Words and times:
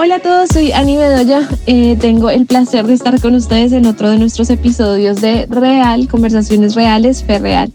Hola 0.00 0.14
a 0.14 0.20
todos, 0.20 0.50
soy 0.50 0.70
Ani 0.70 0.96
Bedoya. 0.96 1.48
Eh, 1.66 1.96
tengo 2.00 2.30
el 2.30 2.46
placer 2.46 2.86
de 2.86 2.94
estar 2.94 3.20
con 3.20 3.34
ustedes 3.34 3.72
en 3.72 3.84
otro 3.84 4.08
de 4.08 4.16
nuestros 4.16 4.48
episodios 4.48 5.20
de 5.20 5.46
Real, 5.46 6.06
Conversaciones 6.06 6.76
Reales, 6.76 7.24
Fe 7.24 7.40
Real. 7.40 7.72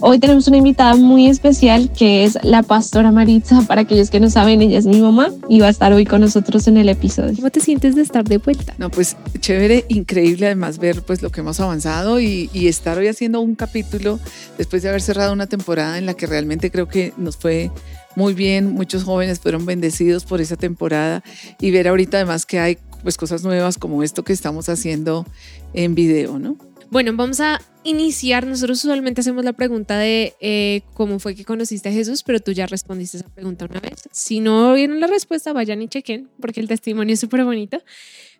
Hoy 0.00 0.20
tenemos 0.20 0.46
una 0.46 0.58
invitada 0.58 0.94
muy 0.94 1.26
especial 1.26 1.90
que 1.90 2.22
es 2.22 2.38
la 2.44 2.62
pastora 2.62 3.10
Maritza. 3.10 3.62
Para 3.62 3.80
aquellos 3.80 4.10
que 4.10 4.20
no 4.20 4.30
saben, 4.30 4.62
ella 4.62 4.78
es 4.78 4.86
mi 4.86 5.00
mamá 5.00 5.32
y 5.48 5.58
va 5.58 5.66
a 5.66 5.70
estar 5.70 5.92
hoy 5.92 6.04
con 6.04 6.20
nosotros 6.20 6.68
en 6.68 6.76
el 6.76 6.88
episodio. 6.88 7.34
¿Cómo 7.34 7.50
te 7.50 7.58
sientes 7.58 7.96
de 7.96 8.02
estar 8.02 8.22
de 8.22 8.38
vuelta? 8.38 8.74
No, 8.78 8.88
pues 8.88 9.16
chévere, 9.40 9.84
increíble 9.88 10.46
además 10.46 10.78
ver 10.78 11.02
pues 11.02 11.22
lo 11.22 11.30
que 11.30 11.40
hemos 11.40 11.58
avanzado 11.58 12.20
y, 12.20 12.50
y 12.52 12.68
estar 12.68 12.98
hoy 12.98 13.08
haciendo 13.08 13.40
un 13.40 13.56
capítulo 13.56 14.20
después 14.58 14.84
de 14.84 14.90
haber 14.90 15.02
cerrado 15.02 15.32
una 15.32 15.48
temporada 15.48 15.98
en 15.98 16.06
la 16.06 16.14
que 16.14 16.28
realmente 16.28 16.70
creo 16.70 16.86
que 16.86 17.12
nos 17.16 17.36
fue 17.36 17.72
muy 18.16 18.34
bien, 18.34 18.72
muchos 18.72 19.04
jóvenes 19.04 19.40
fueron 19.40 19.66
bendecidos 19.66 20.24
por 20.24 20.40
esa 20.40 20.56
temporada 20.56 21.22
y 21.60 21.70
ver 21.70 21.88
ahorita 21.88 22.18
además 22.18 22.46
que 22.46 22.58
hay 22.58 22.78
pues 23.02 23.16
cosas 23.16 23.42
nuevas 23.42 23.76
como 23.78 24.02
esto 24.02 24.24
que 24.24 24.32
estamos 24.32 24.68
haciendo 24.68 25.26
en 25.74 25.94
video, 25.94 26.38
¿no? 26.38 26.56
Bueno, 26.90 27.12
vamos 27.14 27.40
a 27.40 27.60
iniciar. 27.82 28.46
Nosotros 28.46 28.84
usualmente 28.84 29.20
hacemos 29.20 29.44
la 29.44 29.52
pregunta 29.52 29.98
de 29.98 30.34
eh, 30.40 30.82
cómo 30.94 31.18
fue 31.18 31.34
que 31.34 31.44
conociste 31.44 31.88
a 31.88 31.92
Jesús, 31.92 32.22
pero 32.22 32.40
tú 32.40 32.52
ya 32.52 32.66
respondiste 32.66 33.18
esa 33.18 33.28
pregunta 33.28 33.66
una 33.68 33.80
vez. 33.80 34.08
Si 34.12 34.40
no 34.40 34.74
vieron 34.74 35.00
la 35.00 35.06
respuesta, 35.06 35.52
vayan 35.52 35.82
y 35.82 35.88
chequen, 35.88 36.30
porque 36.40 36.60
el 36.60 36.68
testimonio 36.68 37.14
es 37.14 37.20
súper 37.20 37.44
bonito. 37.44 37.82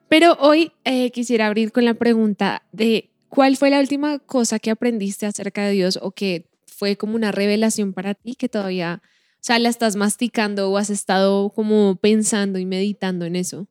Pero 0.09 0.37
hoy 0.39 0.73
eh, 0.85 1.11
quisiera 1.11 1.47
abrir 1.47 1.73
con 1.73 1.85
la 1.85 1.95
pregunta 1.95 2.63
de 2.73 3.11
cuál 3.29 3.57
fue 3.57 3.71
la 3.71 3.81
última 3.81 4.19
cosa 4.21 4.59
que 4.59 4.71
aprendiste 4.71 5.27
acerca 5.27 5.65
de 5.65 5.73
Dios 5.73 5.99
o 6.01 6.13
que 6.13 6.47
fue 6.67 6.97
como 6.97 7.17
una 7.17 7.33
revelación 7.33 7.93
para 7.93 8.15
ti 8.15 8.35
que 8.35 8.49
todavía 8.49 9.03
sea, 9.45 9.59
la 9.59 9.69
estás 9.69 9.97
masticando 9.97 10.71
o 10.71 10.79
has 10.79 10.91
estado 10.91 11.51
como 11.51 11.97
pensando 11.97 12.59
y 12.59 12.65
meditando 12.65 13.27
en 13.27 13.37
eso. 13.37 13.69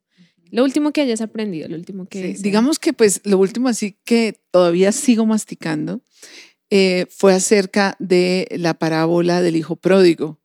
Lo 0.50 0.62
último 0.62 0.92
que 0.92 1.00
hayas 1.00 1.20
aprendido, 1.20 1.68
lo 1.68 1.74
último 1.74 2.06
que... 2.06 2.34
digamos 2.34 2.78
que 2.78 2.92
pues 2.92 3.20
lo 3.24 3.38
último 3.38 3.68
así 3.68 3.96
que 4.04 4.38
todavía 4.52 4.92
sigo 4.92 5.26
masticando 5.26 6.00
eh, 6.70 7.06
fue 7.10 7.34
acerca 7.34 7.96
de 7.98 8.46
la 8.52 8.74
parábola 8.74 9.42
del 9.42 9.56
hijo 9.56 9.76
pródigo. 9.76 10.40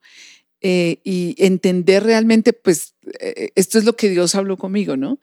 Eh, 0.61 0.99
y 1.05 1.35
entender 1.37 2.03
realmente, 2.03 2.51
pues, 2.51 2.93
eh, 3.21 3.49
esto 3.55 3.77
es 3.77 3.85
lo 3.85 3.95
que 3.95 4.09
Dios 4.09 4.35
habló 4.35 4.57
conmigo, 4.57 4.97
¿no? 4.97 5.19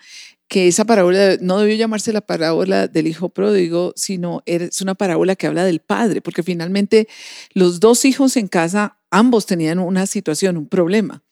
Que 0.49 0.69
esa 0.69 0.85
parábola 0.85 1.37
no 1.41 1.59
debió 1.59 1.75
llamarse 1.77 2.13
la 2.13 2.21
parábola 2.21 2.87
del 2.87 3.09
hijo 3.09 3.29
pródigo, 3.29 3.93
sino 3.97 4.43
es 4.47 4.81
una 4.81 4.95
parábola 4.95 5.35
que 5.35 5.47
habla 5.47 5.65
del 5.65 5.81
padre, 5.81 6.21
porque 6.21 6.43
finalmente 6.43 7.09
los 7.53 7.81
dos 7.81 8.05
hijos 8.05 8.37
en 8.37 8.47
casa 8.47 8.99
ambos 9.11 9.47
tenían 9.47 9.79
una 9.79 10.07
situación, 10.07 10.57
un 10.57 10.69
problema. 10.69 11.23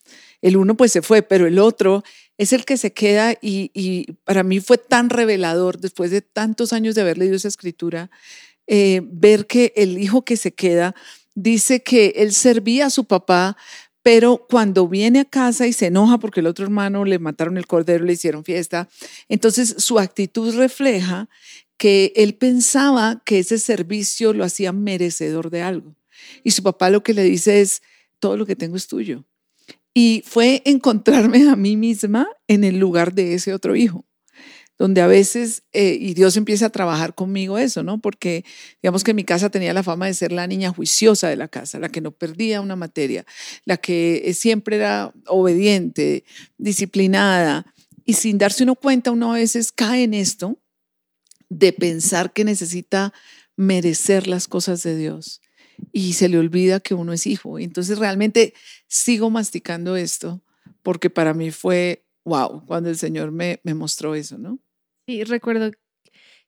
El 0.43 0.57
uno 0.57 0.77
pues 0.77 0.93
se 0.93 1.01
fue, 1.01 1.23
pero 1.23 1.47
el 1.47 1.59
otro 1.59 2.03
es 2.37 2.53
el 2.53 2.65
que 2.65 2.77
se 2.77 2.93
queda 2.93 3.35
y, 3.41 4.13
para 4.25 4.43
mí 4.43 4.61
fue 4.61 4.79
tan 4.79 5.11
revelador 5.11 5.79
después 5.79 6.11
de 6.11 6.21
tantos 6.21 6.73
años 6.73 6.95
de 6.95 7.03
haber 7.03 7.19
leído 7.19 7.37
esa 7.37 7.49
escritura, 7.49 8.11
eh, 8.67 9.01
ver 9.05 9.47
que 9.47 9.73
el 9.77 9.99
hijo 9.99 10.25
que 10.25 10.37
se 10.37 10.53
queda 10.53 10.95
dice 11.35 11.83
que 11.83 12.15
él 12.17 12.33
servía 12.33 12.87
a 12.87 12.91
su 12.91 13.05
papá, 13.05 13.57
pero 14.05 14.47
cuando 14.51 14.87
viene 14.87 15.21
a 15.21 15.25
casa 15.25 15.67
y 15.67 15.73
se 15.73 15.87
enoja 15.87 16.19
porque 16.19 16.41
el 16.41 16.47
otro 16.47 16.67
hermano 16.67 17.07
le 17.07 17.19
mataron 17.19 17.57
el 17.57 17.67
cordero, 17.67 18.05
le 18.05 18.13
hicieron 18.13 18.45
fiesta, 18.45 18.87
entonces 19.31 19.77
su 19.79 19.99
actitud 19.99 20.55
refleja 20.55 21.31
que 21.79 22.13
él 22.15 22.35
pensaba 22.35 23.23
que 23.25 23.39
ese 23.39 23.59
servicio 23.59 24.35
lo 24.35 24.45
hacía 24.45 24.73
merecedor 24.73 25.49
de 25.49 25.63
algo. 25.63 25.97
Y 26.43 26.51
su 26.51 26.63
papá 26.63 26.91
lo 26.91 27.03
que 27.03 27.15
le 27.15 27.23
dice 27.23 27.63
es, 27.63 27.81
todo 28.19 28.37
lo 28.37 28.45
que 28.45 28.57
tengo 28.57 28.77
es 28.77 28.89
tuyo. 28.89 29.25
Y 29.95 30.23
fue 30.27 30.61
encontrarme 30.67 31.49
a 31.49 31.57
mí 31.57 31.79
misma 31.79 32.29
en 32.47 32.63
el 32.63 32.79
lugar 32.79 33.15
de 33.15 33.33
ese 33.33 33.55
otro 33.55 33.75
hijo, 33.75 34.05
donde 34.79 35.01
a 35.01 35.07
veces, 35.07 35.63
eh, 35.73 35.97
y 36.01 36.15
Dios 36.15 36.37
empieza 36.37 36.67
a 36.67 36.71
trabajar 36.71 37.15
conmigo 37.15 37.59
eso, 37.59 37.83
¿no? 37.83 38.01
Porque 38.01 38.45
digamos 38.83 39.05
que 39.05 39.15
mi 39.15 39.25
casa 39.25 39.51
tenía 39.51 39.73
la 39.73 39.83
fama 39.83 40.07
de 40.07 40.15
ser 40.15 40.33
la 40.33 40.47
niña 40.47 40.71
juiciosa 40.71 41.29
de 41.29 41.37
la 41.37 41.49
casa, 41.49 41.79
la 41.79 41.89
que 41.89 42.01
no 42.01 42.11
perdía 42.11 42.61
una 42.61 42.77
materia, 42.77 43.25
la 43.65 43.77
que 43.77 44.23
eh, 44.25 44.35
siempre 44.35 44.77
era 44.77 45.13
obediente, 45.27 46.25
disciplinada, 46.59 47.67
y 48.05 48.15
sin 48.15 48.39
darse 48.39 48.65
uno 48.65 48.75
cuenta, 48.75 49.13
uno 49.13 49.33
a 49.33 49.37
veces 49.37 49.73
cae 49.73 50.03
en 50.03 50.15
esto 50.15 50.59
de 51.49 51.73
pensar 51.73 52.33
que 52.33 52.45
necesita 52.45 53.13
merecer 53.57 54.27
las 54.27 54.49
cosas 54.49 54.83
de 54.83 54.97
Dios 54.97 55.41
y 55.93 56.15
se 56.15 56.29
le 56.29 56.39
olvida 56.39 56.81
que 56.81 56.95
uno 56.95 57.13
es 57.13 57.27
hijo. 57.27 57.59
Entonces 57.59 57.99
realmente 57.99 58.55
sigo 58.89 59.31
masticando 59.31 59.97
esto 59.97 60.43
porque 60.83 61.11
para 61.11 61.35
mí 61.35 61.51
fue 61.51 62.05
wow 62.25 62.65
cuando 62.67 62.91
el 62.91 62.99
Señor 62.99 63.31
me, 63.33 63.61
me 63.63 63.75
mostró 63.75 64.15
eso, 64.15 64.39
¿no? 64.39 64.59
Sí, 65.07 65.25
recuerdo, 65.25 65.71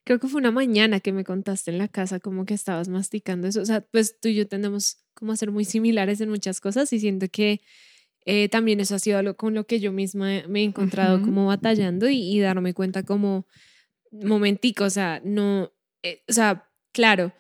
creo 0.05 0.19
que 0.19 0.29
fue 0.29 0.41
una 0.41 0.51
mañana 0.51 1.01
que 1.01 1.13
me 1.13 1.25
contaste 1.25 1.71
en 1.71 1.79
la 1.79 1.89
casa 1.89 2.21
como 2.21 2.47
que 2.47 2.55
estabas 2.55 2.89
masticando 2.89 3.49
eso. 3.49 3.61
O 3.61 3.65
sea, 3.65 3.81
pues 3.81 4.19
tú 4.21 4.29
y 4.29 4.35
yo 4.35 4.49
tendemos 4.49 4.99
como 5.15 5.33
a 5.33 5.37
ser 5.37 5.51
muy 5.51 5.65
similares 5.65 6.21
en 6.21 6.31
muchas 6.31 6.61
cosas 6.61 6.93
y 6.93 7.01
siento 7.01 7.27
que 7.31 7.61
eh, 8.25 8.49
también 8.49 8.81
eso 8.81 8.95
ha 8.95 8.99
sido 8.99 9.19
algo 9.19 9.37
con 9.37 9.55
lo 9.55 9.67
que 9.67 9.81
yo 9.81 9.93
misma 9.93 10.43
me 10.49 10.61
he 10.61 10.65
encontrado 10.65 11.23
como 11.23 11.47
batallando 11.47 12.09
y, 12.09 12.41
darme 12.41 12.75
cuenta 12.75 13.03
como 13.05 13.47
momentico, 14.11 14.85
o 14.85 14.91
sea, 14.91 15.21
no, 15.25 15.73
eh, 16.03 16.23
o 16.29 16.33
sea, 16.33 16.69
claro 16.93 17.33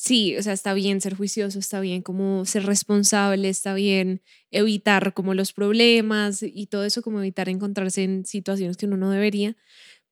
sí, 0.00 0.34
o 0.38 0.42
sea, 0.42 0.54
está 0.54 0.72
bien 0.72 1.02
ser 1.02 1.14
juicioso, 1.14 1.58
está 1.58 1.78
bien 1.80 2.00
como 2.00 2.46
ser 2.46 2.64
responsable, 2.64 3.50
está 3.50 3.74
bien 3.74 4.22
evitar 4.50 5.12
como 5.12 5.34
los 5.34 5.52
problemas 5.52 6.42
y 6.42 6.66
todo 6.68 6.84
eso, 6.84 7.02
como 7.02 7.20
evitar 7.20 7.50
encontrarse 7.50 8.04
en 8.04 8.24
situaciones 8.24 8.78
que 8.78 8.86
uno 8.86 8.96
no 8.96 9.10
debería. 9.10 9.56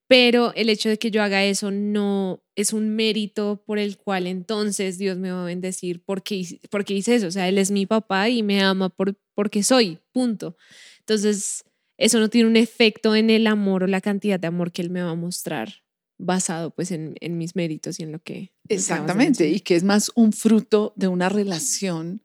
Pero 0.08 0.52
el 0.54 0.70
hecho 0.70 0.88
de 0.88 0.98
que 0.98 1.10
yo 1.10 1.22
haga 1.22 1.44
eso 1.44 1.70
no 1.70 2.42
es 2.56 2.72
un 2.72 2.96
mérito 2.96 3.62
por 3.66 3.78
el 3.78 3.98
cual 3.98 4.26
entonces 4.26 4.98
Dios 4.98 5.18
me 5.18 5.30
va 5.30 5.42
a 5.42 5.46
bendecir 5.46 6.02
porque, 6.02 6.58
porque 6.70 6.94
hice 6.94 7.14
eso. 7.14 7.26
O 7.26 7.30
sea, 7.30 7.46
Él 7.48 7.58
es 7.58 7.70
mi 7.70 7.86
papá 7.86 8.30
y 8.30 8.42
me 8.42 8.62
ama 8.62 8.88
por, 8.88 9.16
porque 9.34 9.62
soy, 9.62 9.98
punto. 10.12 10.56
Entonces, 11.00 11.62
eso 11.98 12.18
no 12.18 12.30
tiene 12.30 12.48
un 12.48 12.56
efecto 12.56 13.14
en 13.14 13.28
el 13.28 13.46
amor 13.46 13.84
o 13.84 13.86
la 13.86 14.00
cantidad 14.00 14.40
de 14.40 14.46
amor 14.46 14.72
que 14.72 14.82
Él 14.82 14.90
me 14.90 15.02
va 15.02 15.10
a 15.10 15.14
mostrar 15.14 15.82
basado 16.18 16.72
pues 16.72 16.90
en, 16.90 17.16
mis 17.38 17.54
méritos 17.54 18.00
y 18.00 18.02
en 18.02 18.12
lo 18.12 18.18
que... 18.18 18.52
Exactamente, 18.68 19.48
y 19.48 19.60
que 19.60 19.76
es 19.76 19.84
más 19.84 20.10
un 20.14 20.32
fruto 20.32 20.92
de 20.96 21.08
una 21.08 21.28
relación 21.28 22.24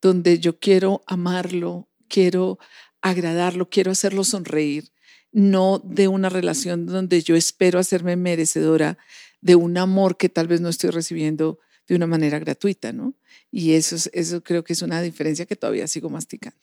donde 0.00 0.38
yo 0.38 0.58
quiero 0.58 1.02
amarlo, 1.06 1.88
quiero 2.08 2.58
agradarlo, 3.00 3.68
quiero 3.68 3.90
hacerlo 3.90 4.24
sonreír, 4.24 4.92
no 5.32 5.80
de 5.84 6.08
una 6.08 6.28
relación 6.28 6.86
donde 6.86 7.22
yo 7.22 7.36
espero 7.36 7.78
hacerme 7.78 8.16
merecedora 8.16 8.98
de 9.40 9.54
un 9.54 9.78
amor 9.78 10.16
que 10.16 10.28
tal 10.28 10.48
vez 10.48 10.60
no 10.60 10.68
estoy 10.68 10.90
recibiendo 10.90 11.58
de 11.86 11.96
una 11.96 12.06
manera 12.06 12.38
gratuita, 12.38 12.92
¿no? 12.92 13.14
Y 13.50 13.72
eso, 13.72 13.96
eso 14.12 14.42
creo 14.42 14.64
que 14.64 14.72
es 14.72 14.82
una 14.82 15.02
diferencia 15.02 15.46
que 15.46 15.56
todavía 15.56 15.86
sigo 15.86 16.08
masticando. 16.08 16.58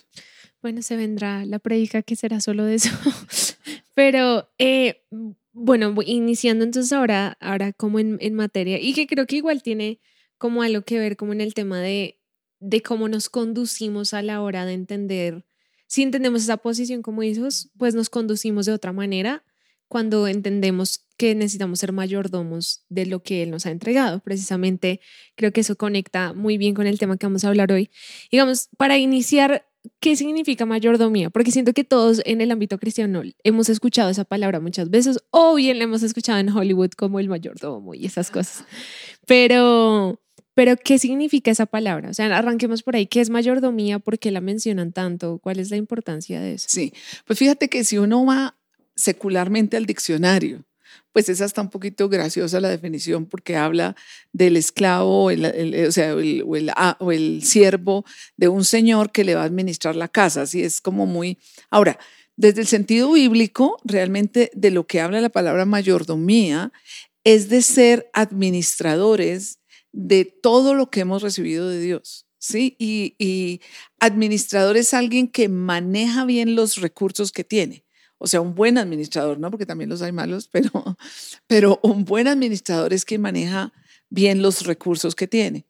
Bueno, 0.62 0.82
se 0.82 0.96
vendrá 0.96 1.46
la 1.46 1.60
predica 1.60 2.02
que 2.02 2.16
será 2.16 2.40
solo 2.40 2.66
de 2.66 2.76
eso. 2.76 2.90
Pero 3.94 4.50
eh, 4.58 5.04
bueno, 5.54 5.94
iniciando 6.06 6.64
entonces 6.64 6.94
ahora, 6.94 7.38
ahora 7.40 7.74
como 7.74 8.00
en, 8.00 8.18
en, 8.22 8.36
materia, 8.36 8.80
y 8.80 8.94
que 8.94 9.08
creo 9.08 9.26
que 9.26 9.38
igual 9.38 9.64
tiene 9.64 10.00
como 10.38 10.62
algo 10.62 10.84
que 10.84 11.00
ver 11.00 11.18
como 11.18 11.34
en 11.34 11.42
el 11.42 11.54
tema 11.54 11.82
de, 11.82 12.20
de 12.60 12.82
cómo 12.82 13.10
nos 13.10 13.30
conducimos 13.30 14.14
a 14.14 14.22
la 14.22 14.42
hora 14.42 14.66
de 14.66 14.74
entender, 14.74 15.46
si 15.88 16.04
entendemos 16.04 16.44
esa 16.44 16.58
posición 16.58 17.02
como 17.02 17.24
hijos, 17.24 17.70
pues 17.78 17.96
nos 17.96 18.10
conducimos 18.10 18.66
de 18.66 18.74
otra 18.74 18.94
manera 18.94 19.44
cuando 19.88 20.28
entendemos 20.28 21.06
que 21.18 21.34
necesitamos 21.34 21.80
ser 21.80 21.94
mayordomos 21.94 22.86
de 22.90 23.06
lo 23.06 23.24
que 23.24 23.44
Él 23.44 23.52
nos 23.52 23.66
ha 23.66 23.72
entregado. 23.72 24.20
Precisamente 24.20 25.00
creo 25.36 25.52
que 25.52 25.62
eso 25.62 25.78
conecta 25.78 26.34
muy 26.34 26.58
bien 26.58 26.74
con 26.74 26.88
el 26.88 27.00
tema 27.00 27.18
que 27.18 27.26
vamos 27.26 27.44
a 27.44 27.48
hablar 27.48 27.72
hoy. 27.72 27.90
Digamos, 28.30 28.70
para 28.78 28.98
iniciar 28.98 29.66
¿qué 30.00 30.16
significa 30.16 30.66
mayordomía? 30.66 31.30
Porque 31.30 31.52
siento 31.52 31.74
que 31.74 31.84
todos 31.84 32.22
en 32.26 32.42
el 32.42 32.52
ámbito 32.52 32.78
cristiano 32.78 33.22
hemos 33.44 33.70
escuchado 33.70 34.10
esa 34.10 34.26
palabra 34.26 34.60
muchas 34.60 34.90
veces, 34.90 35.20
o 35.32 35.56
bien 35.56 35.78
la 35.78 35.86
hemos 35.86 36.04
escuchado 36.04 36.40
en 36.40 36.50
Hollywood 36.50 36.92
como 36.92 37.20
el 37.20 37.30
mayordomo 37.30 37.94
y 37.94 38.06
esas 38.06 38.32
cosas. 38.32 38.66
Pero, 39.26 40.20
pero 40.58 40.76
¿qué 40.76 40.98
significa 40.98 41.52
esa 41.52 41.68
palabra? 41.68 42.10
O 42.10 42.14
sea, 42.16 42.36
arranquemos 42.36 42.82
por 42.82 42.96
ahí. 42.96 43.06
¿Qué 43.06 43.22
es 43.22 43.30
mayordomía? 43.30 44.00
¿Por 44.00 44.18
qué 44.18 44.32
la 44.32 44.42
mencionan 44.42 44.92
tanto? 44.92 45.38
¿Cuál 45.38 45.60
es 45.60 45.70
la 45.70 45.78
importancia 45.78 46.42
de 46.42 46.56
eso? 46.56 46.66
Sí, 46.68 46.96
pues 47.28 47.38
fíjate 47.38 47.70
que 47.70 47.84
si 47.84 48.00
uno 48.00 48.26
va 48.26 48.58
secularmente 48.96 49.78
al 49.78 49.86
diccionario, 49.86 50.66
pues 51.12 51.30
es 51.30 51.42
hasta 51.42 51.62
un 51.62 51.70
poquito 51.70 52.10
graciosa 52.10 52.60
la 52.60 52.70
definición 52.70 53.28
porque 53.28 53.56
habla 53.56 53.96
del 54.34 54.58
esclavo, 54.58 55.26
o, 55.26 55.92
sea, 55.92 56.16
ah, 56.76 56.98
o 57.02 57.12
el, 57.12 57.44
siervo 57.44 58.04
de 58.36 58.48
un 58.48 58.66
señor 58.66 59.12
que 59.12 59.24
le 59.24 59.36
va 59.36 59.44
a 59.44 59.46
administrar 59.46 59.96
la 59.96 60.08
casa. 60.08 60.42
Así 60.42 60.64
es 60.64 60.82
como 60.82 61.06
muy... 61.06 61.38
Ahora, 61.70 62.00
desde 62.36 62.62
el 62.62 62.68
sentido 62.68 63.12
bíblico, 63.12 63.80
realmente 63.84 64.50
de 64.56 64.72
lo 64.72 64.88
que 64.88 65.02
habla 65.02 65.22
la 65.22 65.30
palabra 65.30 65.66
mayordomía 65.66 66.72
es 67.24 67.48
de 67.48 67.62
ser 67.62 68.10
administradores 68.14 69.60
de 69.92 70.26
todo 70.26 70.74
lo 70.74 70.90
que 70.90 71.02
hemos 71.02 71.22
recibido 71.22 71.70
de 71.70 71.80
Dios. 71.80 72.28
¿sí? 72.40 72.76
Y, 72.80 73.16
y 73.18 73.62
administrador 74.00 74.78
es 74.78 74.94
alguien 74.94 75.28
que 75.28 75.50
maneja 75.50 76.26
bien 76.26 76.56
los 76.56 76.78
recursos 76.78 77.32
que 77.32 77.44
tiene. 77.44 77.84
o 78.20 78.28
sea, 78.28 78.42
un 78.42 78.56
buen 78.56 78.78
administrador, 78.78 79.40
¿no? 79.40 79.52
Porque 79.52 79.66
también 79.66 79.90
los 79.90 80.02
hay 80.02 80.12
malos, 80.12 80.48
pero, 80.52 80.98
pero 81.46 81.80
un 81.84 82.06
buen 82.06 82.28
administrador 82.28 82.94
es 82.94 83.06
quien 83.06 83.22
maneja 83.22 83.74
bien 84.10 84.42
los 84.42 84.66
recursos 84.66 85.16
que 85.16 85.28
tiene. 85.28 85.66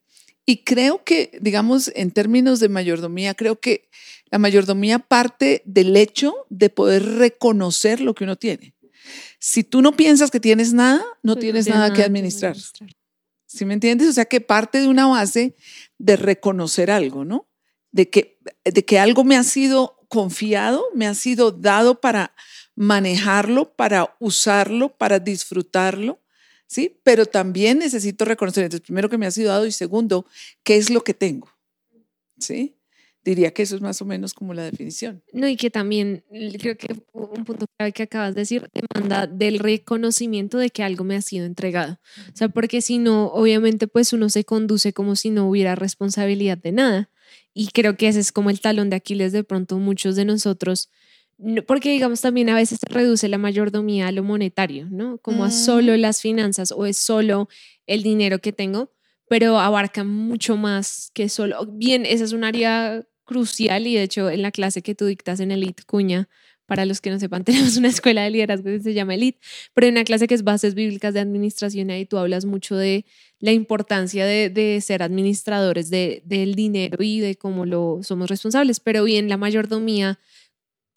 Y 0.46 0.64
creo 0.64 1.04
que, 1.04 1.38
digamos, 1.42 1.92
en 1.94 2.10
términos 2.10 2.58
de 2.58 2.70
mayordomía, 2.70 3.34
creo 3.34 3.60
que 3.60 3.90
la 4.30 4.38
mayordomía 4.38 4.98
parte 4.98 5.60
del 5.66 5.94
hecho 5.94 6.46
de 6.48 6.70
poder 6.70 7.04
reconocer 7.16 8.00
lo 8.00 8.14
que 8.14 8.24
uno 8.24 8.36
tiene. 8.36 8.74
Si 9.38 9.62
tú 9.62 9.82
no 9.82 9.92
piensas 9.92 10.30
que 10.30 10.40
tienes 10.40 10.72
nada, 10.72 11.04
no 11.22 11.34
pues 11.34 11.44
tienes 11.44 11.68
nada, 11.68 11.92
que 11.92 12.02
administrar. 12.02 12.56
¿Sí 13.48 13.64
me 13.64 13.72
entiendes? 13.74 14.08
O 14.08 14.12
sea, 14.12 14.26
que 14.26 14.42
parte 14.42 14.78
de 14.78 14.88
una 14.88 15.06
base 15.06 15.56
de 15.96 16.16
reconocer 16.16 16.90
algo, 16.90 17.24
¿no? 17.24 17.48
De 17.90 18.10
que, 18.10 18.38
de 18.62 18.84
que 18.84 18.98
algo 18.98 19.24
me 19.24 19.36
ha 19.36 19.42
sido 19.42 19.96
confiado, 20.08 20.84
me 20.94 21.06
ha 21.06 21.14
sido 21.14 21.50
dado 21.50 22.00
para 22.00 22.34
manejarlo, 22.76 23.74
para 23.74 24.14
usarlo, 24.20 24.96
para 24.96 25.18
disfrutarlo, 25.18 26.20
¿sí? 26.66 27.00
Pero 27.02 27.24
también 27.24 27.78
necesito 27.78 28.26
reconocer, 28.26 28.64
entonces, 28.64 28.84
primero 28.84 29.08
que 29.08 29.16
me 29.16 29.26
ha 29.26 29.30
sido 29.30 29.48
dado 29.48 29.66
y 29.66 29.72
segundo, 29.72 30.26
¿qué 30.62 30.76
es 30.76 30.90
lo 30.90 31.02
que 31.02 31.14
tengo? 31.14 31.48
¿Sí? 32.38 32.77
Diría 33.28 33.50
que 33.50 33.62
eso 33.62 33.76
es 33.76 33.82
más 33.82 34.00
o 34.00 34.06
menos 34.06 34.32
como 34.32 34.54
la 34.54 34.62
definición. 34.62 35.22
No, 35.34 35.46
y 35.46 35.56
que 35.56 35.68
también 35.68 36.24
creo 36.58 36.78
que 36.78 36.96
un 37.12 37.44
punto 37.44 37.66
clave 37.76 37.92
que 37.92 38.04
acabas 38.04 38.34
de 38.34 38.40
decir 38.40 38.70
demanda 38.72 39.26
del 39.26 39.58
reconocimiento 39.58 40.56
de 40.56 40.70
que 40.70 40.82
algo 40.82 41.04
me 41.04 41.14
ha 41.14 41.20
sido 41.20 41.44
entregado. 41.44 41.98
O 42.32 42.36
sea, 42.36 42.48
porque 42.48 42.80
si 42.80 42.96
no, 42.96 43.26
obviamente, 43.26 43.86
pues 43.86 44.14
uno 44.14 44.30
se 44.30 44.44
conduce 44.44 44.94
como 44.94 45.14
si 45.14 45.28
no 45.28 45.46
hubiera 45.46 45.74
responsabilidad 45.74 46.56
de 46.56 46.72
nada. 46.72 47.10
Y 47.52 47.68
creo 47.68 47.98
que 47.98 48.08
ese 48.08 48.20
es 48.20 48.32
como 48.32 48.48
el 48.48 48.62
talón 48.62 48.88
de 48.88 48.96
Aquiles 48.96 49.32
de 49.32 49.44
pronto 49.44 49.76
muchos 49.76 50.16
de 50.16 50.24
nosotros, 50.24 50.88
porque 51.66 51.90
digamos 51.90 52.22
también 52.22 52.48
a 52.48 52.54
veces 52.54 52.78
se 52.80 52.90
reduce 52.90 53.28
la 53.28 53.36
mayordomía 53.36 54.08
a 54.08 54.12
lo 54.12 54.24
monetario, 54.24 54.88
¿no? 54.90 55.18
Como 55.18 55.44
a 55.44 55.50
solo 55.50 55.92
mm. 55.92 56.00
las 56.00 56.22
finanzas 56.22 56.72
o 56.72 56.86
es 56.86 56.96
solo 56.96 57.50
el 57.86 58.02
dinero 58.02 58.38
que 58.38 58.54
tengo, 58.54 58.90
pero 59.28 59.58
abarca 59.58 60.02
mucho 60.02 60.56
más 60.56 61.10
que 61.12 61.28
solo, 61.28 61.66
bien, 61.66 62.06
esa 62.06 62.24
es 62.24 62.32
un 62.32 62.44
área 62.44 63.04
crucial 63.28 63.86
y 63.86 63.94
de 63.94 64.02
hecho 64.02 64.30
en 64.30 64.42
la 64.42 64.50
clase 64.50 64.80
que 64.82 64.94
tú 64.94 65.04
dictas 65.04 65.38
en 65.40 65.50
Elite 65.52 65.82
Cuña, 65.86 66.28
para 66.66 66.84
los 66.84 67.00
que 67.00 67.10
no 67.10 67.18
sepan, 67.18 67.44
tenemos 67.44 67.76
una 67.76 67.88
escuela 67.88 68.22
de 68.22 68.30
liderazgo 68.30 68.64
que 68.64 68.80
se 68.80 68.94
llama 68.94 69.14
Elite, 69.14 69.38
pero 69.74 69.86
hay 69.86 69.92
una 69.92 70.04
clase 70.04 70.26
que 70.26 70.34
es 70.34 70.42
Bases 70.42 70.74
Bíblicas 70.74 71.14
de 71.14 71.20
Administración 71.20 71.90
y 71.90 71.92
ahí 71.92 72.06
tú 72.06 72.18
hablas 72.18 72.44
mucho 72.44 72.74
de 72.76 73.04
la 73.38 73.52
importancia 73.52 74.26
de, 74.26 74.50
de 74.50 74.80
ser 74.80 75.02
administradores 75.02 75.90
de, 75.90 76.22
del 76.24 76.54
dinero 76.54 76.98
y 77.02 77.20
de 77.20 77.36
cómo 77.36 77.66
lo 77.66 78.00
somos 78.02 78.28
responsables, 78.28 78.80
pero 78.80 79.04
bien, 79.04 79.28
la 79.28 79.36
mayordomía 79.36 80.18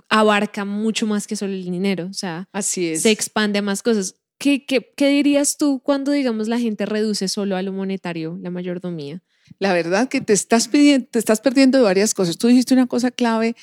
abarca 0.09 0.65
mucho 0.65 1.07
más 1.07 1.27
que 1.27 1.35
solo 1.35 1.53
el 1.53 1.63
dinero, 1.63 2.07
o 2.09 2.13
sea, 2.13 2.49
Así 2.51 2.87
es. 2.87 3.03
se 3.03 3.11
expande 3.11 3.59
a 3.59 3.61
más 3.61 3.81
cosas. 3.81 4.15
¿Qué, 4.37 4.65
qué, 4.65 4.91
qué 4.97 5.07
dirías 5.09 5.57
tú 5.57 5.81
cuando, 5.83 6.11
digamos, 6.11 6.47
la 6.47 6.59
gente 6.59 6.85
reduce 6.85 7.27
solo 7.27 7.55
a 7.55 7.61
lo 7.61 7.71
monetario 7.71 8.37
la 8.41 8.49
mayordomía? 8.49 9.21
La 9.59 9.73
verdad 9.73 10.09
que 10.09 10.21
te 10.21 10.33
estás, 10.33 10.67
pidiendo, 10.67 11.07
te 11.11 11.19
estás 11.19 11.41
perdiendo 11.41 11.77
de 11.77 11.83
varias 11.83 12.13
cosas. 12.13 12.37
Tú 12.37 12.47
dijiste 12.47 12.73
una 12.73 12.87
cosa 12.87 13.11
clave 13.11 13.55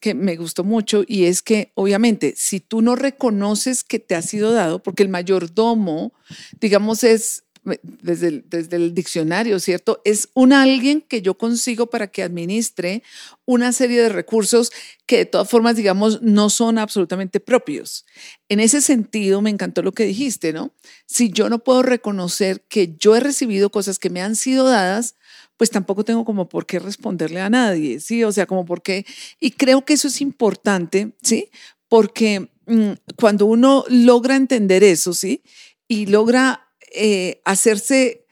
que 0.00 0.14
me 0.14 0.36
gustó 0.36 0.64
mucho 0.64 1.04
y 1.06 1.24
es 1.24 1.40
que 1.40 1.72
obviamente 1.74 2.34
si 2.36 2.60
tú 2.60 2.82
no 2.82 2.96
reconoces 2.96 3.84
que 3.84 3.98
te 3.98 4.14
ha 4.14 4.22
sido 4.22 4.52
dado, 4.52 4.82
porque 4.82 5.02
el 5.02 5.08
mayordomo, 5.08 6.12
digamos, 6.60 7.04
es 7.04 7.44
desde 7.82 8.28
el, 8.28 8.44
desde 8.48 8.76
el 8.76 8.94
diccionario, 8.94 9.58
¿cierto? 9.58 10.00
Es 10.04 10.28
un 10.34 10.52
alguien 10.52 11.00
que 11.00 11.20
yo 11.20 11.36
consigo 11.36 11.86
para 11.86 12.06
que 12.06 12.22
administre 12.22 13.02
una 13.44 13.72
serie 13.72 14.00
de 14.00 14.08
recursos 14.08 14.70
que 15.06 15.18
de 15.18 15.24
todas 15.26 15.48
formas, 15.48 15.76
digamos, 15.76 16.22
no 16.22 16.48
son 16.48 16.78
absolutamente 16.78 17.40
propios. 17.40 18.06
En 18.48 18.60
ese 18.60 18.80
sentido, 18.80 19.42
me 19.42 19.50
encantó 19.50 19.82
lo 19.82 19.92
que 19.92 20.04
dijiste, 20.04 20.52
¿no? 20.52 20.72
Si 21.06 21.30
yo 21.30 21.48
no 21.48 21.58
puedo 21.58 21.82
reconocer 21.82 22.62
que 22.68 22.94
yo 22.98 23.16
he 23.16 23.20
recibido 23.20 23.70
cosas 23.70 23.98
que 23.98 24.10
me 24.10 24.22
han 24.22 24.36
sido 24.36 24.66
dadas, 24.66 25.16
pues 25.56 25.70
tampoco 25.70 26.04
tengo 26.04 26.24
como 26.24 26.48
por 26.48 26.66
qué 26.66 26.78
responderle 26.78 27.40
a 27.40 27.50
nadie, 27.50 28.00
¿sí? 28.00 28.24
O 28.24 28.32
sea, 28.32 28.46
como 28.46 28.64
por 28.64 28.82
qué. 28.82 29.06
Y 29.40 29.52
creo 29.52 29.84
que 29.84 29.94
eso 29.94 30.08
es 30.08 30.20
importante, 30.20 31.12
¿sí? 31.22 31.50
Porque 31.88 32.50
mm, 32.66 32.92
cuando 33.16 33.46
uno 33.46 33.84
logra 33.88 34.36
entender 34.36 34.84
eso, 34.84 35.12
¿sí? 35.12 35.42
Y 35.88 36.06
logra 36.06 36.68
eh, 36.94 37.40
hacerse 37.44 38.26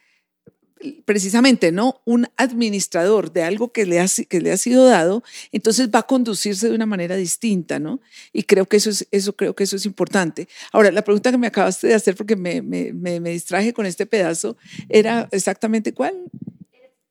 precisamente, 1.04 1.72
¿no? 1.72 2.02
Un 2.04 2.26
administrador 2.36 3.32
de 3.32 3.42
algo 3.42 3.72
que 3.72 3.86
le, 3.86 4.00
ha, 4.00 4.06
que 4.28 4.40
le 4.40 4.52
ha 4.52 4.56
sido 4.56 4.84
dado, 4.84 5.22
entonces 5.52 5.88
va 5.88 6.00
a 6.00 6.06
conducirse 6.06 6.68
de 6.68 6.74
una 6.74 6.86
manera 6.86 7.16
distinta, 7.16 7.78
¿no? 7.78 8.00
Y 8.32 8.42
creo 8.42 8.66
que 8.66 8.76
eso 8.76 8.90
es, 8.90 9.06
eso, 9.10 9.34
creo 9.34 9.54
que 9.54 9.64
eso 9.64 9.76
es 9.76 9.86
importante. 9.86 10.48
Ahora, 10.72 10.90
la 10.90 11.02
pregunta 11.02 11.30
que 11.30 11.38
me 11.38 11.46
acabaste 11.46 11.86
de 11.86 11.94
hacer, 11.94 12.16
porque 12.16 12.36
me, 12.36 12.62
me, 12.62 12.92
me, 12.92 13.30
distraje 13.30 13.72
con 13.72 13.86
este 13.86 14.06
pedazo, 14.06 14.56
era 14.88 15.28
exactamente 15.32 15.94
cuál. 15.94 16.14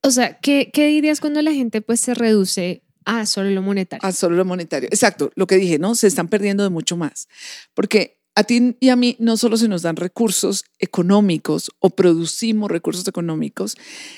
O 0.03 0.11
sea, 0.11 0.37
¿qué, 0.39 0.69
¿qué 0.73 0.87
dirías 0.87 1.19
cuando 1.21 1.41
la 1.41 1.53
gente 1.53 1.81
pues 1.81 2.01
se 2.01 2.13
reduce 2.13 2.83
a 3.05 3.25
solo 3.25 3.49
lo 3.49 3.61
monetario? 3.61 4.07
A 4.07 4.11
solo 4.11 4.35
lo 4.35 4.45
monetario. 4.45 4.89
Exacto, 4.91 5.31
lo 5.35 5.47
que 5.47 5.55
dije, 5.55 5.79
¿no? 5.79 5.95
Se 5.95 6.07
están 6.07 6.27
perdiendo 6.27 6.63
de 6.63 6.69
mucho 6.69 6.97
más. 6.97 7.29
Porque 7.73 8.19
a 8.35 8.43
ti 8.43 8.75
y 8.79 8.89
a 8.89 8.95
mí 8.95 9.15
no 9.19 9.37
solo 9.37 9.57
se 9.57 9.67
nos 9.67 9.81
dan 9.81 9.95
recursos 9.95 10.65
económicos 10.79 11.71
o 11.79 11.91
producimos 11.91 12.69
recursos 12.69 13.07
económicos, 13.07 13.77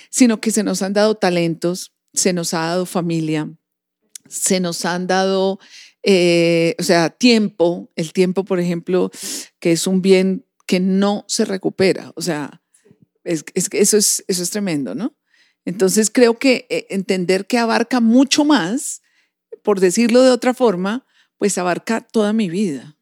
sino 0.10 0.42
que 0.42 0.52
se 0.52 0.64
nos 0.64 0.82
han 0.82 0.94
dado 0.94 1.16
talentos, 1.16 1.94
se 2.14 2.34
nos 2.34 2.54
ha 2.54 2.62
dado 2.62 2.86
familia, 2.86 3.50
se 4.28 4.60
nos 4.60 4.86
han 4.86 5.06
dado, 5.06 5.60
eh, 6.02 6.76
o 6.80 6.84
sea, 6.84 7.10
tiempo, 7.10 7.92
el 7.96 8.14
tiempo, 8.14 8.44
por 8.46 8.60
ejemplo, 8.60 9.12
que 9.60 9.74
es 9.74 9.86
un 9.86 10.02
bien 10.02 10.46
que 10.66 10.80
no 10.80 11.26
se 11.28 11.46
recupera, 11.46 12.12
o 12.16 12.22
sea, 12.22 12.62
es, 13.24 13.44
es, 13.54 13.68
eso, 13.72 13.98
es, 13.98 14.24
eso 14.28 14.44
es 14.44 14.50
tremendo, 14.50 14.96
¿no? 14.96 15.16
Entonces 15.66 16.12
creo 16.12 16.38
que 16.38 16.68
eh, 16.70 16.88
entender 16.90 17.48
que 17.48 17.58
abarca 17.58 18.00
mucho 18.00 18.46
más, 18.46 19.02
por 19.64 19.80
decirlo 19.80 20.22
de 20.22 20.32
otra 20.32 20.54
forma, 20.54 21.06
pues 21.38 21.58
abarca 21.58 22.02
toda 22.02 22.34
mi 22.34 22.50
vida 22.50 22.96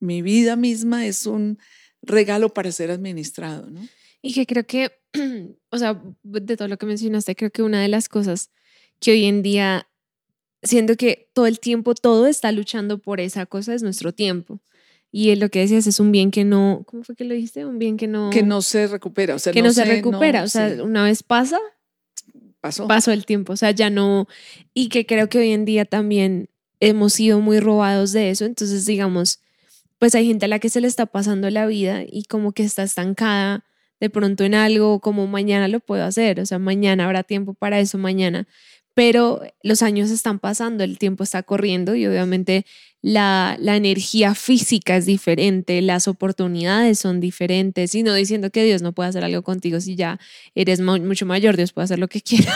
mi 0.00 0.22
vida 0.22 0.56
misma 0.56 1.06
es 1.06 1.26
un 1.26 1.58
regalo 2.02 2.52
para 2.52 2.72
ser 2.72 2.90
administrado, 2.90 3.70
¿no? 3.70 3.80
Y 4.22 4.32
que 4.32 4.46
creo 4.46 4.66
que, 4.66 4.90
o 5.70 5.78
sea, 5.78 6.02
de 6.22 6.56
todo 6.56 6.68
lo 6.68 6.78
que 6.78 6.86
mencionaste, 6.86 7.36
creo 7.36 7.50
que 7.50 7.62
una 7.62 7.80
de 7.80 7.88
las 7.88 8.08
cosas 8.08 8.50
que 8.98 9.12
hoy 9.12 9.26
en 9.26 9.42
día, 9.42 9.88
siendo 10.62 10.96
que 10.96 11.30
todo 11.34 11.46
el 11.46 11.60
tiempo 11.60 11.94
todo 11.94 12.26
está 12.26 12.50
luchando 12.52 12.98
por 12.98 13.20
esa 13.20 13.46
cosa, 13.46 13.74
es 13.74 13.82
nuestro 13.82 14.12
tiempo. 14.12 14.60
Y 15.12 15.34
lo 15.36 15.48
que 15.48 15.60
decías 15.60 15.86
es 15.86 16.00
un 16.00 16.12
bien 16.12 16.30
que 16.30 16.44
no, 16.44 16.84
¿cómo 16.86 17.02
fue 17.02 17.16
que 17.16 17.24
lo 17.24 17.34
dijiste? 17.34 17.66
Un 17.66 17.78
bien 17.78 17.96
que 17.96 18.06
no... 18.06 18.30
Que 18.30 18.42
no 18.42 18.62
se 18.62 18.86
recupera, 18.86 19.34
o 19.34 19.38
sea, 19.38 19.52
que 19.52 19.62
no, 19.62 19.72
se, 19.72 19.84
recupera, 19.84 20.44
o 20.44 20.48
sea, 20.48 20.82
una 20.82 21.02
vez 21.04 21.22
pasa, 21.22 21.58
pasó. 22.60 22.86
Pasó 22.86 23.12
el 23.12 23.26
tiempo, 23.26 23.52
o 23.52 23.56
sea, 23.56 23.70
ya 23.70 23.90
no... 23.90 24.28
Y 24.74 24.88
que 24.88 25.06
creo 25.06 25.28
que 25.28 25.38
hoy 25.38 25.52
en 25.52 25.64
día 25.64 25.84
también 25.84 26.48
hemos 26.80 27.12
sido 27.12 27.40
muy 27.40 27.60
robados 27.60 28.12
de 28.12 28.30
eso, 28.30 28.44
entonces 28.44 28.86
digamos, 28.86 29.40
pues 29.98 30.14
hay 30.14 30.26
gente 30.26 30.46
a 30.46 30.48
la 30.48 30.58
que 30.58 30.70
se 30.70 30.80
le 30.80 30.88
está 30.88 31.06
pasando 31.06 31.50
la 31.50 31.66
vida 31.66 32.02
y 32.06 32.24
como 32.24 32.52
que 32.52 32.62
está 32.62 32.82
estancada 32.82 33.64
de 34.00 34.08
pronto 34.08 34.44
en 34.44 34.54
algo, 34.54 35.00
como 35.00 35.26
mañana 35.26 35.68
lo 35.68 35.80
puedo 35.80 36.04
hacer, 36.04 36.40
o 36.40 36.46
sea, 36.46 36.58
mañana 36.58 37.04
habrá 37.04 37.22
tiempo 37.22 37.52
para 37.52 37.80
eso, 37.80 37.98
mañana, 37.98 38.48
pero 38.94 39.42
los 39.62 39.82
años 39.82 40.10
están 40.10 40.38
pasando, 40.38 40.84
el 40.84 40.98
tiempo 40.98 41.22
está 41.22 41.42
corriendo 41.42 41.94
y 41.94 42.06
obviamente 42.06 42.64
la, 43.02 43.56
la 43.58 43.76
energía 43.76 44.34
física 44.34 44.96
es 44.96 45.06
diferente, 45.06 45.80
las 45.80 46.06
oportunidades 46.06 46.98
son 46.98 47.20
diferentes, 47.20 47.94
y 47.94 48.02
no 48.02 48.12
diciendo 48.12 48.50
que 48.50 48.62
Dios 48.64 48.82
no 48.82 48.92
puede 48.92 49.08
hacer 49.08 49.24
algo 49.24 49.42
contigo 49.42 49.80
si 49.80 49.96
ya 49.96 50.18
eres 50.54 50.80
mucho 50.80 51.24
mayor, 51.24 51.56
Dios 51.56 51.72
puede 51.72 51.84
hacer 51.84 51.98
lo 51.98 52.08
que 52.08 52.20
quiera. 52.22 52.54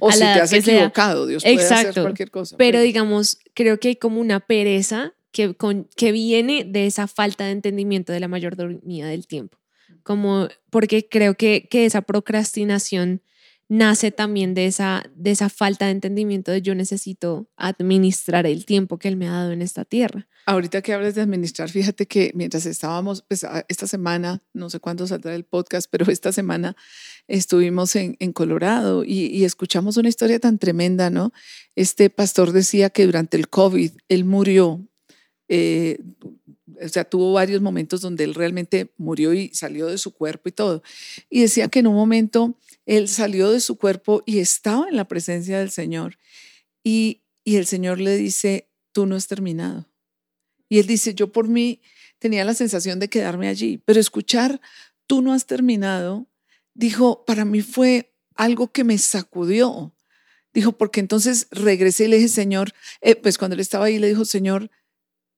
O 0.00 0.12
si 0.12 0.18
te 0.18 0.24
has 0.24 0.52
equivocado, 0.52 1.26
Dios 1.26 1.42
puede 1.42 1.64
hacer 1.64 1.94
cualquier 1.94 2.30
cosa. 2.30 2.56
Pero 2.56 2.80
digamos, 2.80 3.38
creo 3.54 3.80
que 3.80 3.88
hay 3.88 3.96
como 3.96 4.20
una 4.20 4.40
pereza 4.40 5.14
que, 5.32 5.54
con, 5.54 5.88
que 5.96 6.12
viene 6.12 6.64
de 6.64 6.86
esa 6.86 7.06
falta 7.06 7.44
de 7.44 7.52
entendimiento 7.52 8.12
de 8.12 8.20
la 8.20 8.28
mayordomía 8.28 9.06
del 9.06 9.26
tiempo. 9.26 9.58
Como, 10.02 10.48
porque 10.70 11.08
creo 11.08 11.34
que, 11.34 11.68
que 11.68 11.84
esa 11.84 12.02
procrastinación 12.02 13.22
nace 13.68 14.10
también 14.10 14.54
de 14.54 14.66
esa, 14.66 15.04
de 15.14 15.32
esa 15.32 15.48
falta 15.48 15.86
de 15.86 15.92
entendimiento 15.92 16.52
de 16.52 16.62
yo 16.62 16.74
necesito 16.74 17.48
administrar 17.56 18.46
el 18.46 18.64
tiempo 18.64 18.98
que 18.98 19.08
Él 19.08 19.16
me 19.16 19.28
ha 19.28 19.32
dado 19.32 19.52
en 19.52 19.62
esta 19.62 19.84
tierra. 19.84 20.28
Ahorita 20.46 20.82
que 20.82 20.92
hablas 20.92 21.16
de 21.16 21.22
administrar, 21.22 21.68
fíjate 21.68 22.06
que 22.06 22.30
mientras 22.34 22.66
estábamos, 22.66 23.22
pues 23.26 23.44
esta 23.68 23.86
semana, 23.88 24.42
no 24.52 24.70
sé 24.70 24.78
cuándo 24.78 25.06
saldrá 25.06 25.34
el 25.34 25.44
podcast, 25.44 25.88
pero 25.90 26.10
esta 26.10 26.30
semana 26.30 26.76
estuvimos 27.26 27.96
en, 27.96 28.16
en 28.20 28.32
Colorado 28.32 29.02
y, 29.02 29.26
y, 29.26 29.44
escuchamos 29.44 29.96
una 29.96 30.08
historia 30.08 30.38
tan 30.38 30.58
tremenda, 30.58 31.10
¿no? 31.10 31.32
Este 31.74 32.10
pastor 32.10 32.52
decía 32.52 32.90
que 32.90 33.06
durante 33.06 33.36
el 33.36 33.48
COVID 33.48 33.90
él 34.08 34.24
murió 34.24 34.86
eh, 35.48 35.98
o 36.82 36.88
sea, 36.88 37.04
tuvo 37.04 37.32
varios 37.32 37.60
momentos 37.60 38.00
donde 38.00 38.24
él 38.24 38.34
realmente 38.34 38.92
murió 38.96 39.32
y 39.32 39.50
salió 39.54 39.86
de 39.86 39.98
su 39.98 40.12
cuerpo 40.12 40.48
y 40.48 40.52
todo. 40.52 40.82
Y 41.30 41.40
decía 41.40 41.68
que 41.68 41.80
en 41.80 41.86
un 41.86 41.94
momento 41.94 42.58
él 42.84 43.08
salió 43.08 43.50
de 43.50 43.60
su 43.60 43.76
cuerpo 43.76 44.22
y 44.26 44.38
estaba 44.38 44.88
en 44.88 44.96
la 44.96 45.08
presencia 45.08 45.58
del 45.58 45.70
Señor. 45.70 46.18
Y, 46.82 47.22
y 47.44 47.56
el 47.56 47.66
Señor 47.66 48.00
le 48.00 48.16
dice, 48.16 48.68
tú 48.92 49.06
no 49.06 49.16
has 49.16 49.26
terminado. 49.26 49.88
Y 50.68 50.78
él 50.78 50.86
dice, 50.86 51.14
yo 51.14 51.32
por 51.32 51.48
mí 51.48 51.80
tenía 52.18 52.44
la 52.44 52.54
sensación 52.54 52.98
de 52.98 53.08
quedarme 53.08 53.48
allí, 53.48 53.78
pero 53.84 54.00
escuchar, 54.00 54.60
tú 55.06 55.22
no 55.22 55.32
has 55.32 55.46
terminado, 55.46 56.26
dijo, 56.74 57.24
para 57.24 57.44
mí 57.44 57.62
fue 57.62 58.12
algo 58.34 58.72
que 58.72 58.84
me 58.84 58.98
sacudió. 58.98 59.94
Dijo, 60.52 60.72
porque 60.72 61.00
entonces 61.00 61.48
regresé 61.50 62.04
y 62.04 62.08
le 62.08 62.16
dije, 62.16 62.28
Señor, 62.28 62.72
eh, 63.00 63.14
pues 63.14 63.36
cuando 63.36 63.54
él 63.54 63.60
estaba 63.60 63.86
ahí, 63.86 63.98
le 63.98 64.08
dijo, 64.08 64.24
Señor, 64.24 64.70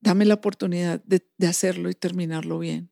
dame 0.01 0.25
la 0.25 0.35
oportunidad 0.35 1.03
de, 1.05 1.23
hacerlo 1.47 1.91
y 1.91 1.95
terminarlo 1.95 2.59
bien. 2.59 2.91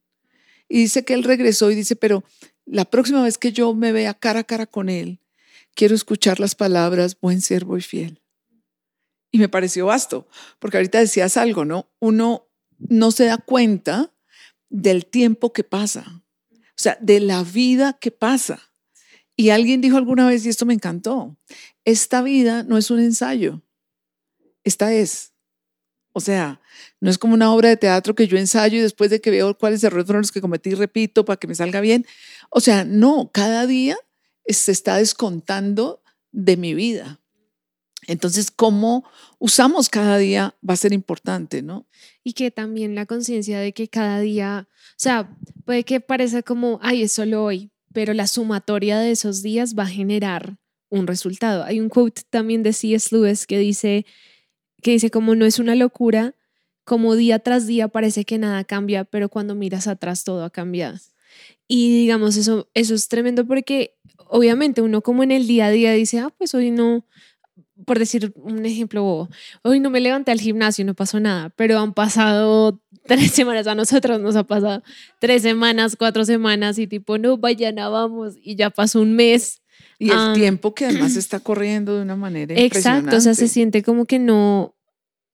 Y 0.69 0.79
dice 0.79 1.05
que 1.05 1.15
él 1.15 1.25
regresó 1.25 1.71
y 1.71 1.75
dice, 1.75 1.97
pero 1.97 2.25
la 2.65 2.85
próxima 2.85 3.23
vez 3.23 3.39
que 3.39 3.53
yo 3.53 3.75
me 3.75 3.93
vea 3.93 4.15
cara 4.15 4.41
a 4.41 4.45
cara 4.45 4.67
con 4.67 4.89
él, 4.89 5.21
quiero 5.75 5.95
escuchar 5.95 6.41
las 6.41 6.55
palabras 6.55 7.19
buen 7.21 7.41
siervo 7.41 7.77
y 7.77 7.83
fiel. 7.83 8.21
Y 9.31 9.39
me 9.39 9.49
pareció 9.49 9.87
vasto, 9.87 10.27
porque 10.59 10.79
ahorita 10.79 10.99
decías 10.99 11.37
algo, 11.37 11.65
¿no? 11.65 11.89
Uno 12.01 12.49
no 12.79 13.11
se 13.11 13.27
da 13.27 13.39
cuenta 13.39 14.13
del 14.69 15.07
tiempo 15.07 15.53
que 15.53 15.65
pasa, 15.65 16.25
o 16.51 16.79
sea, 16.79 16.99
de 17.01 17.21
la 17.21 17.43
vida 17.43 17.99
que 18.01 18.11
pasa. 18.11 18.73
Y 19.37 19.51
alguien 19.51 19.81
dijo 19.81 19.99
alguna 19.99 20.27
vez, 20.27 20.45
y 20.45 20.49
esto 20.49 20.67
me 20.67 20.75
encantó, 20.75 21.37
esta 21.85 22.23
vida 22.23 22.63
no 22.63 22.79
es 22.79 22.91
un 22.91 23.01
ensayo, 23.01 23.63
esta 24.65 24.93
es. 24.93 25.36
O 26.17 26.21
sea, 26.21 26.63
no 26.99 27.11
es 27.11 27.19
como 27.19 27.35
una 27.35 27.53
obra 27.53 27.69
de 27.69 27.77
teatro 27.77 28.15
que 28.15 28.27
yo 28.27 28.39
ensayo 28.39 28.79
y 28.79 28.81
después 28.81 29.11
de 29.11 29.21
que 29.21 29.31
veo 29.31 29.59
cuáles 29.59 29.85
errores 29.85 30.07
fueron 30.07 30.23
los 30.23 30.33
que 30.33 30.41
cometí, 30.41 30.73
repito 30.73 31.27
para 31.27 31.37
que 31.37 31.47
me 31.47 31.55
salga 31.55 31.83
bien. 31.83 32.07
O 32.49 32.61
sea, 32.61 32.87
no, 32.87 33.31
cada 33.35 33.67
día 33.67 33.99
se 34.47 34.73
está 34.73 34.97
descontando 34.97 36.03
de 36.33 36.57
mi 36.57 36.73
vida. 36.73 37.21
Entonces, 38.07 38.51
cómo 38.51 39.05
usamos 39.39 39.91
cada 39.91 40.17
día 40.17 40.55
va 40.67 40.73
a 40.73 40.79
ser 40.79 40.95
importante, 40.95 41.61
¿no? 41.61 41.87
Y 42.25 42.33
que 42.33 42.51
también 42.51 42.95
la 42.95 43.05
conciencia 43.05 43.61
de 43.61 43.75
que 43.75 43.89
cada 43.89 44.19
día, 44.21 44.69
o 44.71 44.97
sea, 44.97 45.37
puede 45.67 45.85
que 45.85 46.01
parezca 46.01 46.43
como, 46.43 46.79
ay, 46.81 47.03
es 47.03 47.13
solo 47.13 47.45
hoy, 47.45 47.71
pero 47.93 48.15
la 48.15 48.27
sumatoria 48.27 49.01
de 49.01 49.11
esos 49.11 49.43
días 49.43 49.75
va 49.79 49.83
a 49.83 49.89
generar 49.89 50.57
un 50.89 51.07
resultado. 51.07 51.63
Hay 51.65 51.79
un 51.79 51.91
quote 51.91 52.23
también 52.31 52.63
de 52.63 52.73
C.S. 52.73 53.15
Lewis 53.15 53.47
que 53.47 53.59
dice, 53.59 54.07
que 54.83 54.93
dice 54.93 55.11
como 55.11 55.35
no 55.35 55.47
es 55.47 55.59
una 55.59 55.75
locura, 55.75 56.35
como 56.85 57.17
día 57.17 57.41
tras 57.41 57.67
día 57.67 57.89
parece 57.89 58.25
que 58.25 58.39
nada 58.39 58.65
cambia, 58.65 59.05
pero 59.05 59.29
cuando 59.29 59.55
miras 59.55 59.89
atrás 59.89 60.25
todo 60.25 60.45
ha 60.45 60.51
cambiado. 60.51 60.99
Y 61.69 62.01
digamos, 62.01 62.37
eso, 62.37 62.69
eso 62.75 62.95
es 62.95 63.09
tremendo 63.09 63.47
porque 63.47 63.97
obviamente 64.29 64.83
uno 64.83 65.03
como 65.03 65.23
en 65.23 65.33
el 65.33 65.47
día 65.47 65.67
a 65.67 65.71
día 65.71 65.93
dice, 65.93 66.21
ah, 66.21 66.33
pues 66.39 66.55
hoy 66.55 66.71
no, 66.71 67.05
por 67.85 67.99
decir 67.99 68.33
un 68.37 68.65
ejemplo, 68.65 69.29
hoy 69.63 69.81
no 69.81 69.91
me 69.91 70.01
levanté 70.01 70.31
al 70.31 70.41
gimnasio, 70.41 70.85
no 70.85 70.95
pasó 70.95 71.21
nada, 71.21 71.51
pero 71.57 71.79
han 71.79 71.93
pasado 71.93 72.81
tres 73.07 73.33
semanas, 73.33 73.67
a 73.67 73.75
nosotros 73.75 74.21
nos 74.21 74.37
ha 74.37 74.45
pasado 74.45 74.83
tres 75.21 75.43
semanas, 75.43 75.97
cuatro 75.97 76.25
semanas 76.25 76.79
y 76.79 76.87
tipo, 76.87 77.19
no, 77.19 77.37
mañana 77.37 77.89
vamos 77.89 78.35
y 78.43 78.57
ya 78.57 78.71
pasó 78.71 79.01
un 79.01 79.15
mes. 79.15 79.63
Y 79.99 80.11
el 80.11 80.35
tiempo 80.35 80.75
que 80.75 80.87
además 80.87 81.17
está 81.17 81.41
corriendo 81.41 81.97
de 81.97 82.03
una 82.03 82.17
manera 82.17 82.55
Exacto, 82.55 83.17
o 83.17 83.21
sea, 83.21 83.35
se 83.35 83.49
siente 83.49 83.83
como 83.83 84.05
que 84.05 84.19
no, 84.19 84.75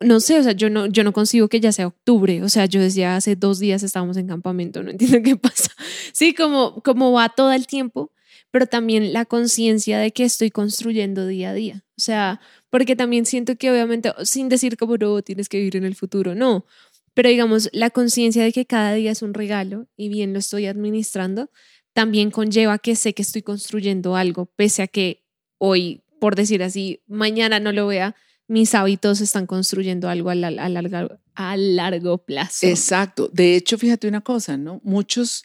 no 0.00 0.20
sé, 0.20 0.38
o 0.38 0.42
sea, 0.42 0.52
yo 0.52 0.70
no, 0.70 0.86
yo 0.86 1.04
no 1.04 1.12
consigo 1.12 1.48
que 1.48 1.60
ya 1.60 1.72
sea 1.72 1.86
octubre, 1.88 2.42
o 2.42 2.48
sea, 2.48 2.66
yo 2.66 2.80
decía 2.80 3.16
hace 3.16 3.36
dos 3.36 3.58
días 3.58 3.82
estábamos 3.82 4.16
en 4.16 4.26
campamento, 4.26 4.82
no 4.82 4.90
entiendo 4.92 5.22
qué 5.22 5.36
pasa. 5.36 5.70
Sí, 6.12 6.34
como, 6.34 6.82
como 6.82 7.12
va 7.12 7.28
todo 7.28 7.52
el 7.52 7.66
tiempo, 7.66 8.12
pero 8.50 8.66
también 8.66 9.12
la 9.12 9.24
conciencia 9.24 9.98
de 9.98 10.12
que 10.12 10.24
estoy 10.24 10.50
construyendo 10.50 11.26
día 11.26 11.50
a 11.50 11.54
día. 11.54 11.84
O 11.96 12.00
sea, 12.00 12.40
porque 12.70 12.96
también 12.96 13.26
siento 13.26 13.56
que 13.56 13.70
obviamente, 13.70 14.12
sin 14.24 14.48
decir 14.48 14.76
como 14.76 14.96
no, 14.96 15.22
tienes 15.22 15.48
que 15.48 15.58
vivir 15.58 15.76
en 15.76 15.84
el 15.84 15.94
futuro, 15.94 16.34
no, 16.34 16.66
pero 17.14 17.28
digamos, 17.28 17.68
la 17.72 17.90
conciencia 17.90 18.42
de 18.42 18.52
que 18.52 18.66
cada 18.66 18.94
día 18.94 19.10
es 19.10 19.22
un 19.22 19.34
regalo 19.34 19.86
y 19.96 20.08
bien 20.08 20.32
lo 20.32 20.38
estoy 20.38 20.66
administrando, 20.66 21.50
también 21.92 22.30
conlleva 22.30 22.78
que 22.78 22.96
sé 22.96 23.14
que 23.14 23.22
estoy 23.22 23.42
construyendo 23.42 24.16
algo, 24.16 24.46
pese 24.46 24.82
a 24.82 24.86
que 24.86 25.24
hoy, 25.58 26.02
por 26.20 26.36
decir 26.36 26.62
así, 26.62 27.02
mañana 27.06 27.60
no 27.60 27.72
lo 27.72 27.86
vea, 27.86 28.16
mis 28.48 28.74
hábitos 28.74 29.20
están 29.20 29.46
construyendo 29.46 30.08
algo 30.08 30.30
a, 30.30 30.34
largo, 30.34 31.18
a 31.34 31.56
largo 31.56 32.18
plazo. 32.18 32.66
Exacto. 32.66 33.30
De 33.32 33.56
hecho, 33.56 33.78
fíjate 33.78 34.08
una 34.08 34.20
cosa, 34.20 34.56
¿no? 34.56 34.80
Muchos 34.84 35.44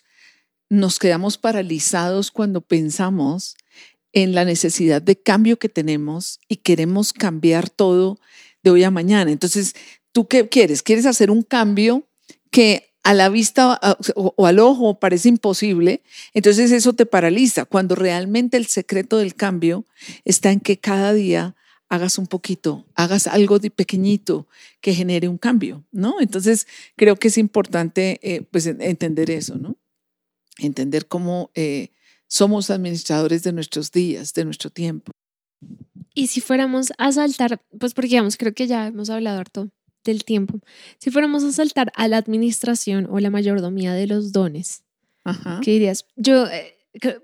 nos 0.70 1.00
quedamos 1.00 1.38
paralizados 1.38 2.32
cuando 2.32 2.62
pensamos 2.62 3.56
en 4.12 4.34
la 4.34 4.46
necesidad 4.46 5.02
de 5.02 5.16
cambio 5.16 5.58
que 5.58 5.70
tenemos 5.70 6.40
y 6.48 6.58
queremos 6.58 7.14
cambiar 7.14 7.70
todo 7.70 8.20
de 8.64 8.72
hoy 8.72 8.84
a 8.84 8.92
mañana. 8.92 9.32
Entonces, 9.32 9.76
¿tú 10.12 10.28
qué 10.28 10.50
quieres? 10.50 10.84
¿Quieres 10.84 11.06
hacer 11.06 11.30
un 11.32 11.44
cambio 11.44 12.08
que 12.52 12.87
a 13.10 13.14
la 13.14 13.30
vista 13.30 13.80
o, 14.16 14.46
al 14.46 14.60
ojo 14.60 15.00
parece 15.00 15.30
imposible? 15.30 16.02
Entonces 16.34 16.72
eso 16.72 16.94
te 16.94 17.06
paraliza, 17.06 17.66
cuando 17.66 17.96
realmente 17.96 18.58
el 18.58 18.66
secreto 18.66 19.18
del 19.18 19.36
cambio 19.36 19.86
está 20.26 20.52
en 20.52 20.60
que 20.60 20.78
cada 20.78 21.14
día 21.14 21.56
hagas 21.90 22.18
un 22.18 22.28
poquito, 22.28 22.86
hagas 22.96 23.28
algo 23.28 23.60
de 23.60 23.72
pequeñito 23.72 24.48
que 24.82 24.94
genere 24.94 25.28
un 25.28 25.38
cambio, 25.38 25.86
¿no? 25.92 26.20
Entonces 26.20 26.68
creo 26.96 27.16
que 27.16 27.30
es 27.30 27.38
importante 27.38 28.20
eh, 28.22 28.42
pues 28.52 28.66
entender 28.68 29.32
eso, 29.32 29.56
¿no? 29.56 29.78
entender 30.58 31.08
cómo 31.08 31.52
eh, 31.56 31.90
somos 32.28 32.70
administradores 32.70 33.44
de 33.44 33.54
nuestros 33.54 33.92
días, 33.92 34.34
de 34.34 34.46
nuestro 34.46 34.70
tiempo. 34.70 35.12
Y 36.14 36.28
si 36.28 36.42
fuéramos 36.42 36.92
a 36.98 37.12
saltar, 37.12 37.62
pues 37.80 37.94
porque 37.94 38.10
digamos, 38.10 38.38
creo 38.38 38.54
que 38.54 38.68
ya 38.68 38.88
hemos 38.88 39.10
hablado 39.10 39.40
harto 39.40 39.70
del 40.12 40.24
tiempo, 40.24 40.60
si 40.98 41.12
fuéramos 41.12 41.44
a 41.44 41.52
saltar 41.52 41.92
a 41.96 42.08
la 42.08 42.18
administración 42.18 43.08
o 43.10 43.20
la 43.20 43.30
mayordomía 43.30 43.94
de 43.94 44.08
los 44.08 44.32
dones, 44.32 44.84
¿qué 45.62 45.72
dirías? 45.72 46.06
Yo, 46.16 46.48
eh, 46.48 46.76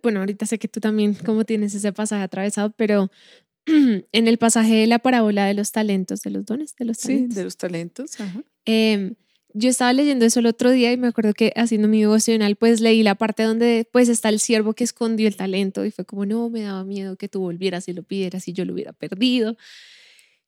bueno, 0.02 0.20
ahorita 0.20 0.46
sé 0.46 0.60
que 0.60 0.68
tú 0.68 0.80
también 0.80 1.14
como 1.26 1.46
tienes 1.46 1.74
ese 1.74 1.92
pasaje 1.94 2.24
atravesado, 2.24 2.72
pero 2.78 3.10
en 3.66 4.28
el 4.28 4.38
pasaje 4.38 4.76
de 4.76 4.88
la 4.88 5.00
parábola 5.00 5.46
de 5.46 5.54
los 5.54 5.72
talentos, 5.72 6.22
de 6.22 6.32
los 6.32 6.46
dones, 6.46 6.76
de 6.76 6.86
los 6.86 7.00
talentos. 7.00 7.34
Sí, 7.34 7.40
de 7.40 7.44
los 7.44 7.58
talentos. 7.58 8.20
Ajá. 8.20 8.44
Em, 8.66 9.16
yo 9.54 9.70
estaba 9.70 9.94
leyendo 9.94 10.26
eso 10.26 10.40
el 10.40 10.48
otro 10.48 10.72
día 10.72 10.92
y 10.92 10.98
me 10.98 11.08
acuerdo 11.08 11.34
que 11.34 11.54
haciendo 11.56 11.88
mi 11.88 12.02
devocional 12.02 12.56
pues 12.56 12.82
leí 12.82 13.04
la 13.04 13.16
parte 13.16 13.44
donde 13.44 13.88
pues 13.92 14.10
está 14.10 14.30
el 14.30 14.40
siervo 14.40 14.74
que 14.74 14.84
escondió 14.84 15.28
el 15.28 15.36
talento 15.36 15.86
y 15.86 15.92
fue 15.92 16.06
como 16.06 16.26
no, 16.26 16.50
me 16.50 16.62
daba 16.62 16.84
miedo 16.84 17.18
que 17.18 17.30
tú 17.30 17.42
volvieras 17.42 17.88
y 17.88 17.94
lo 17.94 18.02
pidieras 18.02 18.48
y 18.48 18.54
yo 18.54 18.66
lo 18.66 18.74
hubiera 18.74 18.94
perdido 18.94 19.56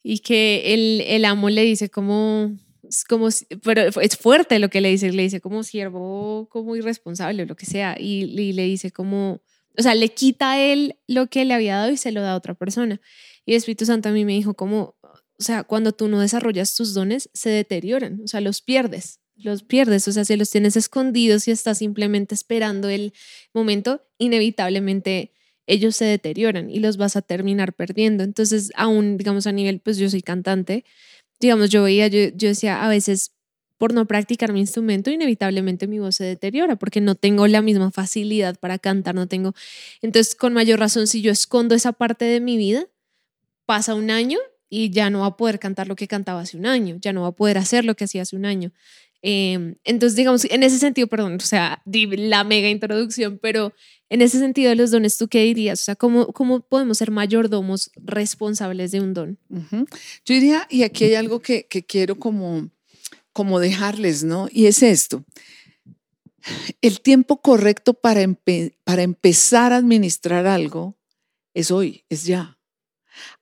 y 0.08 0.20
que 0.20 0.76
el, 0.76 1.02
el 1.02 1.26
amo 1.26 1.50
le 1.50 1.64
dice 1.64 1.90
como, 1.90 2.56
como, 3.10 3.28
pero 3.64 3.82
es 3.82 4.18
fuerte 4.18 4.60
lo 4.60 4.70
que 4.70 4.80
le 4.80 4.90
dice, 4.90 5.12
le 5.12 5.24
dice 5.24 5.42
como 5.42 5.64
siervo, 5.64 6.48
como 6.52 6.76
irresponsable 6.76 7.42
o 7.42 7.46
lo 7.48 7.56
que 7.56 7.66
sea 7.66 7.98
y, 8.00 8.54
le 8.54 8.64
dice 8.66 8.92
como, 8.92 9.42
o 9.76 9.82
sea, 9.82 9.96
le 9.96 10.10
quita 10.10 10.52
a 10.52 10.62
él 10.62 10.96
lo 11.08 11.26
que 11.26 11.44
le 11.44 11.56
había 11.56 11.78
dado 11.78 11.92
y 11.92 11.98
se 11.98 12.12
lo 12.12 12.22
da 12.22 12.34
a 12.34 12.36
otra 12.36 12.54
persona. 12.54 13.02
Y 13.48 13.54
el 13.54 13.58
Espíritu 13.58 13.88
Santo 13.88 14.10
a 14.10 14.12
mí 14.12 14.26
me 14.26 14.34
dijo 14.34 14.54
como, 14.54 14.96
o 15.02 15.44
sea, 15.44 15.64
cuando 15.64 15.92
tú 15.92 16.08
no 16.08 16.20
desarrollas 16.20 16.76
tus 16.76 16.94
dones, 16.94 17.32
se 17.34 17.50
deterioran, 17.50 18.22
o 18.24 18.28
sea, 18.28 18.42
los 18.42 18.62
pierdes, 18.62 19.22
los 19.36 19.64
pierdes, 19.64 20.08
o 20.08 20.12
sea, 20.12 20.24
si 20.24 20.36
los 20.36 20.52
tienes 20.52 20.76
escondidos 20.76 21.48
y 21.48 21.52
estás 21.52 21.80
simplemente 21.80 22.36
esperando 22.36 22.90
el 22.90 23.12
momento, 23.56 24.06
inevitablemente 24.20 25.32
ellos 25.68 25.96
se 25.96 26.06
deterioran 26.06 26.70
y 26.70 26.80
los 26.80 26.98
vas 26.98 27.16
a 27.16 27.22
terminar 27.22 27.74
perdiendo. 27.74 28.24
Entonces, 28.24 28.72
aún, 28.76 29.18
digamos, 29.18 29.48
a 29.48 29.52
nivel, 29.52 29.80
pues 29.80 29.98
yo 29.98 30.10
soy 30.10 30.22
cantante, 30.22 30.86
digamos, 31.40 31.70
yo 31.70 31.84
veía, 31.84 32.08
yo, 32.08 32.30
yo 32.36 32.48
decía, 32.48 32.84
a 32.84 32.90
veces 32.90 33.32
por 33.78 33.94
no 33.94 34.06
practicar 34.06 34.54
mi 34.54 34.62
instrumento, 34.62 35.12
inevitablemente 35.12 35.88
mi 35.88 36.00
voz 36.00 36.16
se 36.16 36.24
deteriora 36.24 36.78
porque 36.78 37.02
no 37.02 37.16
tengo 37.16 37.48
la 37.48 37.62
misma 37.62 37.92
facilidad 37.92 38.58
para 38.58 38.80
cantar, 38.80 39.16
no 39.16 39.28
tengo. 39.28 39.54
Entonces, 40.02 40.36
con 40.36 40.54
mayor 40.54 40.80
razón, 40.80 41.08
si 41.08 41.22
yo 41.22 41.32
escondo 41.32 41.76
esa 41.76 41.92
parte 41.92 42.26
de 42.26 42.40
mi 42.40 42.58
vida, 42.58 42.88
pasa 43.66 43.96
un 43.96 44.12
año 44.12 44.40
y 44.70 44.92
ya 44.92 45.10
no 45.10 45.22
va 45.22 45.28
a 45.28 45.38
poder 45.38 45.60
cantar 45.60 45.88
lo 45.88 45.96
que 45.96 46.08
cantaba 46.08 46.42
hace 46.42 46.58
un 46.58 46.66
año, 46.66 46.98
ya 47.02 47.14
no 47.14 47.24
va 47.24 47.28
a 47.30 47.32
poder 47.34 47.58
hacer 47.58 47.86
lo 47.86 47.96
que 47.96 48.06
hacía 48.06 48.22
hace 48.22 48.36
un 48.36 48.46
año. 48.46 48.72
Em, 49.28 49.74
entonces, 49.84 50.16
digamos, 50.16 50.46
en 50.46 50.62
ese 50.62 50.78
sentido, 50.78 51.08
perdón, 51.08 51.38
o 51.42 51.46
sea, 51.46 51.82
la 51.84 52.44
mega 52.44 52.70
introducción, 52.70 53.40
pero 53.42 53.74
en 54.08 54.22
ese 54.22 54.38
sentido 54.38 54.70
de 54.70 54.76
los 54.76 54.92
dones, 54.92 55.18
¿tú 55.18 55.28
qué 55.28 55.42
dirías? 55.42 55.82
O 55.82 55.84
sea, 55.84 55.96
¿cómo, 55.96 56.28
cómo 56.32 56.60
podemos 56.60 57.00
ser 57.00 57.10
mayordomos 57.10 57.90
responsables 57.96 58.92
de 58.92 59.02
un 59.02 59.16
don? 59.16 59.40
Yo 59.50 60.36
diría, 60.36 60.68
y 60.70 60.84
aquí 60.84 61.06
hay 61.06 61.16
algo 61.16 61.42
que, 61.42 61.66
que 61.66 61.84
quiero 61.84 62.20
como, 62.20 62.70
como 63.34 63.60
dejarles, 63.60 64.24
¿no? 64.24 64.48
Y 64.52 64.68
es 64.68 64.84
esto. 64.84 65.26
El 66.80 67.02
tiempo 67.02 67.42
correcto 67.42 67.96
para, 67.96 68.22
para 68.84 69.02
empezar 69.02 69.74
a 69.74 69.78
administrar 69.78 70.46
algo 70.46 71.00
es 71.56 71.72
hoy, 71.72 72.06
es 72.10 72.26
ya. 72.26 72.55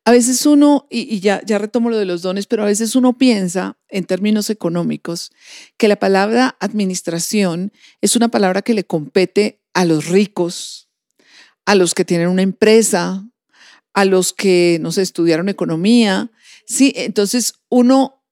A 0.05 0.11
veces 0.11 0.45
uno, 0.45 0.87
y, 0.89 1.19
ya, 1.19 1.41
ya 1.45 1.57
retomo 1.57 1.89
lo 1.89 1.97
de 1.97 2.05
los 2.05 2.21
dones, 2.21 2.47
pero 2.47 2.63
a 2.63 2.67
veces 2.67 2.95
uno 2.95 3.17
piensa 3.17 3.77
en 3.89 4.05
términos 4.05 4.49
económicos 4.49 5.31
que 5.77 5.87
la 5.87 5.95
palabra 5.95 6.57
administración 6.59 7.71
es 8.01 8.15
una 8.15 8.29
palabra 8.29 8.61
que 8.61 8.73
le 8.73 8.85
compete 8.85 9.61
a 9.73 9.85
los 9.85 10.07
ricos, 10.07 10.89
a 11.65 11.75
los 11.75 11.93
que 11.93 12.05
tienen 12.05 12.27
una 12.27 12.41
empresa, 12.41 13.25
a 13.93 14.05
los 14.05 14.33
que, 14.33 14.77
no 14.81 14.91
sé, 14.91 15.01
estudiaron 15.01 15.49
economía. 15.49 16.31
Sí, 16.65 16.93
entonces 16.95 17.53
uno 17.69 18.23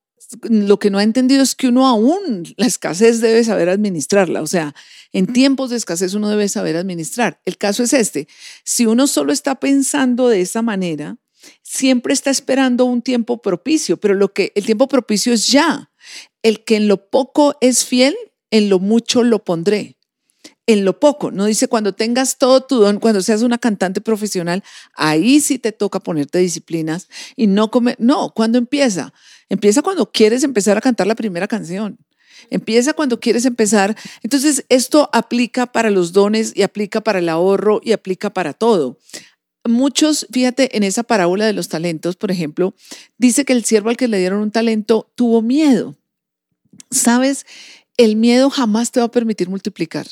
lo 0.43 0.79
que 0.79 0.89
no 0.89 0.98
ha 0.98 1.03
entendido 1.03 1.43
es 1.43 1.55
que 1.55 1.67
uno 1.67 1.88
aún 1.88 2.43
la 2.57 2.65
escasez 2.65 3.21
debe 3.21 3.43
saber 3.43 3.69
administrarla. 3.69 4.41
O 4.41 4.48
sea, 4.48 4.74
en 5.12 5.27
tiempos 5.27 5.69
de 5.69 5.77
escasez 5.77 6.13
uno 6.13 6.29
debe 6.29 6.48
saber 6.48 6.77
administrar. 6.77 7.41
El 7.45 7.57
caso 7.57 7.83
es 7.83 7.93
este. 7.93 8.27
Si 8.63 8.86
uno 8.86 9.07
solo 9.07 9.33
está 9.33 9.55
pensando 9.55 10.29
de 10.29 10.41
esa 10.41 10.62
manera, 10.62 11.17
siempre 11.62 12.13
está 12.13 12.29
esperando 12.29 12.86
un 12.86 13.01
tiempo 13.01 13.41
propicio, 13.41 13.98
pero 13.98 14.13
lo 14.13 14.33
que 14.33 14.51
el 14.55 14.65
tiempo 14.65 14.88
propicio 14.88 15.33
es 15.33 15.48
ya. 15.48 15.91
El 16.43 16.63
que 16.63 16.75
en 16.75 16.88
lo 16.88 17.10
poco 17.10 17.55
es 17.62 17.86
fiel, 17.86 18.15
en 18.50 18.69
lo 18.69 18.79
mucho 18.79 19.24
lo 19.24 19.43
pondré 19.43 19.98
en 20.67 20.86
lo 20.86 21.00
poco. 21.00 21.31
No 21.31 21.45
dice 21.45 21.67
cuando 21.67 21.93
tengas 21.93 22.38
todo 22.38 22.62
tu 22.62 22.77
don, 22.77 23.00
cuando 23.00 23.21
seas 23.21 23.41
una 23.41 23.57
cantante 23.57 24.01
profesional, 24.01 24.63
ahí 24.93 25.41
sí 25.41 25.60
te 25.60 25.71
toca 25.71 26.00
ponerte 26.00 26.39
disciplinas 26.39 27.10
y 27.36 27.48
no 27.48 27.71
comer. 27.71 27.95
No, 28.00 28.31
cuando 28.33 28.57
empieza? 28.57 29.13
Empieza 29.50 29.81
cuando 29.81 30.12
quieres 30.12 30.43
empezar 30.43 30.77
a 30.77 30.81
cantar 30.81 31.07
la 31.07 31.15
primera 31.15 31.48
canción. 31.48 31.98
Empieza 32.50 32.93
cuando 32.93 33.19
quieres 33.19 33.45
empezar. 33.45 33.95
Entonces, 34.24 34.65
esto 34.69 35.10
aplica 35.13 35.67
para 35.67 35.91
los 35.91 36.12
dones 36.12 36.53
y 36.55 36.63
aplica 36.63 37.01
para 37.01 37.19
el 37.19 37.29
ahorro 37.29 37.81
y 37.83 37.91
aplica 37.91 38.31
para 38.31 38.53
todo. 38.53 38.98
Muchos, 39.63 40.27
fíjate, 40.32 40.75
en 40.75 40.84
esa 40.84 41.03
parábola 41.03 41.46
de 41.46 41.53
los 41.53 41.70
talentos, 41.70 42.15
por 42.15 42.32
ejemplo, 42.32 42.74
dice 43.18 43.46
que 43.46 43.53
el 43.53 43.63
siervo 43.63 43.89
al 43.89 43.98
que 43.98 44.08
le 44.08 44.20
dieron 44.20 44.41
un 44.41 44.51
talento 44.51 45.12
tuvo 45.15 45.41
miedo. 45.41 45.96
¿Sabes? 46.89 47.46
El 47.98 48.15
miedo 48.15 48.50
jamás 48.50 48.91
te 48.91 49.00
va 49.00 49.08
a 49.08 49.12
permitir 49.12 49.50
multiplicar 49.50 50.08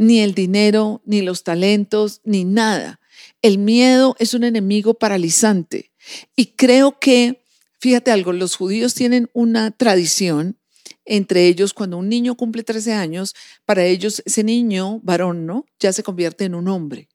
ni 0.00 0.20
el 0.20 0.32
dinero, 0.32 1.02
ni 1.04 1.20
los 1.20 1.44
talentos, 1.44 2.22
ni 2.24 2.46
nada. 2.46 3.00
El 3.42 3.58
miedo 3.58 4.16
es 4.18 4.32
un 4.32 4.44
enemigo 4.44 4.94
paralizante. 4.94 5.92
Y 6.34 6.46
creo 6.56 6.98
que, 6.98 7.44
fíjate 7.80 8.10
algo, 8.10 8.32
los 8.32 8.56
judíos 8.56 8.94
tienen 8.94 9.28
una 9.34 9.70
tradición, 9.72 10.58
entre 11.04 11.48
ellos 11.48 11.74
cuando 11.74 11.98
un 11.98 12.08
niño 12.08 12.34
cumple 12.34 12.62
13 12.62 12.94
años, 12.94 13.34
para 13.66 13.84
ellos 13.84 14.22
ese 14.24 14.42
niño, 14.42 15.00
varón, 15.02 15.44
¿no? 15.44 15.66
Ya 15.78 15.92
se 15.92 16.02
convierte 16.02 16.46
en 16.46 16.54
un 16.54 16.68
hombre. 16.68 17.10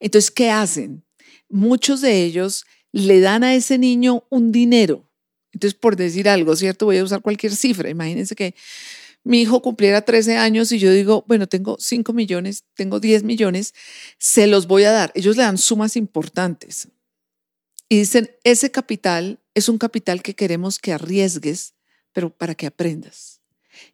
Entonces, 0.00 0.30
¿qué 0.30 0.50
hacen? 0.50 1.04
Muchos 1.48 2.00
de 2.00 2.24
ellos 2.24 2.64
le 2.92 3.20
dan 3.20 3.44
a 3.44 3.54
ese 3.54 3.78
niño 3.78 4.24
un 4.30 4.52
dinero. 4.52 5.08
Entonces, 5.52 5.78
por 5.78 5.96
decir 5.96 6.28
algo, 6.28 6.56
¿cierto? 6.56 6.86
Voy 6.86 6.98
a 6.98 7.04
usar 7.04 7.22
cualquier 7.22 7.54
cifra. 7.54 7.88
Imagínense 7.88 8.34
que 8.34 8.54
mi 9.24 9.40
hijo 9.40 9.62
cumpliera 9.62 10.02
13 10.02 10.36
años 10.36 10.70
y 10.70 10.78
yo 10.78 10.92
digo, 10.92 11.24
bueno, 11.26 11.48
tengo 11.48 11.76
5 11.78 12.12
millones, 12.12 12.64
tengo 12.74 13.00
10 13.00 13.22
millones, 13.22 13.72
se 14.18 14.46
los 14.46 14.66
voy 14.66 14.84
a 14.84 14.92
dar. 14.92 15.12
Ellos 15.14 15.36
le 15.36 15.44
dan 15.44 15.58
sumas 15.58 15.96
importantes. 15.96 16.88
Y 17.88 17.98
dicen, 17.98 18.30
ese 18.44 18.70
capital 18.70 19.40
es 19.54 19.68
un 19.68 19.78
capital 19.78 20.22
que 20.22 20.34
queremos 20.34 20.78
que 20.78 20.92
arriesgues, 20.92 21.74
pero 22.12 22.30
para 22.30 22.54
que 22.54 22.66
aprendas. 22.66 23.40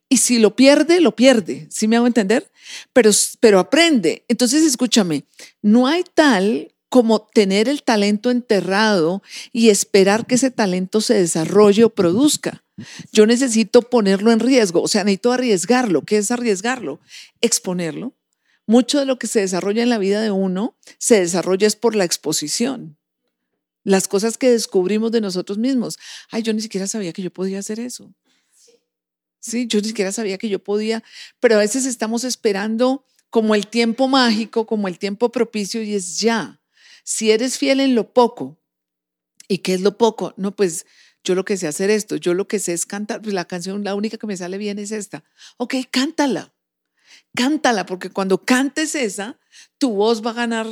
Y 0.09 0.19
si 0.19 0.39
lo 0.39 0.57
pierde, 0.57 1.01
lo 1.01 1.15
pierde, 1.15 1.69
¿sí 1.71 1.87
me 1.87 1.97
hago 1.97 2.07
entender? 2.07 2.51
Pero, 2.93 3.11
pero 3.39 3.59
aprende. 3.59 4.25
Entonces, 4.29 4.63
escúchame, 4.65 5.25
no 5.63 5.87
hay 5.87 6.05
tal 6.15 6.73
como 6.89 7.21
tener 7.23 7.69
el 7.69 7.85
talento 7.85 8.31
enterrado 8.31 9.23
y 9.53 9.71
esperar 9.71 10.27
que 10.27 10.35
ese 10.35 10.51
talento 10.51 11.01
se 11.01 11.15
desarrolle 11.15 11.85
o 11.85 11.91
produzca. 11.91 12.65
Yo 13.13 13.27
necesito 13.27 13.83
ponerlo 13.83 14.33
en 14.33 14.41
riesgo, 14.41 14.83
o 14.83 14.89
sea, 14.89 15.05
necesito 15.05 15.33
arriesgarlo. 15.33 16.03
¿Qué 16.03 16.19
es 16.19 16.31
arriesgarlo? 16.31 17.01
Exponerlo. 17.41 18.15
Mucho 18.67 18.99
de 18.99 19.07
lo 19.07 19.19
que 19.19 19.27
se 19.27 19.41
desarrolla 19.41 19.83
en 19.83 19.89
la 19.89 19.99
vida 19.99 20.21
de 20.21 20.31
uno 20.31 20.77
se 20.99 21.21
desarrolla 21.21 21.67
es 21.67 21.77
por 21.77 21.95
la 21.95 22.05
exposición. 22.05 22.99
Las 23.85 24.09
cosas 24.09 24.37
que 24.37 24.51
descubrimos 24.51 25.13
de 25.13 25.21
nosotros 25.21 25.59
mismos. 25.59 25.99
Ay, 26.31 26.43
yo 26.43 26.53
ni 26.53 26.61
siquiera 26.61 26.87
sabía 26.87 27.13
que 27.13 27.23
yo 27.23 27.33
podía 27.33 27.61
hacer 27.61 27.81
eso. 27.81 28.13
Sí, 29.41 29.67
yo 29.67 29.81
ni 29.81 29.89
siquiera 29.89 30.13
sabía 30.13 30.39
que 30.39 30.49
yo 30.49 30.63
podía, 30.63 31.03
pero 31.41 31.57
a 31.57 31.59
veces 31.59 31.87
estamos 31.87 32.25
esperando 32.25 33.05
como 33.31 33.55
el 33.55 33.67
tiempo 33.67 34.07
mágico, 34.09 34.67
como 34.67 34.87
el 34.89 34.99
tiempo 34.99 35.33
propicio 35.33 35.83
y 35.83 35.95
es 35.95 36.21
ya. 36.21 36.61
Si 37.05 37.31
eres 37.31 37.59
fiel 37.59 37.81
en 37.81 37.95
lo 37.95 38.13
poco, 38.13 38.59
¿y 39.49 39.59
qué 39.59 39.75
es 39.75 39.81
lo 39.81 39.97
poco? 39.97 40.35
No, 40.37 40.55
pues 40.55 40.87
yo 41.25 41.35
lo 41.35 41.45
que 41.45 41.57
sé 41.57 41.67
hacer 41.67 41.91
esto, 41.91 42.17
yo 42.17 42.35
lo 42.35 42.49
que 42.49 42.59
sé 42.59 42.73
es 42.73 42.87
cantar, 42.87 43.23
pues 43.23 43.35
la 43.35 43.45
canción, 43.47 43.85
la 43.85 43.95
única 43.95 44.19
que 44.19 44.27
me 44.27 44.37
sale 44.37 44.59
bien 44.59 44.79
es 44.79 44.91
esta. 44.91 45.25
Ok, 45.57 45.75
cántala, 45.91 46.55
cántala, 47.35 47.87
porque 47.87 48.11
cuando 48.11 48.45
cantes 48.45 48.95
esa, 48.95 49.39
tu 49.79 49.93
voz 49.93 50.25
va 50.25 50.31
a 50.31 50.35
ganar, 50.35 50.67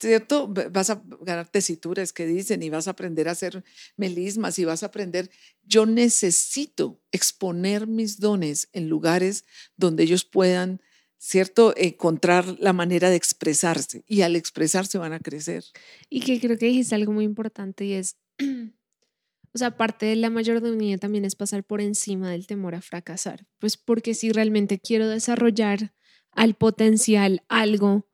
¿cierto? 0.00 0.48
Vas 0.48 0.90
a 0.90 1.02
ganar 1.20 1.48
tesituras 1.48 2.12
que 2.12 2.26
dicen 2.26 2.62
y 2.62 2.70
vas 2.70 2.88
a 2.88 2.92
aprender 2.92 3.28
a 3.28 3.32
hacer 3.32 3.62
melismas 3.96 4.58
y 4.58 4.64
vas 4.64 4.82
a 4.82 4.86
aprender. 4.86 5.30
Yo 5.62 5.86
necesito 5.86 7.00
exponer 7.12 7.86
mis 7.86 8.18
dones 8.18 8.68
en 8.72 8.88
lugares 8.88 9.44
donde 9.76 10.04
ellos 10.04 10.24
puedan 10.24 10.80
¿cierto? 11.20 11.74
Encontrar 11.76 12.56
la 12.60 12.72
manera 12.72 13.10
de 13.10 13.16
expresarse 13.16 14.04
y 14.08 14.22
al 14.22 14.36
expresarse 14.36 14.96
van 14.96 15.12
a 15.12 15.20
crecer. 15.20 15.64
Y 16.08 16.20
que 16.20 16.40
creo 16.40 16.56
que 16.56 16.66
dijiste 16.66 16.94
algo 16.94 17.12
muy 17.12 17.24
importante 17.24 17.84
y 17.84 17.92
es, 17.92 18.16
o 19.52 19.58
sea, 19.58 19.76
parte 19.76 20.06
de 20.06 20.16
la 20.16 20.30
mayordomía 20.30 20.96
también 20.96 21.26
es 21.26 21.36
pasar 21.36 21.62
por 21.62 21.82
encima 21.82 22.30
del 22.30 22.46
temor 22.46 22.74
a 22.74 22.80
fracasar, 22.80 23.46
pues 23.58 23.76
porque 23.76 24.14
si 24.14 24.32
realmente 24.32 24.80
quiero 24.80 25.08
desarrollar 25.08 25.92
al 26.32 26.54
potencial 26.54 27.42
algo, 27.48 28.08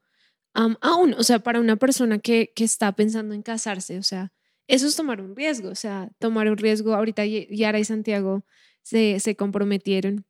aún, 0.80 1.14
o 1.18 1.22
sea, 1.22 1.38
para 1.40 1.60
una 1.60 1.76
persona 1.76 2.18
que, 2.18 2.52
que 2.54 2.64
está 2.64 2.92
pensando 2.92 3.34
en 3.34 3.42
casarse, 3.42 3.98
o 3.98 4.02
sea, 4.02 4.32
eso 4.68 4.86
es 4.86 4.96
tomar 4.96 5.20
un 5.20 5.36
riesgo, 5.36 5.70
o 5.70 5.74
sea, 5.74 6.10
tomar 6.18 6.48
un 6.50 6.56
riesgo, 6.56 6.94
ahorita 6.94 7.24
Yara 7.26 7.78
y 7.78 7.84
Santiago 7.84 8.44
se, 8.82 9.20
se 9.20 9.36
comprometieron 9.36 10.24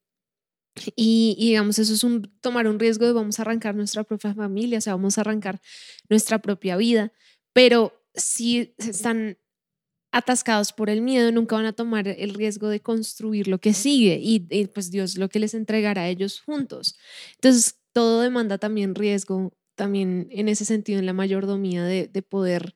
y, 0.94 1.36
digamos, 1.38 1.78
eso 1.78 1.94
es 1.94 2.04
un, 2.04 2.30
tomar 2.40 2.68
un 2.68 2.78
riesgo 2.78 3.06
de 3.06 3.12
vamos 3.12 3.38
a 3.38 3.42
arrancar 3.42 3.74
nuestra 3.74 4.04
propia 4.04 4.34
familia, 4.34 4.78
o 4.78 4.80
sea, 4.80 4.94
vamos 4.94 5.16
a 5.18 5.22
arrancar 5.22 5.60
nuestra 6.08 6.40
propia 6.40 6.76
vida, 6.76 7.12
pero 7.52 7.94
si 8.14 8.74
están 8.78 9.38
atascados 10.12 10.72
por 10.72 10.90
el 10.90 11.02
miedo, 11.02 11.32
nunca 11.32 11.56
van 11.56 11.66
a 11.66 11.72
tomar 11.72 12.08
el 12.08 12.34
riesgo 12.34 12.68
de 12.68 12.80
construir 12.80 13.48
lo 13.48 13.58
que 13.58 13.74
sigue 13.74 14.18
y, 14.22 14.46
y 14.50 14.66
pues 14.66 14.90
Dios 14.90 15.18
lo 15.18 15.28
que 15.28 15.38
les 15.38 15.54
entregará 15.54 16.02
a 16.02 16.08
ellos 16.08 16.40
juntos. 16.40 16.96
Entonces, 17.34 17.78
todo 17.92 18.20
demanda 18.22 18.58
también 18.58 18.94
riesgo, 18.94 19.52
también 19.76 20.26
en 20.30 20.48
ese 20.48 20.64
sentido, 20.64 20.98
en 20.98 21.06
la 21.06 21.12
mayordomía 21.12 21.84
de, 21.84 22.08
de 22.08 22.22
poder 22.22 22.74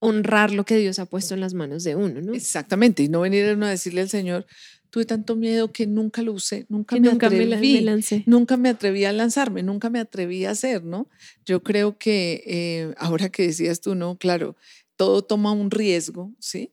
honrar 0.00 0.52
lo 0.52 0.64
que 0.64 0.76
Dios 0.76 0.98
ha 0.98 1.06
puesto 1.06 1.34
en 1.34 1.40
las 1.40 1.54
manos 1.54 1.84
de 1.84 1.94
uno, 1.94 2.20
¿no? 2.20 2.34
Exactamente, 2.34 3.04
y 3.04 3.08
no 3.08 3.20
venir 3.20 3.44
a 3.44 3.68
decirle 3.68 4.00
al 4.00 4.08
Señor, 4.08 4.46
tuve 4.90 5.04
tanto 5.04 5.36
miedo 5.36 5.72
que 5.72 5.86
nunca 5.86 6.22
lo 6.22 6.32
usé, 6.32 6.66
nunca 6.68 6.96
me 6.96 7.08
nunca 7.08 7.28
atreví, 7.28 7.74
me, 7.74 7.82
lancé. 7.82 8.24
nunca 8.26 8.56
me 8.56 8.68
atreví 8.68 9.04
a 9.04 9.12
lanzarme, 9.12 9.62
nunca 9.62 9.90
me 9.90 10.00
atreví 10.00 10.44
a 10.44 10.50
hacer, 10.50 10.82
¿no? 10.82 11.08
Yo 11.46 11.62
creo 11.62 11.98
que 11.98 12.42
eh, 12.46 12.94
ahora 12.98 13.28
que 13.28 13.46
decías 13.46 13.80
tú, 13.80 13.94
no, 13.94 14.18
claro, 14.18 14.56
todo 14.96 15.22
toma 15.22 15.52
un 15.52 15.70
riesgo, 15.70 16.32
¿sí? 16.40 16.72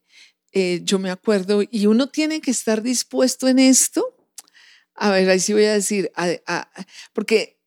Eh, 0.51 0.81
yo 0.83 0.97
me 0.97 1.11
acuerdo, 1.11 1.61
y 1.69 1.85
uno 1.85 2.07
tiene 2.07 2.41
que 2.41 2.49
estar 2.49 2.81
dispuesto 2.81 3.47
en 3.47 3.59
esto. 3.59 4.03
A 4.95 5.11
ver, 5.11 5.29
ahí 5.29 5.39
sí 5.39 5.53
voy 5.53 5.65
a 5.65 5.73
decir, 5.73 6.11
porque 7.13 7.58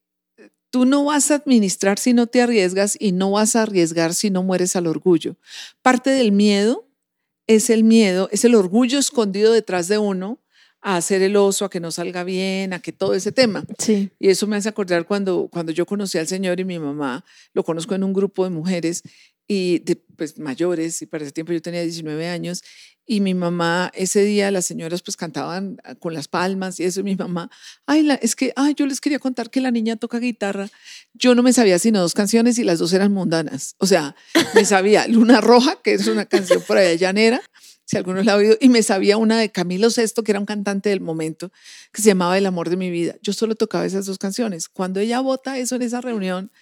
tú 0.72 0.86
no 0.86 1.04
vas 1.04 1.30
a 1.30 1.34
administrar 1.34 1.98
si 1.98 2.14
no 2.14 2.26
te 2.26 2.40
arriesgas 2.40 2.96
y 2.98 3.12
no 3.12 3.30
vas 3.32 3.54
a 3.54 3.62
arriesgar 3.62 4.14
si 4.14 4.30
no 4.30 4.42
mueres 4.42 4.74
al 4.74 4.86
orgullo. 4.86 5.36
Parte 5.82 6.10
del 6.10 6.32
miedo 6.32 6.88
es 7.46 7.68
el 7.68 7.84
miedo, 7.84 8.30
es 8.32 8.46
el 8.46 8.54
orgullo 8.54 8.98
escondido 8.98 9.52
detrás 9.52 9.86
de 9.86 9.98
uno 9.98 10.40
a 10.80 10.96
hacer 10.96 11.20
el 11.20 11.36
oso, 11.36 11.66
a 11.66 11.70
que 11.70 11.78
no 11.78 11.90
salga 11.90 12.24
bien, 12.24 12.72
a 12.72 12.80
que 12.80 12.90
todo 12.90 13.12
ese 13.14 13.32
tema. 13.32 13.64
Sí. 13.78 14.10
Y 14.18 14.30
eso 14.30 14.46
me 14.46 14.56
hace 14.56 14.70
acordar 14.70 15.06
cuando, 15.06 15.48
cuando 15.52 15.72
yo 15.72 15.84
conocí 15.84 16.16
al 16.16 16.26
Señor 16.26 16.58
y 16.58 16.64
mi 16.64 16.78
mamá, 16.78 17.22
lo 17.52 17.62
conozco 17.62 17.94
en 17.94 18.02
un 18.02 18.14
grupo 18.14 18.42
de 18.44 18.50
mujeres 18.50 19.02
y 19.46 19.80
de, 19.80 19.96
pues, 20.16 20.38
mayores, 20.38 21.02
y 21.02 21.06
para 21.06 21.24
ese 21.24 21.32
tiempo 21.32 21.52
yo 21.52 21.62
tenía 21.62 21.82
19 21.82 22.28
años, 22.28 22.62
y 23.04 23.20
mi 23.20 23.34
mamá, 23.34 23.90
ese 23.94 24.22
día 24.22 24.50
las 24.50 24.64
señoras 24.64 25.02
pues 25.02 25.16
cantaban 25.16 25.76
ah, 25.84 25.96
con 25.96 26.14
las 26.14 26.28
palmas 26.28 26.78
y 26.78 26.84
eso, 26.84 27.00
y 27.00 27.02
mi 27.02 27.16
mamá, 27.16 27.50
ay, 27.86 28.02
la, 28.02 28.14
es 28.14 28.36
que, 28.36 28.52
ay, 28.54 28.74
yo 28.76 28.86
les 28.86 29.00
quería 29.00 29.18
contar 29.18 29.50
que 29.50 29.60
la 29.60 29.70
niña 29.70 29.96
toca 29.96 30.18
guitarra. 30.18 30.68
Yo 31.12 31.34
no 31.34 31.42
me 31.42 31.52
sabía 31.52 31.78
sino 31.78 32.00
dos 32.00 32.14
canciones 32.14 32.58
y 32.58 32.64
las 32.64 32.78
dos 32.78 32.92
eran 32.92 33.12
mundanas. 33.12 33.74
O 33.78 33.86
sea, 33.86 34.14
me 34.54 34.64
sabía 34.64 35.06
Luna 35.08 35.40
Roja, 35.40 35.80
que 35.82 35.94
es 35.94 36.06
una 36.06 36.26
canción 36.26 36.62
por 36.66 36.78
allá 36.78 36.94
llanera, 36.94 37.42
si 37.84 37.96
alguno 37.96 38.22
la 38.22 38.34
ha 38.34 38.36
oído, 38.36 38.56
y 38.60 38.68
me 38.68 38.82
sabía 38.84 39.16
una 39.16 39.38
de 39.38 39.50
Camilo 39.50 39.90
Sesto, 39.90 40.22
que 40.22 40.32
era 40.32 40.38
un 40.40 40.46
cantante 40.46 40.88
del 40.88 41.00
momento, 41.00 41.50
que 41.92 42.02
se 42.02 42.08
llamaba 42.08 42.38
El 42.38 42.46
amor 42.46 42.70
de 42.70 42.76
mi 42.76 42.90
vida. 42.90 43.16
Yo 43.20 43.32
solo 43.32 43.56
tocaba 43.56 43.84
esas 43.84 44.06
dos 44.06 44.18
canciones. 44.18 44.68
Cuando 44.68 45.00
ella 45.00 45.20
vota 45.20 45.58
eso 45.58 45.74
en 45.74 45.82
esa 45.82 46.00
reunión, 46.00 46.52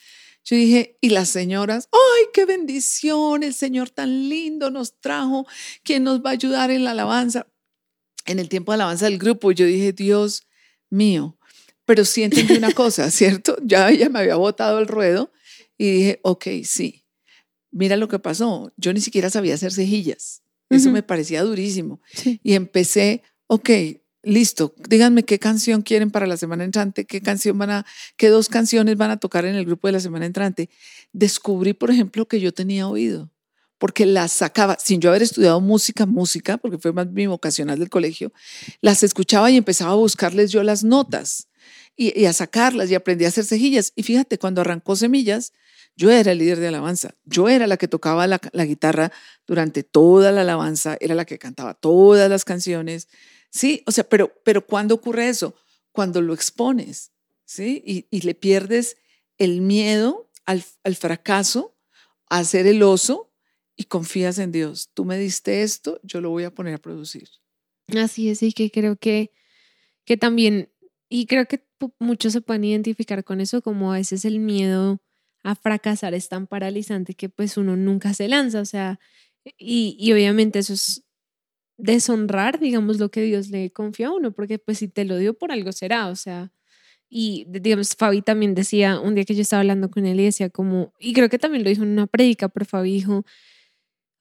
yo 0.44 0.56
dije, 0.56 0.98
y 1.00 1.10
las 1.10 1.28
señoras, 1.28 1.88
¡ay, 1.92 2.24
qué 2.32 2.44
bendición! 2.44 3.42
El 3.42 3.54
Señor 3.54 3.90
tan 3.90 4.28
lindo 4.28 4.70
nos 4.70 4.98
trajo, 5.00 5.46
quien 5.82 6.04
nos 6.04 6.24
va 6.24 6.30
a 6.30 6.32
ayudar 6.32 6.70
en 6.70 6.84
la 6.84 6.92
alabanza. 6.92 7.46
En 8.26 8.38
el 8.38 8.48
tiempo 8.48 8.72
de 8.72 8.76
alabanza 8.76 9.06
del 9.06 9.18
grupo, 9.18 9.52
yo 9.52 9.66
dije, 9.66 9.92
Dios 9.92 10.46
mío, 10.88 11.38
pero 11.84 12.04
sí 12.04 12.22
entendí 12.22 12.54
una 12.56 12.72
cosa, 12.72 13.10
¿cierto? 13.10 13.56
Ya 13.62 13.90
ella 13.90 14.08
me 14.08 14.20
había 14.20 14.36
botado 14.36 14.78
el 14.78 14.86
ruedo 14.86 15.32
y 15.76 15.90
dije, 15.90 16.20
ok, 16.22 16.46
sí, 16.64 17.04
mira 17.70 17.96
lo 17.96 18.08
que 18.08 18.18
pasó. 18.18 18.72
Yo 18.76 18.92
ni 18.92 19.00
siquiera 19.00 19.30
sabía 19.30 19.54
hacer 19.54 19.72
cejillas. 19.72 20.42
Eso 20.68 20.92
me 20.92 21.02
parecía 21.02 21.42
durísimo. 21.42 22.00
Y 22.44 22.54
empecé 22.54 23.24
ok, 23.50 23.68
listo, 24.22 24.74
díganme 24.88 25.24
qué 25.24 25.38
canción 25.38 25.82
quieren 25.82 26.10
para 26.10 26.26
la 26.26 26.36
semana 26.36 26.64
entrante, 26.64 27.06
qué 27.06 27.20
canción 27.20 27.56
van 27.58 27.70
a, 27.70 27.86
qué 28.16 28.28
dos 28.28 28.48
canciones 28.48 28.96
van 28.96 29.10
a 29.10 29.16
tocar 29.18 29.44
en 29.44 29.54
el 29.54 29.64
grupo 29.64 29.88
de 29.88 29.92
la 29.92 30.00
semana 30.00 30.26
entrante. 30.26 30.70
Descubrí, 31.12 31.72
por 31.72 31.90
ejemplo, 31.90 32.26
que 32.26 32.40
yo 32.40 32.52
tenía 32.52 32.88
oído, 32.88 33.30
porque 33.78 34.06
las 34.06 34.32
sacaba, 34.32 34.76
sin 34.78 35.00
yo 35.00 35.10
haber 35.10 35.22
estudiado 35.22 35.60
música, 35.60 36.06
música, 36.06 36.58
porque 36.58 36.78
fue 36.78 36.92
más 36.92 37.08
mi 37.10 37.26
vocacional 37.26 37.78
del 37.78 37.88
colegio, 37.88 38.32
las 38.80 39.02
escuchaba 39.02 39.50
y 39.50 39.56
empezaba 39.56 39.92
a 39.92 39.96
buscarles 39.96 40.50
yo 40.50 40.62
las 40.62 40.84
notas 40.84 41.48
y, 41.96 42.24
a 42.26 42.32
sacarlas 42.32 42.90
y 42.90 42.94
aprendí 42.94 43.24
a 43.24 43.28
hacer 43.28 43.44
cejillas. 43.44 43.92
Y 43.96 44.02
fíjate, 44.02 44.38
cuando 44.38 44.60
arrancó 44.60 44.96
Semillas, 44.96 45.52
yo 45.96 46.10
era 46.10 46.32
el 46.32 46.38
líder 46.38 46.60
de 46.60 46.68
alabanza, 46.68 47.14
yo 47.24 47.48
era 47.48 47.66
la 47.66 47.76
que 47.76 47.88
tocaba 47.88 48.26
la, 48.26 48.40
la 48.52 48.64
guitarra 48.64 49.12
durante 49.46 49.82
toda 49.82 50.30
la 50.32 50.42
alabanza, 50.42 50.96
era 51.00 51.14
la 51.14 51.24
que 51.24 51.38
cantaba 51.38 51.74
todas 51.74 52.30
las 52.30 52.44
canciones 52.44 53.08
Sí, 53.50 53.82
o 53.86 53.90
sea, 53.90 54.08
pero, 54.08 54.32
pero 54.44 54.64
¿cuándo 54.64 54.94
ocurre 54.94 55.28
eso? 55.28 55.54
Cuando 55.92 56.22
lo 56.22 56.32
expones, 56.32 57.12
¿sí? 57.44 57.82
Y, 57.84 58.20
le 58.20 58.34
pierdes 58.34 58.96
el 59.38 59.60
miedo 59.60 60.30
al, 60.46 60.62
fracaso, 60.94 61.76
a 62.28 62.44
ser 62.44 62.66
el 62.66 62.82
oso 62.82 63.32
y 63.76 63.84
confías 63.84 64.38
en 64.38 64.52
Dios. 64.52 64.90
Tú 64.94 65.04
me 65.04 65.18
diste 65.18 65.62
esto, 65.62 66.00
yo 66.04 66.20
lo 66.20 66.30
voy 66.30 66.44
a 66.44 66.54
poner 66.54 66.74
a 66.74 66.78
producir. 66.78 67.28
Así 67.96 68.28
es, 68.28 68.42
y 68.42 68.52
que 68.52 68.70
creo 68.70 68.96
que, 68.96 69.32
que 70.04 70.16
también, 70.16 70.70
y 71.08 71.26
creo 71.26 71.46
que 71.46 71.66
muchos 71.98 72.32
se 72.32 72.40
pueden 72.40 72.62
identificar 72.62 73.24
con 73.24 73.40
eso, 73.40 73.62
como 73.62 73.92
a 73.92 73.96
veces 73.96 74.24
el 74.24 74.38
miedo 74.38 75.00
a 75.42 75.56
fracasar 75.56 76.14
es 76.14 76.28
tan 76.28 76.46
paralizante 76.46 77.14
que 77.14 77.28
pues 77.28 77.56
uno 77.56 77.74
nunca 77.74 78.14
se 78.14 78.28
lanza, 78.28 78.60
o 78.60 78.64
sea, 78.64 79.00
y, 79.58 79.96
y 79.98 80.12
obviamente 80.12 80.60
eso 80.60 80.74
es 80.74 81.02
deshonrar, 81.82 82.60
digamos, 82.60 82.98
lo 82.98 83.10
que 83.10 83.22
Dios 83.22 83.48
le 83.50 83.70
confió 83.72 84.08
a 84.08 84.12
uno, 84.14 84.32
porque 84.32 84.58
pues 84.58 84.78
si 84.78 84.88
te 84.88 85.04
lo 85.04 85.18
dio 85.18 85.34
por 85.34 85.52
algo 85.52 85.72
será, 85.72 86.08
o 86.08 86.16
sea, 86.16 86.52
y 87.08 87.46
digamos, 87.48 87.96
Fabi 87.96 88.22
también 88.22 88.54
decía, 88.54 89.00
un 89.00 89.14
día 89.16 89.24
que 89.24 89.34
yo 89.34 89.42
estaba 89.42 89.60
hablando 89.60 89.90
con 89.90 90.06
él 90.06 90.20
y 90.20 90.24
decía 90.24 90.50
como, 90.50 90.94
y 91.00 91.12
creo 91.12 91.28
que 91.28 91.38
también 91.38 91.64
lo 91.64 91.70
dijo 91.70 91.82
en 91.82 91.90
una 91.90 92.06
prédica, 92.06 92.48
pero 92.48 92.66
Fabi 92.66 92.92
dijo, 92.92 93.24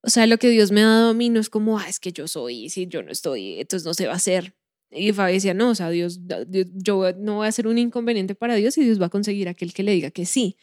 o 0.01 0.09
sea, 0.09 0.25
lo 0.27 0.37
que 0.37 0.49
Dios 0.49 0.71
me 0.71 0.81
ha 0.81 0.87
dado 0.87 1.09
a 1.09 1.13
mí 1.13 1.29
no 1.29 1.39
es 1.39 1.49
como, 1.49 1.77
ah, 1.77 1.87
es 1.87 1.99
que 1.99 2.11
yo 2.11 2.27
soy, 2.27 2.69
si 2.69 2.87
yo 2.87 3.03
no 3.03 3.11
estoy, 3.11 3.59
entonces 3.59 3.85
no 3.85 3.93
se 3.93 4.07
va 4.07 4.13
a 4.13 4.15
hacer. 4.15 4.55
Y 4.91 5.13
Fabi 5.13 5.33
decía, 5.33 5.53
no, 5.53 5.69
o 5.69 5.75
sea, 5.75 5.89
Dios, 5.91 6.19
yo 6.73 7.13
no 7.13 7.35
voy 7.37 7.47
a 7.47 7.51
ser 7.51 7.67
un 7.67 7.77
inconveniente 7.77 8.33
para 8.33 8.55
Dios 8.55 8.77
y 8.77 8.83
Dios 8.83 8.99
va 8.99 9.07
a 9.07 9.09
conseguir 9.09 9.47
aquel 9.49 9.73
que 9.73 9.83
le 9.83 9.91
diga 9.91 10.09
que 10.09 10.25
sí. 10.25 10.57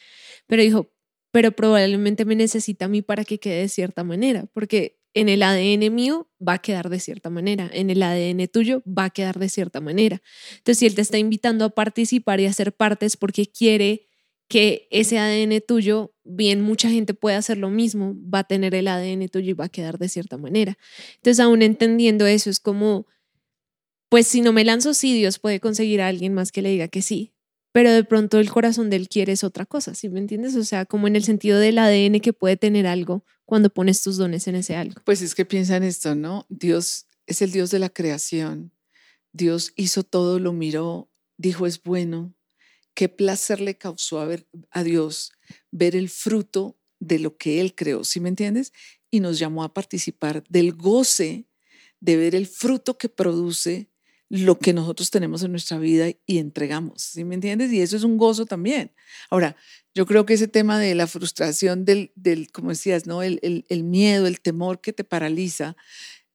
Pero 0.46 0.62
dijo, 0.62 0.92
pero 1.30 1.52
probablemente 1.52 2.24
me 2.24 2.35
necesita 2.35 2.87
a 2.87 2.88
mí 2.88 3.02
para 3.02 3.24
que 3.24 3.38
quede 3.38 3.61
de 3.61 3.68
cierta 3.68 4.04
manera, 4.04 4.46
porque 4.52 4.98
en 5.16 5.31
el 5.31 5.42
ADN 5.42 5.90
mío 5.90 6.29
va 6.46 6.55
a 6.55 6.59
quedar 6.59 6.90
de 6.90 7.00
cierta 7.00 7.31
manera, 7.31 7.70
en 7.72 7.88
el 7.88 8.02
ADN 8.02 8.48
tuyo 8.48 8.83
va 8.87 9.05
a 9.05 9.11
quedar 9.11 9.38
de 9.38 9.48
cierta 9.48 9.81
manera. 9.81 10.20
Entonces, 10.59 10.79
si 10.79 10.87
él 10.87 10.94
te 10.94 11.00
está 11.00 11.16
invitando 11.16 11.64
a 11.64 11.70
participar 11.70 12.38
y 12.38 12.44
a 12.44 12.52
ser 12.52 12.74
parte 12.74 13.07
es 13.07 13.16
porque 13.16 13.46
quiere 13.46 14.09
que 14.46 14.87
ese 14.90 15.18
ADN 15.18 15.62
tuyo, 15.66 16.14
bien 16.22 16.61
mucha 16.61 16.90
gente 16.90 17.14
puede 17.14 17.37
hacer 17.37 17.57
lo 17.57 17.70
mismo, 17.70 18.14
va 18.33 18.40
a 18.40 18.44
tener 18.44 18.74
el 18.74 18.88
ADN 18.88 19.26
tuyo 19.31 19.52
y 19.52 19.55
va 19.55 19.64
a 19.64 19.68
quedar 19.70 19.98
de 19.98 20.11
cierta 20.11 20.37
manera. 20.37 20.76
Entonces, 21.14 21.40
aún 21.40 21.62
entendiendo 21.62 22.26
eso, 22.26 22.50
es 22.50 22.61
como, 22.61 23.07
pues 24.11 24.26
si 24.26 24.42
no 24.42 24.52
me 24.52 24.64
lanzo, 24.66 24.92
sí, 24.92 25.14
Dios 25.14 25.38
puede 25.38 25.61
conseguir 25.61 26.02
a 26.02 26.09
alguien 26.09 26.35
más 26.35 26.52
que 26.52 26.61
le 26.61 26.68
diga 26.68 26.88
que 26.88 27.00
sí, 27.00 27.33
pero 27.77 27.93
de 27.93 28.05
pronto 28.05 28.39
el 28.39 28.51
corazón 28.51 28.89
de 28.89 28.97
él 28.97 29.07
quiere 29.07 29.35
es 29.35 29.45
otra 29.45 29.67
cosa, 29.67 29.95
¿sí 29.95 30.09
me 30.09 30.19
entiendes? 30.19 30.57
O 30.57 30.65
sea, 30.65 30.87
como 30.87 31.09
en 31.09 31.15
el 31.15 31.23
sentido 31.23 31.59
del 31.59 31.77
ADN 31.77 32.21
que 32.21 32.33
puede 32.33 32.57
tener 32.57 32.87
algo 32.87 33.23
cuando 33.45 33.69
pones 33.69 34.01
tus 34.01 34.17
dones 34.17 34.49
en 34.49 34.55
ese 34.55 34.77
algo. 34.77 35.03
Pues 35.05 35.21
es 35.21 35.35
que 35.35 35.45
piensa 35.45 35.77
en 35.77 35.83
esto, 35.83 36.15
¿no? 36.15 36.47
Dios 36.49 37.07
es 37.27 37.43
el 37.43 37.53
Dios 37.53 37.71
de 37.71 37.79
la 37.79 37.91
creación. 37.91 38.73
Dios 39.35 39.75
hizo 39.77 40.05
todo, 40.05 40.39
lo 40.39 40.55
miró, 40.55 41.11
dijo 41.37 41.67
es 41.67 41.83
bueno. 41.83 42.35
Qué 42.95 43.11
placer 43.11 43.61
le 43.61 43.77
causó 43.77 44.21
a, 44.23 44.29
a 44.71 44.83
Dios 44.83 45.33
ver 45.71 45.97
el 45.97 46.09
fruto 46.09 46.79
de 46.99 47.19
lo 47.19 47.37
que 47.37 47.61
Él 47.61 47.75
creó, 47.75 48.05
¿sí 48.05 48.21
me 48.21 48.31
entiendes? 48.31 48.73
Y 49.11 49.21
nos 49.21 49.39
llamó 49.39 49.65
a 49.65 49.75
participar 49.75 50.45
del 50.49 50.73
goce 50.73 51.45
de 52.01 52.17
ver 52.17 52.37
el 52.37 52.47
fruto 52.47 52.97
que 52.97 53.11
produce 53.11 53.91
lo 54.29 54.59
que 54.59 54.73
nosotros 54.73 55.11
tenemos 55.11 55.43
en 55.43 55.53
nuestra 55.53 55.79
vida 55.79 56.09
y 56.27 56.39
entregamos, 56.39 57.03
¿sí 57.03 57.25
me 57.25 57.37
entiendes? 57.37 57.73
Y 57.73 57.81
eso 57.81 57.97
es 57.97 58.03
un 58.03 58.17
gozo 58.17 58.45
también. 58.45 58.93
Ahora, 59.31 59.57
yo 59.95 60.05
creo 60.05 60.27
que 60.27 60.35
ese 60.35 60.49
tema 60.49 60.79
de 60.79 60.95
la 60.95 61.07
frustración, 61.07 61.85
del, 61.85 62.12
como 62.53 62.71
decías, 62.71 63.07
¿no? 63.07 63.23
El, 63.23 63.65
el, 63.69 63.83
miedo, 63.85 64.27
el 64.27 64.41
temor 64.41 64.81
que 64.81 64.93
te 64.93 65.05
paraliza, 65.05 65.77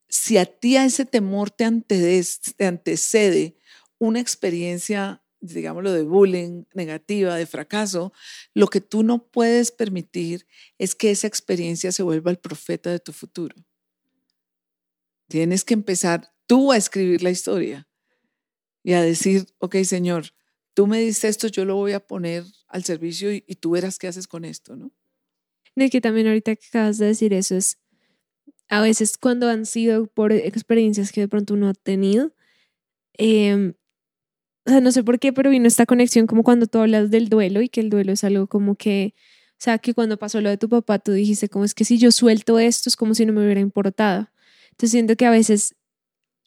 si 0.07 0.37
a 0.37 0.45
ti 0.45 0.77
a 0.77 0.85
ese 0.85 1.05
temor 1.05 1.51
te, 1.51 1.69
te 1.87 2.65
antecede 2.65 3.55
una 3.97 4.19
experiencia, 4.19 5.21
digámoslo, 5.41 5.91
de 5.91 6.03
bullying 6.03 6.63
negativa, 6.73 7.35
de 7.35 7.45
fracaso, 7.45 8.13
lo 8.53 8.67
que 8.67 8.81
tú 8.81 9.03
no 9.03 9.27
puedes 9.27 9.71
permitir 9.71 10.47
es 10.77 10.95
que 10.95 11.11
esa 11.11 11.27
experiencia 11.27 11.91
se 11.91 12.03
vuelva 12.03 12.31
el 12.31 12.39
profeta 12.39 12.89
de 12.89 12.99
tu 12.99 13.13
futuro. 13.13 13.55
Tienes 15.27 15.63
que 15.63 15.73
empezar 15.73 16.33
tú 16.51 16.73
a 16.73 16.75
escribir 16.75 17.23
la 17.23 17.29
historia 17.29 17.87
y 18.83 18.91
a 18.91 19.01
decir, 19.01 19.47
ok, 19.59 19.77
Señor, 19.85 20.25
tú 20.73 20.85
me 20.85 20.99
diste 20.99 21.29
esto, 21.29 21.47
yo 21.47 21.63
lo 21.63 21.77
voy 21.77 21.93
a 21.93 22.01
poner 22.01 22.43
al 22.67 22.83
servicio 22.83 23.31
y, 23.31 23.39
tú 23.55 23.71
verás 23.71 23.97
qué 23.97 24.09
haces 24.09 24.27
con 24.27 24.43
esto, 24.43 24.75
¿no? 24.75 24.91
De 25.77 25.89
que 25.89 26.01
también 26.01 26.27
ahorita 26.27 26.57
que 26.57 26.67
acabas 26.67 26.97
de 26.97 27.05
decir 27.05 27.31
eso 27.31 27.55
es, 27.55 27.77
a 28.67 28.81
veces 28.81 29.17
cuando 29.17 29.47
han 29.47 29.65
sido 29.65 30.07
por 30.07 30.33
experiencias 30.33 31.13
que 31.13 31.21
de 31.21 31.29
pronto 31.29 31.53
uno 31.53 31.69
ha 31.69 31.73
tenido, 31.73 32.33
em, 33.13 33.75
o 34.65 34.71
sea, 34.71 34.81
no 34.81 34.91
sé 34.91 35.05
por 35.05 35.19
qué, 35.19 35.31
pero 35.31 35.51
vino 35.51 35.69
esta 35.69 35.85
conexión 35.85 36.27
como 36.27 36.43
cuando 36.43 36.67
tú 36.67 36.79
hablas 36.79 37.09
del 37.11 37.29
duelo 37.29 37.61
y 37.61 37.69
que 37.69 37.79
el 37.79 37.89
duelo 37.89 38.11
es 38.11 38.25
algo 38.25 38.47
como 38.47 38.75
que, 38.75 39.13
o 39.51 39.63
sea, 39.63 39.77
que 39.77 39.93
cuando 39.93 40.17
pasó 40.17 40.41
lo 40.41 40.49
de 40.49 40.57
tu 40.57 40.67
papá, 40.67 40.99
tú 40.99 41.13
dijiste, 41.13 41.47
como 41.47 41.63
es 41.63 41.73
que 41.73 41.85
si 41.85 41.97
yo 41.97 42.11
suelto 42.11 42.59
esto 42.59 42.89
es 42.89 42.97
como 42.97 43.15
si 43.15 43.25
no 43.25 43.31
me 43.31 43.41
hubiera 43.41 43.61
importado. 43.61 44.27
Entonces 44.71 44.91
siento 44.91 45.15
que 45.15 45.25
a 45.25 45.31
veces 45.31 45.75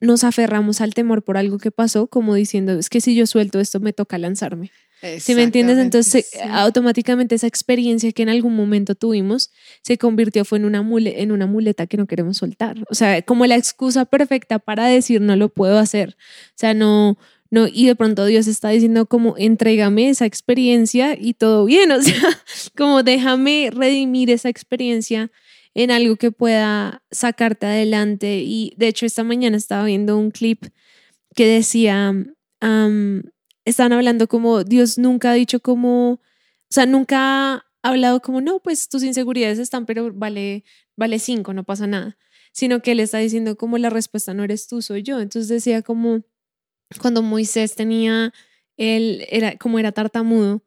nos 0.00 0.24
aferramos 0.24 0.80
al 0.80 0.94
temor 0.94 1.22
por 1.22 1.36
algo 1.36 1.58
que 1.58 1.70
pasó, 1.70 2.06
como 2.06 2.34
diciendo, 2.34 2.78
es 2.78 2.90
que 2.90 3.00
si 3.00 3.14
yo 3.14 3.26
suelto 3.26 3.60
esto 3.60 3.80
me 3.80 3.92
toca 3.92 4.18
lanzarme. 4.18 4.70
Si 5.18 5.34
me 5.34 5.42
entiendes, 5.42 5.78
entonces 5.78 6.30
automáticamente 6.50 7.34
esa 7.34 7.46
experiencia 7.46 8.10
que 8.12 8.22
en 8.22 8.30
algún 8.30 8.56
momento 8.56 8.94
tuvimos 8.94 9.50
se 9.82 9.98
convirtió 9.98 10.46
fue 10.46 10.56
en 10.58 10.64
una, 10.64 10.80
mule, 10.80 11.20
en 11.20 11.30
una 11.30 11.46
muleta 11.46 11.86
que 11.86 11.98
no 11.98 12.06
queremos 12.06 12.38
soltar. 12.38 12.76
O 12.88 12.94
sea, 12.94 13.20
como 13.20 13.44
la 13.44 13.56
excusa 13.56 14.06
perfecta 14.06 14.58
para 14.58 14.86
decir 14.86 15.20
no 15.20 15.36
lo 15.36 15.50
puedo 15.50 15.78
hacer. 15.78 16.16
O 16.18 16.56
sea, 16.56 16.72
no, 16.72 17.18
no, 17.50 17.68
y 17.70 17.86
de 17.86 17.94
pronto 17.94 18.24
Dios 18.24 18.46
está 18.46 18.70
diciendo 18.70 19.06
como 19.06 19.36
entrégame 19.36 20.08
esa 20.08 20.24
experiencia 20.24 21.16
y 21.20 21.34
todo 21.34 21.66
bien. 21.66 21.92
O 21.92 22.00
sea, 22.00 22.42
como 22.76 23.02
déjame 23.02 23.70
redimir 23.72 24.30
esa 24.30 24.48
experiencia 24.48 25.30
en 25.74 25.90
algo 25.90 26.16
que 26.16 26.30
pueda 26.30 27.02
sacarte 27.10 27.66
adelante. 27.66 28.42
Y 28.44 28.74
de 28.76 28.88
hecho 28.88 29.06
esta 29.06 29.24
mañana 29.24 29.56
estaba 29.56 29.84
viendo 29.84 30.16
un 30.16 30.30
clip 30.30 30.64
que 31.34 31.46
decía, 31.46 32.14
estaban 33.64 33.92
hablando 33.92 34.28
como 34.28 34.64
Dios 34.64 34.98
nunca 34.98 35.32
ha 35.32 35.34
dicho 35.34 35.60
como, 35.60 36.12
o 36.12 36.20
sea, 36.70 36.86
nunca 36.86 37.54
ha 37.54 37.64
hablado 37.82 38.20
como, 38.22 38.40
no, 38.40 38.60
pues 38.60 38.88
tus 38.88 39.02
inseguridades 39.02 39.58
están, 39.58 39.84
pero 39.84 40.12
vale, 40.12 40.64
vale 40.96 41.18
cinco, 41.18 41.52
no 41.52 41.64
pasa 41.64 41.86
nada, 41.86 42.16
sino 42.52 42.80
que 42.80 42.92
él 42.92 43.00
está 43.00 43.18
diciendo 43.18 43.56
como 43.56 43.78
la 43.78 43.90
respuesta 43.90 44.32
no 44.32 44.44
eres 44.44 44.68
tú, 44.68 44.80
soy 44.80 45.02
yo. 45.02 45.20
Entonces 45.20 45.48
decía 45.48 45.82
como 45.82 46.22
cuando 47.00 47.22
Moisés 47.22 47.74
tenía, 47.74 48.32
él 48.76 49.26
era 49.28 49.56
como 49.58 49.78
era 49.78 49.92
tartamudo, 49.92 50.62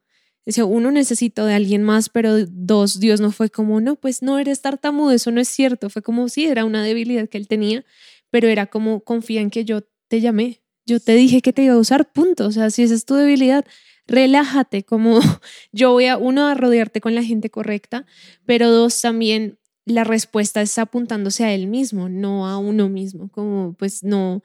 Decía, 0.48 0.64
uno 0.64 0.92
necesito 0.92 1.46
de 1.46 1.56
alguien 1.56 1.84
más, 1.84 2.08
pero 2.08 2.46
dos, 2.48 3.02
Dios 3.02 3.20
no 3.20 3.34
fue 3.34 3.50
como, 3.50 3.82
no, 3.82 3.98
pues 3.98 4.22
no 4.22 4.40
eres 4.40 4.62
tartamudo, 4.62 5.12
eso 5.12 5.30
no 5.30 5.42
es 5.42 5.50
cierto. 5.50 5.90
Fue 5.90 6.02
como, 6.02 6.30
sí, 6.30 6.46
era 6.46 6.64
una 6.64 6.82
debilidad 6.82 7.28
que 7.28 7.38
él 7.38 7.50
tenía, 7.50 7.84
pero 8.30 8.48
era 8.48 8.68
como, 8.68 9.02
confía 9.02 9.42
en 9.42 9.50
que 9.50 9.66
yo 9.66 9.82
te 10.08 10.22
llamé, 10.22 10.62
yo 10.86 11.02
te 11.02 11.16
dije 11.16 11.42
que 11.42 11.52
te 11.52 11.64
iba 11.64 11.74
a 11.74 11.78
usar, 11.78 12.14
punto. 12.14 12.48
O 12.48 12.52
sea, 12.54 12.70
si 12.70 12.84
esa 12.84 12.96
es 12.96 13.04
tu 13.04 13.16
debilidad, 13.16 13.66
relájate, 14.08 14.84
como 14.84 15.20
yo 15.74 15.92
voy 15.92 16.06
a, 16.06 16.16
uno, 16.16 16.48
a 16.48 16.54
rodearte 16.54 17.02
con 17.02 17.14
la 17.14 17.24
gente 17.24 17.50
correcta, 17.50 18.06
pero 18.46 18.72
dos, 18.72 19.02
también 19.02 19.60
la 19.84 20.06
respuesta 20.06 20.62
es 20.62 20.78
apuntándose 20.78 21.44
a 21.44 21.54
él 21.54 21.68
mismo, 21.68 22.08
no 22.08 22.48
a 22.48 22.58
uno 22.58 22.88
mismo, 22.88 23.30
como 23.32 23.74
pues 23.74 24.02
no, 24.02 24.44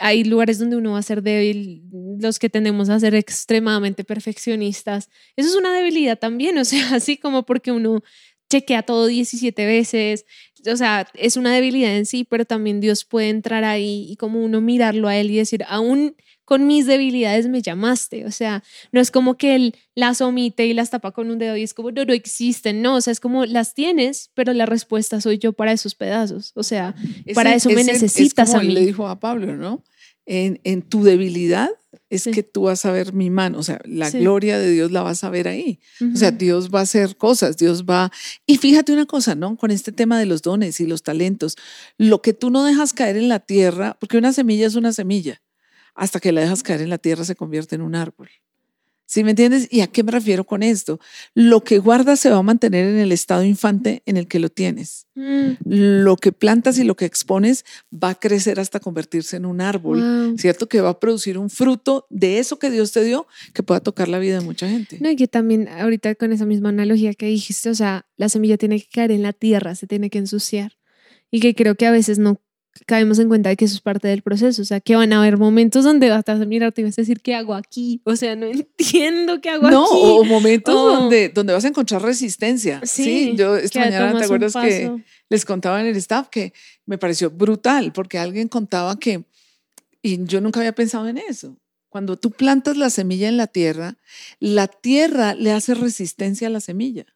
hay 0.00 0.24
lugares 0.24 0.58
donde 0.58 0.76
uno 0.76 0.92
va 0.92 0.98
a 0.98 1.02
ser 1.02 1.22
débil, 1.22 1.82
los 2.20 2.38
que 2.38 2.48
tendemos 2.48 2.88
a 2.88 3.00
ser 3.00 3.14
extremadamente 3.14 4.04
perfeccionistas. 4.04 5.10
Eso 5.36 5.48
es 5.48 5.56
una 5.56 5.74
debilidad 5.74 6.18
también, 6.18 6.58
o 6.58 6.64
sea, 6.64 6.80
así 6.94 7.16
como 7.16 7.44
porque 7.44 7.72
uno 7.72 8.02
chequea 8.48 8.82
todo 8.82 9.06
17 9.06 9.66
veces, 9.66 10.24
o 10.68 10.76
sea, 10.76 11.08
es 11.14 11.36
una 11.36 11.54
debilidad 11.54 11.96
en 11.96 12.06
sí, 12.06 12.24
pero 12.24 12.44
también 12.44 12.80
Dios 12.80 13.04
puede 13.04 13.28
entrar 13.28 13.64
ahí 13.64 14.06
y 14.08 14.16
como 14.16 14.42
uno 14.44 14.60
mirarlo 14.60 15.08
a 15.08 15.16
Él 15.16 15.30
y 15.30 15.36
decir, 15.36 15.64
aún 15.68 16.14
con 16.46 16.66
mis 16.66 16.86
debilidades 16.86 17.48
me 17.48 17.60
llamaste. 17.60 18.24
O 18.24 18.30
sea, 18.30 18.62
no 18.92 19.00
es 19.00 19.10
como 19.10 19.36
que 19.36 19.56
él 19.56 19.74
las 19.96 20.20
omite 20.20 20.64
y 20.64 20.74
las 20.74 20.90
tapa 20.90 21.10
con 21.10 21.28
un 21.28 21.38
dedo 21.38 21.56
y 21.56 21.64
es 21.64 21.74
como, 21.74 21.90
no, 21.90 22.04
no 22.04 22.12
existen. 22.12 22.80
No, 22.80 22.94
o 22.94 23.00
sea, 23.00 23.12
es 23.12 23.20
como 23.20 23.44
las 23.44 23.74
tienes, 23.74 24.30
pero 24.32 24.52
la 24.52 24.64
respuesta 24.64 25.20
soy 25.20 25.38
yo 25.38 25.52
para 25.52 25.72
esos 25.72 25.96
pedazos. 25.96 26.52
O 26.54 26.62
sea, 26.62 26.94
para 27.34 27.52
eso 27.54 27.68
me 27.70 27.82
necesitas 27.82 28.48
es 28.48 28.54
como 28.54 28.60
a 28.60 28.64
mí. 28.64 28.72
le 28.72 28.86
dijo 28.86 29.08
a 29.08 29.18
Pablo, 29.18 29.56
¿no? 29.56 29.82
En, 30.26 30.60
en 30.64 30.82
tu 30.82 31.02
debilidad 31.02 31.70
es 32.08 32.24
que 32.24 32.42
tú 32.42 32.62
vas 32.62 32.84
a 32.84 32.92
ver 32.92 33.12
mi 33.12 33.30
mano, 33.30 33.58
o 33.58 33.62
sea, 33.62 33.80
la 33.84 34.10
gloria 34.10 34.58
de 34.58 34.70
Dios 34.70 34.92
la 34.92 35.02
vas 35.02 35.24
a 35.24 35.30
ver 35.30 35.48
ahí. 35.48 35.80
O 36.14 36.16
sea, 36.16 36.30
Dios 36.30 36.70
va 36.72 36.80
a 36.80 36.82
hacer 36.82 37.16
cosas, 37.16 37.56
Dios 37.56 37.84
va... 37.84 38.12
Y 38.46 38.58
fíjate 38.58 38.92
una 38.92 39.06
cosa, 39.06 39.34
¿no? 39.34 39.56
Con 39.56 39.70
este 39.70 39.92
tema 39.92 40.18
de 40.18 40.26
los 40.26 40.42
dones 40.42 40.78
y 40.80 40.86
los 40.86 41.02
talentos, 41.02 41.56
lo 41.98 42.22
que 42.22 42.32
tú 42.32 42.50
no 42.50 42.64
dejas 42.64 42.92
caer 42.92 43.16
en 43.16 43.28
la 43.28 43.40
tierra, 43.40 43.96
porque 43.98 44.18
una 44.18 44.32
semilla 44.32 44.66
es 44.66 44.76
una 44.76 44.92
semilla, 44.92 45.42
hasta 45.94 46.20
que 46.20 46.32
la 46.32 46.42
dejas 46.42 46.62
caer 46.62 46.82
en 46.82 46.90
la 46.90 46.98
tierra 46.98 47.24
se 47.24 47.34
convierte 47.34 47.74
en 47.74 47.82
un 47.82 47.94
árbol. 47.94 48.28
¿Sí 49.06 49.22
me 49.22 49.30
entiendes? 49.30 49.68
¿Y 49.70 49.82
a 49.82 49.86
qué 49.86 50.02
me 50.02 50.10
refiero 50.10 50.44
con 50.44 50.64
esto? 50.64 50.98
Lo 51.32 51.62
que 51.62 51.78
guardas 51.78 52.18
se 52.18 52.28
va 52.28 52.38
a 52.38 52.42
mantener 52.42 52.88
en 52.88 52.98
el 52.98 53.12
estado 53.12 53.44
infante 53.44 54.02
en 54.04 54.16
el 54.16 54.26
que 54.26 54.40
lo 54.40 54.48
tienes. 54.48 55.06
Mm. 55.14 55.52
Lo 55.64 56.16
que 56.16 56.32
plantas 56.32 56.76
y 56.78 56.84
lo 56.84 56.96
que 56.96 57.04
expones 57.04 57.64
va 57.92 58.10
a 58.10 58.14
crecer 58.16 58.58
hasta 58.58 58.80
convertirse 58.80 59.36
en 59.36 59.46
un 59.46 59.60
árbol, 59.60 60.34
¿cierto? 60.38 60.68
Que 60.68 60.80
va 60.80 60.90
a 60.90 61.00
producir 61.00 61.38
un 61.38 61.50
fruto 61.50 62.06
de 62.10 62.40
eso 62.40 62.58
que 62.58 62.70
Dios 62.70 62.90
te 62.90 63.04
dio 63.04 63.28
que 63.54 63.62
pueda 63.62 63.80
tocar 63.80 64.08
la 64.08 64.18
vida 64.18 64.40
de 64.40 64.44
mucha 64.44 64.68
gente. 64.68 64.98
No, 65.00 65.08
y 65.08 65.16
que 65.16 65.28
también 65.28 65.68
ahorita 65.68 66.16
con 66.16 66.32
esa 66.32 66.44
misma 66.44 66.70
analogía 66.70 67.14
que 67.14 67.26
dijiste, 67.26 67.70
o 67.70 67.74
sea, 67.74 68.06
la 68.16 68.28
semilla 68.28 68.58
tiene 68.58 68.80
que 68.80 68.88
caer 68.92 69.12
en 69.12 69.22
la 69.22 69.32
tierra, 69.32 69.76
se 69.76 69.86
tiene 69.86 70.10
que 70.10 70.18
ensuciar. 70.18 70.72
Y 71.30 71.40
que 71.40 71.54
creo 71.54 71.74
que 71.74 71.86
a 71.86 71.90
veces 71.90 72.18
no 72.18 72.40
caemos 72.84 73.18
en 73.18 73.28
cuenta 73.28 73.48
de 73.48 73.56
que 73.56 73.64
eso 73.64 73.74
es 73.74 73.80
parte 73.80 74.08
del 74.08 74.22
proceso, 74.22 74.62
o 74.62 74.64
sea, 74.64 74.80
que 74.80 74.96
van 74.96 75.12
a 75.12 75.18
haber 75.18 75.38
momentos 75.38 75.84
donde 75.84 76.10
vas 76.10 76.28
a 76.28 76.34
mirarte 76.44 76.80
y 76.80 76.84
vas 76.84 76.98
a 76.98 77.02
decir, 77.02 77.20
¿qué 77.20 77.34
hago 77.34 77.54
aquí? 77.54 78.00
O 78.04 78.16
sea, 78.16 78.36
no 78.36 78.46
entiendo 78.78 79.40
qué 79.40 79.50
hago 79.50 79.66
aquí. 79.66 79.74
No, 79.74 79.84
o 79.86 80.24
momentos 80.24 80.74
donde, 80.74 81.28
donde 81.30 81.52
vas 81.52 81.64
a 81.64 81.68
encontrar 81.68 82.02
resistencia. 82.02 82.80
Sí, 82.84 83.34
yo 83.36 83.56
esta 83.56 83.80
mañana, 83.80 84.18
¿te 84.18 84.24
acuerdas 84.24 84.54
que 84.54 84.92
les 85.28 85.44
contaba 85.44 85.80
en 85.80 85.86
el 85.86 85.96
staff 85.96 86.28
que 86.28 86.52
me 86.84 86.98
pareció 86.98 87.30
brutal 87.30 87.92
porque 87.92 88.18
alguien 88.18 88.48
contaba 88.48 88.98
que, 88.98 89.24
y 90.02 90.24
yo 90.24 90.40
nunca 90.40 90.60
había 90.60 90.74
pensado 90.74 91.08
en 91.08 91.18
eso, 91.18 91.56
cuando 91.88 92.16
tú 92.18 92.30
plantas 92.30 92.76
la 92.76 92.90
semilla 92.90 93.28
en 93.28 93.36
la 93.36 93.46
tierra, 93.46 93.96
la 94.38 94.66
tierra 94.66 95.34
le 95.34 95.52
hace 95.52 95.74
resistencia 95.74 96.48
a 96.48 96.50
la 96.50 96.60
semilla. 96.60 97.06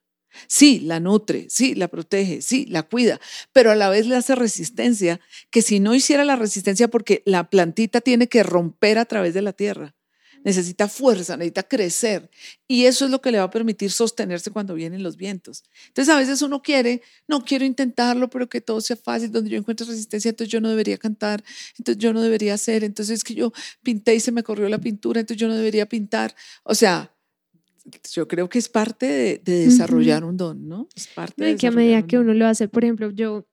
Sí, 0.47 0.81
la 0.81 1.01
nutre, 1.01 1.47
sí, 1.49 1.75
la 1.75 1.89
protege, 1.89 2.43
sí, 2.43 2.67
la 2.67 2.83
cuida, 2.85 3.21
pero 3.53 3.71
a 3.71 3.75
la 3.75 3.89
vez 3.89 4.07
le 4.07 4.17
hace 4.17 4.35
resistencia, 4.35 5.21
que 5.51 5.63
si 5.63 5.81
no 5.81 5.95
hiciera 5.95 6.25
la 6.25 6.37
resistencia 6.37 6.89
porque 6.89 7.23
la 7.27 7.51
plantita 7.51 8.01
tiene 8.01 8.29
que 8.29 8.43
romper 8.43 8.99
a 8.99 9.05
través 9.05 9.35
de 9.35 9.43
la 9.43 9.53
tierra, 9.53 9.95
necesita 10.45 10.89
fuerza, 10.89 11.37
necesita 11.37 11.65
crecer, 11.65 12.31
y 12.67 12.87
eso 12.87 13.05
es 13.05 13.11
lo 13.11 13.21
que 13.21 13.31
le 13.33 13.39
va 13.39 13.45
a 13.45 13.51
permitir 13.51 13.91
sostenerse 13.91 14.51
cuando 14.51 14.75
vienen 14.75 15.03
los 15.03 15.17
vientos. 15.17 15.65
Entonces 15.89 16.15
a 16.15 16.19
veces 16.19 16.43
uno 16.43 16.63
quiere, 16.63 17.03
no 17.29 17.45
quiero 17.45 17.65
intentarlo, 17.65 18.31
pero 18.31 18.49
que 18.49 18.61
todo 18.61 18.81
sea 18.81 18.97
fácil, 18.97 19.31
donde 19.33 19.51
yo 19.51 19.59
encuentre 19.59 19.87
resistencia, 19.87 20.31
entonces 20.31 20.53
yo 20.53 20.61
no 20.61 20.71
debería 20.71 20.97
cantar, 20.99 21.45
entonces 21.79 22.03
yo 22.03 22.13
no 22.13 22.23
debería 22.23 22.55
hacer, 22.55 22.85
entonces 22.85 23.19
es 23.19 23.25
que 23.25 23.35
yo 23.35 23.53
pinté 23.83 24.15
y 24.15 24.21
se 24.21 24.33
me 24.33 24.43
corrió 24.43 24.69
la 24.69 24.79
pintura, 24.79 25.21
entonces 25.21 25.41
yo 25.41 25.49
no 25.49 25.57
debería 25.57 25.87
pintar, 25.87 26.35
o 26.65 26.75
sea 26.75 27.13
yo 28.13 28.29
creo 28.29 28.49
que 28.49 28.59
es 28.59 28.69
parte 28.69 29.07
de, 29.07 29.41
desarrollar 29.45 30.25
un 30.25 30.37
don, 30.37 30.69
¿no? 30.69 30.89
Es 30.95 31.07
parte 31.09 31.45
de 31.45 31.57
que 31.57 31.67
a 31.67 31.71
medida 31.71 32.07
que 32.07 32.19
uno 32.19 32.35
lo 32.35 32.47
hace, 32.47 32.69
por 32.69 32.85
ejemplo, 32.85 33.11
yo 33.11 33.47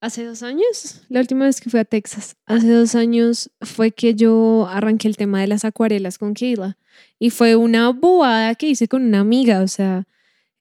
hace 0.00 0.24
dos 0.24 0.42
años, 0.42 1.02
la 1.08 1.20
última 1.20 1.44
vez 1.44 1.60
que 1.60 1.70
fui 1.70 1.80
a 1.80 1.84
Texas, 1.84 2.36
hace 2.46 2.70
dos 2.70 2.94
años 2.94 3.50
fue 3.60 3.90
que 3.90 4.14
yo 4.14 4.66
arranqué 4.68 5.08
el 5.08 5.16
tema 5.16 5.40
de 5.40 5.46
las 5.46 5.64
acuarelas 5.64 6.18
con 6.18 6.34
Kayla 6.34 6.78
y 7.18 7.30
fue 7.30 7.56
una 7.56 7.90
bobada 7.90 8.54
que 8.54 8.68
hice 8.68 8.88
con 8.88 9.02
una 9.02 9.20
amiga, 9.20 9.60
o 9.60 9.68
sea, 9.68 10.06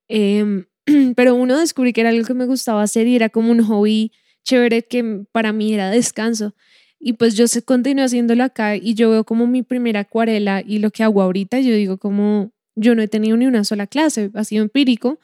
em, 0.07 0.65
pero 1.15 1.35
uno 1.35 1.57
descubrí 1.57 1.93
que 1.93 2.01
era 2.01 2.09
algo 2.09 2.25
que 2.25 2.33
me 2.33 2.45
gustaba 2.45 2.83
hacer 2.83 3.07
y 3.07 3.15
era 3.15 3.29
como 3.29 3.51
un 3.51 3.63
hobby 3.63 4.11
chévere 4.43 4.83
que 4.83 5.23
para 5.31 5.53
mí 5.53 5.73
era 5.73 5.89
descanso. 5.89 6.55
Y 6.99 7.13
pues 7.13 7.35
yo 7.35 7.47
se 7.47 7.61
continué 7.61 8.03
haciéndolo 8.03 8.43
acá 8.43 8.75
y 8.75 8.93
yo 8.93 9.09
veo 9.09 9.23
como 9.23 9.47
mi 9.47 9.63
primera 9.63 10.01
acuarela 10.01 10.61
y 10.65 10.79
lo 10.79 10.91
que 10.91 11.03
hago 11.03 11.21
ahorita, 11.21 11.59
yo 11.59 11.73
digo 11.73 11.97
como 11.97 12.51
yo 12.75 12.95
no 12.95 13.01
he 13.01 13.07
tenido 13.07 13.37
ni 13.37 13.45
una 13.45 13.63
sola 13.63 13.87
clase, 13.87 14.31
ha 14.33 14.43
sido 14.43 14.63
empírico, 14.63 15.19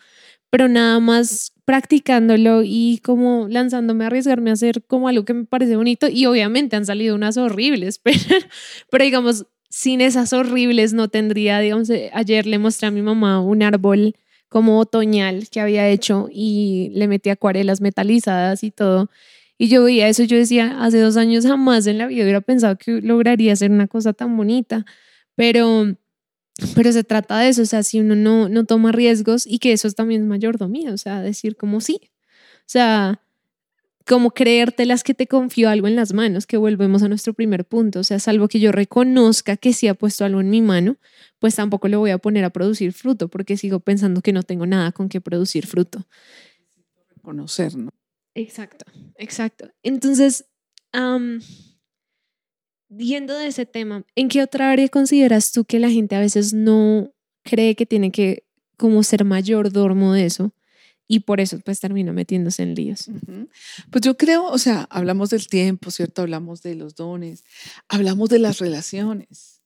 pero 0.50 0.68
nada 0.68 1.00
más 1.00 1.54
practicándolo 1.66 2.62
y 2.64 3.00
como 3.04 3.48
lanzándome 3.50 4.06
a 4.06 4.08
arriesgarme 4.08 4.52
a 4.52 4.54
hacer 4.54 4.84
como 4.86 5.08
algo 5.08 5.26
que 5.26 5.34
me 5.34 5.46
parece 5.46 5.76
bonito 5.76 6.08
y 6.08 6.26
obviamente 6.28 6.76
han 6.76 6.86
salido 6.86 7.16
unas 7.16 7.38
horribles, 7.38 8.00
pero, 8.04 8.20
pero 8.90 9.04
digamos, 9.04 9.48
sin 9.70 10.00
esas 10.00 10.32
horribles 10.32 10.94
no 10.94 11.10
tendría, 11.10 11.60
digamos, 11.60 11.90
ayer 12.14 12.46
le 12.46 12.60
mostré 12.60 12.88
a 12.88 12.92
mi 12.92 13.02
mamá 13.02 13.42
un 13.42 13.64
árbol 13.64 14.16
como 14.48 14.80
otoñal 14.80 15.50
que 15.50 15.60
había 15.60 15.90
hecho 15.90 16.30
y 16.32 16.92
le 16.94 17.08
metí 17.10 17.30
acuarelas 17.30 17.82
metalizadas 17.82 18.64
y 18.64 18.72
todo 18.72 19.10
y 19.58 19.70
yo 19.70 19.84
veía 19.84 20.10
eso, 20.10 20.24
yo 20.24 20.38
decía, 20.38 20.84
hace 20.84 21.00
dos 21.00 21.18
años 21.18 21.46
jamás 21.46 21.88
en 21.88 21.98
la 21.98 22.08
vida 22.08 22.24
hubiera 22.24 22.42
pensado 22.42 22.78
que 22.78 23.02
lograría 23.02 23.54
hacer 23.54 23.72
una 23.72 23.88
cosa 23.88 24.14
tan 24.14 24.36
bonita, 24.36 24.86
pero, 25.36 25.96
pero 26.76 26.92
se 26.92 27.04
trata 27.04 27.40
de 27.40 27.50
eso, 27.50 27.62
o 27.62 27.66
sea, 27.66 27.84
si 27.84 28.00
uno 28.02 28.16
no, 28.16 28.50
no 28.50 28.66
toma 28.66 28.92
riesgos 28.92 29.48
y 29.48 29.60
que 29.60 29.72
eso 29.72 29.88
es 29.88 29.96
también 29.96 30.28
mayordomía, 30.28 30.94
o 30.94 30.98
sea, 30.98 31.22
decir 31.22 31.56
como 31.56 31.80
sí, 31.80 32.00
o 32.04 32.68
sea, 32.68 33.22
como 34.06 34.32
creértelas 34.32 35.04
que 35.04 35.14
te 35.14 35.26
confío 35.26 35.70
algo 35.70 35.88
en 35.88 35.96
las 35.96 36.14
manos, 36.14 36.46
que 36.46 36.58
volvemos 36.58 37.02
a 37.02 37.08
nuestro 37.08 37.34
primer 37.34 37.66
punto, 37.66 38.02
o 38.02 38.04
sea, 38.04 38.20
salvo 38.20 38.48
que 38.48 38.60
yo 38.60 38.72
reconozca 38.72 39.58
que 39.58 39.74
sí 39.74 39.88
ha 39.88 39.96
puesto 39.96 40.26
algo 40.26 40.42
en 40.42 40.50
mi 40.50 40.62
mano, 40.62 40.98
pues 41.40 41.56
tampoco 41.56 41.88
le 41.88 41.96
voy 41.96 42.12
a 42.12 42.18
poner 42.18 42.44
a 42.44 42.50
producir 42.50 42.94
fruto, 42.94 43.30
porque 43.30 43.58
sigo 43.58 43.80
pensando 43.80 44.22
que 44.22 44.34
no 44.34 44.44
tengo 44.44 44.68
nada 44.68 44.92
con 44.92 45.10
qué 45.10 45.22
producir 45.22 45.66
fruto. 45.66 46.06
Reconocer, 47.16 47.76
¿no? 47.78 47.92
Exacto, 48.36 48.86
exacto. 49.16 49.72
Entonces, 49.82 50.46
um, 50.94 51.40
yendo 52.90 53.34
de 53.38 53.48
ese 53.48 53.66
tema, 53.66 54.06
¿en 54.16 54.28
qué 54.28 54.44
otra 54.44 54.72
área 54.72 54.88
consideras 54.90 55.52
tú 55.52 55.66
que 55.66 55.80
la 55.80 55.90
gente 55.90 56.16
a 56.16 56.20
veces 56.20 56.54
no 56.54 57.14
cree 57.44 57.76
que 57.76 57.86
tiene 57.86 58.12
que 58.12 58.46
como 58.78 59.02
ser 59.04 59.24
mayordomo 59.24 60.14
de 60.14 60.26
eso? 60.26 60.54
y 61.08 61.22
por 61.22 61.40
eso 61.40 61.60
pues 61.60 61.80
termina 61.80 62.14
metiéndose 62.14 62.64
en 62.64 62.76
líos. 62.76 63.10
Pues 63.92 64.02
yo 64.02 64.18
creo, 64.18 64.46
o 64.46 64.58
sea, 64.58 64.88
hablamos 64.90 65.30
del 65.30 65.48
tiempo, 65.48 65.92
¿cierto? 65.92 66.24
Hablamos 66.24 66.62
de 66.62 66.76
los 66.76 66.96
dones, 66.96 67.44
hablamos 67.88 68.30
de 68.30 68.40
las 68.40 68.60
relaciones. 68.60 69.62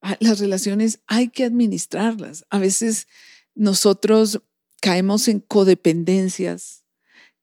Ah, 0.00 0.16
las 0.20 0.40
relaciones 0.40 1.00
hay 1.06 1.28
que 1.28 1.44
administrarlas. 1.44 2.46
A 2.48 2.58
veces 2.58 3.06
nosotros 3.54 4.40
caemos 4.80 5.28
en 5.28 5.40
codependencias 5.40 6.79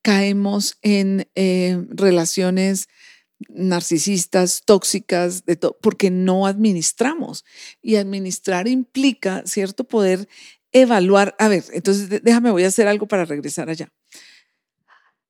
caemos 0.08 0.78
en 0.84 1.28
eh, 1.36 1.84
relaciones 1.90 2.88
narcisistas, 3.50 4.62
tóxicas, 4.64 5.44
de 5.44 5.58
porque 5.82 6.10
no 6.10 6.48
administramos. 6.48 7.44
Y 7.82 7.98
administrar 7.98 8.70
implica, 8.70 9.44
¿cierto? 9.46 9.84
Poder 9.84 10.30
evaluar. 10.72 11.36
A 11.40 11.50
ver, 11.50 11.66
entonces 11.74 12.24
déjame, 12.24 12.52
voy 12.52 12.64
a 12.64 12.68
hacer 12.68 12.88
algo 12.88 13.06
para 13.06 13.26
regresar 13.26 13.70
allá. 13.70 13.92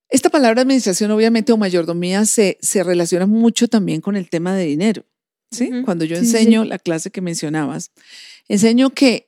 Esta 0.10 0.30
palabra 0.30 0.62
administración, 0.62 1.10
obviamente, 1.10 1.52
o 1.54 1.58
mayordomía, 1.58 2.26
se, 2.26 2.60
se 2.62 2.84
relaciona 2.84 3.26
mucho 3.26 3.68
también 3.68 4.00
con 4.00 4.16
el 4.16 4.30
tema 4.30 4.56
de 4.56 4.66
dinero. 4.66 5.08
¿sí? 5.50 5.72
Cuando 5.86 6.06
yo 6.06 6.18
enseño 6.18 6.66
la 6.66 6.78
clase 6.78 7.10
que 7.10 7.22
mencionabas, 7.22 7.90
enseño 8.48 8.92
que 8.92 9.28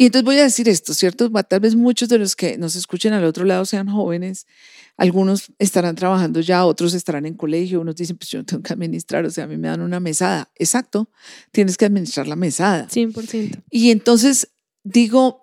y 0.00 0.06
entonces 0.06 0.24
voy 0.24 0.38
a 0.38 0.44
decir 0.44 0.66
esto, 0.66 0.94
¿cierto? 0.94 1.30
Tal 1.30 1.60
vez 1.60 1.74
muchos 1.74 2.08
de 2.08 2.16
los 2.16 2.34
que 2.34 2.56
nos 2.56 2.74
escuchen 2.74 3.12
al 3.12 3.22
otro 3.22 3.44
lado 3.44 3.66
sean 3.66 3.86
jóvenes, 3.86 4.46
algunos 4.96 5.52
estarán 5.58 5.94
trabajando 5.94 6.40
ya, 6.40 6.64
otros 6.64 6.94
estarán 6.94 7.26
en 7.26 7.34
colegio, 7.34 7.82
unos 7.82 7.96
dicen, 7.96 8.16
pues 8.16 8.30
yo 8.30 8.38
no 8.38 8.46
tengo 8.46 8.62
que 8.62 8.72
administrar, 8.72 9.26
o 9.26 9.30
sea, 9.30 9.44
a 9.44 9.46
mí 9.46 9.58
me 9.58 9.68
dan 9.68 9.82
una 9.82 10.00
mesada. 10.00 10.50
Exacto, 10.56 11.10
tienes 11.52 11.76
que 11.76 11.84
administrar 11.84 12.26
la 12.28 12.36
mesada. 12.36 12.88
100%. 12.88 13.62
Y 13.68 13.90
entonces 13.90 14.48
digo, 14.84 15.42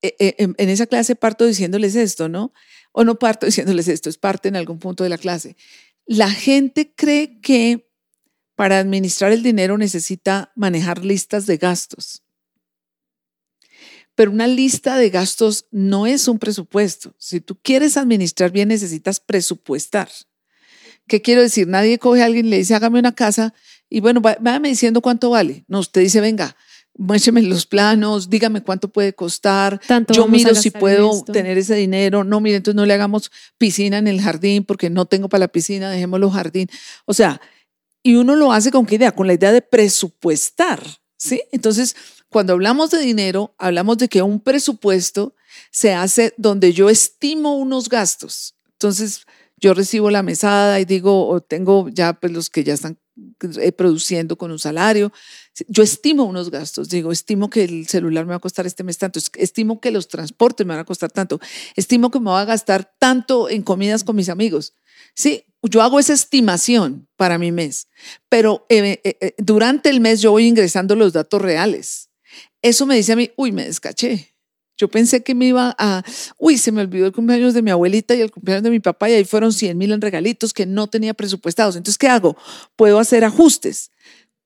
eh, 0.00 0.14
eh, 0.20 0.34
en 0.38 0.68
esa 0.68 0.86
clase 0.86 1.16
parto 1.16 1.44
diciéndoles 1.44 1.96
esto, 1.96 2.28
¿no? 2.28 2.52
O 2.92 3.02
no 3.02 3.18
parto 3.18 3.46
diciéndoles 3.46 3.88
esto, 3.88 4.08
es 4.08 4.16
parte 4.16 4.46
en 4.46 4.54
algún 4.54 4.78
punto 4.78 5.02
de 5.02 5.10
la 5.10 5.18
clase. 5.18 5.56
La 6.06 6.30
gente 6.30 6.94
cree 6.94 7.40
que 7.40 7.90
para 8.54 8.78
administrar 8.78 9.32
el 9.32 9.42
dinero 9.42 9.76
necesita 9.76 10.52
manejar 10.54 11.04
listas 11.04 11.46
de 11.46 11.56
gastos 11.56 12.22
pero 14.18 14.32
una 14.32 14.48
lista 14.48 14.96
de 14.96 15.10
gastos 15.10 15.66
no 15.70 16.04
es 16.04 16.26
un 16.26 16.40
presupuesto. 16.40 17.14
Si 17.18 17.40
tú 17.40 17.56
quieres 17.62 17.96
administrar 17.96 18.50
bien, 18.50 18.66
necesitas 18.66 19.20
presupuestar. 19.20 20.08
¿Qué 21.06 21.22
quiero 21.22 21.40
decir? 21.40 21.68
Nadie 21.68 22.00
coge 22.00 22.22
a 22.22 22.24
alguien 22.24 22.46
y 22.46 22.50
le 22.50 22.58
dice, 22.58 22.74
hágame 22.74 22.98
una 22.98 23.14
casa 23.14 23.54
y 23.88 24.00
bueno, 24.00 24.20
váyame 24.20 24.70
diciendo 24.70 25.02
cuánto 25.02 25.30
vale. 25.30 25.64
No, 25.68 25.78
usted 25.78 26.00
dice, 26.00 26.20
venga, 26.20 26.56
muéstrame 26.96 27.42
los 27.42 27.64
planos, 27.64 28.28
dígame 28.28 28.60
cuánto 28.60 28.88
puede 28.88 29.14
costar. 29.14 29.80
Yo 30.08 30.26
miro 30.26 30.52
si 30.56 30.72
puedo 30.72 31.22
tener 31.22 31.56
ese 31.56 31.76
dinero. 31.76 32.24
No, 32.24 32.40
mire, 32.40 32.56
entonces 32.56 32.74
no 32.74 32.86
le 32.86 32.94
hagamos 32.94 33.30
piscina 33.56 33.98
en 33.98 34.08
el 34.08 34.20
jardín 34.20 34.64
porque 34.64 34.90
no 34.90 35.06
tengo 35.06 35.28
para 35.28 35.42
la 35.42 35.48
piscina, 35.48 35.92
dejémoslo 35.92 36.28
jardín. 36.28 36.68
O 37.04 37.14
sea, 37.14 37.40
y 38.02 38.16
uno 38.16 38.34
lo 38.34 38.50
hace 38.50 38.72
con 38.72 38.84
qué 38.84 38.96
idea? 38.96 39.12
Con 39.12 39.28
la 39.28 39.34
idea 39.34 39.52
de 39.52 39.62
presupuestar, 39.62 40.82
¿sí? 41.16 41.40
Entonces, 41.52 41.94
cuando 42.30 42.52
hablamos 42.52 42.90
de 42.90 43.00
dinero, 43.00 43.54
hablamos 43.58 43.98
de 43.98 44.08
que 44.08 44.22
un 44.22 44.40
presupuesto 44.40 45.34
se 45.70 45.94
hace 45.94 46.34
donde 46.36 46.72
yo 46.72 46.90
estimo 46.90 47.56
unos 47.56 47.88
gastos. 47.88 48.54
Entonces, 48.72 49.26
yo 49.56 49.74
recibo 49.74 50.10
la 50.10 50.22
mesada 50.22 50.78
y 50.80 50.84
digo, 50.84 51.28
o 51.28 51.40
tengo 51.40 51.88
ya 51.88 52.12
pues 52.12 52.32
los 52.32 52.50
que 52.50 52.64
ya 52.64 52.74
están 52.74 52.98
eh, 53.60 53.72
produciendo 53.72 54.36
con 54.36 54.52
un 54.52 54.58
salario. 54.58 55.12
Yo 55.66 55.82
estimo 55.82 56.24
unos 56.24 56.50
gastos, 56.50 56.88
digo, 56.88 57.10
estimo 57.10 57.50
que 57.50 57.64
el 57.64 57.88
celular 57.88 58.24
me 58.24 58.30
va 58.30 58.36
a 58.36 58.40
costar 58.40 58.66
este 58.66 58.84
mes 58.84 58.98
tanto, 58.98 59.18
estimo 59.34 59.80
que 59.80 59.90
los 59.90 60.06
transportes 60.06 60.64
me 60.64 60.74
van 60.74 60.80
a 60.80 60.84
costar 60.84 61.10
tanto, 61.10 61.40
estimo 61.74 62.12
que 62.12 62.20
me 62.20 62.30
va 62.30 62.42
a 62.42 62.44
gastar 62.44 62.92
tanto 62.98 63.48
en 63.48 63.62
comidas 63.62 64.04
con 64.04 64.14
mis 64.14 64.28
amigos. 64.28 64.74
Sí, 65.14 65.44
yo 65.62 65.82
hago 65.82 65.98
esa 65.98 66.12
estimación 66.12 67.08
para 67.16 67.38
mi 67.38 67.50
mes, 67.50 67.88
pero 68.28 68.66
eh, 68.68 69.00
eh, 69.02 69.34
durante 69.38 69.90
el 69.90 70.00
mes 70.00 70.20
yo 70.20 70.30
voy 70.30 70.46
ingresando 70.46 70.94
los 70.94 71.12
datos 71.12 71.42
reales. 71.42 72.07
Eso 72.62 72.86
me 72.86 72.96
dice 72.96 73.12
a 73.12 73.16
mí, 73.16 73.30
uy, 73.36 73.52
me 73.52 73.64
descaché 73.64 74.32
yo 74.78 74.88
pensé 74.88 75.22
que 75.22 75.34
me 75.34 75.46
iba 75.46 75.74
a, 75.76 76.04
uy, 76.38 76.56
se 76.56 76.72
me 76.72 76.80
olvidó 76.80 77.06
el 77.06 77.12
cumpleaños 77.12 77.52
de 77.52 77.62
mi 77.62 77.72
abuelita 77.72 78.14
y 78.14 78.20
el 78.20 78.30
cumpleaños 78.30 78.62
de 78.62 78.70
mi 78.70 78.80
papá 78.80 79.10
y 79.10 79.14
ahí 79.14 79.24
fueron 79.24 79.52
100 79.52 79.76
mil 79.76 79.92
en 79.92 80.00
regalitos 80.00 80.54
que 80.54 80.64
no 80.64 80.86
tenía 80.86 81.14
presupuestados. 81.14 81.74
Entonces, 81.76 81.98
¿qué 81.98 82.08
hago? 82.08 82.36
Puedo 82.76 83.00
hacer 83.00 83.24
ajustes. 83.24 83.90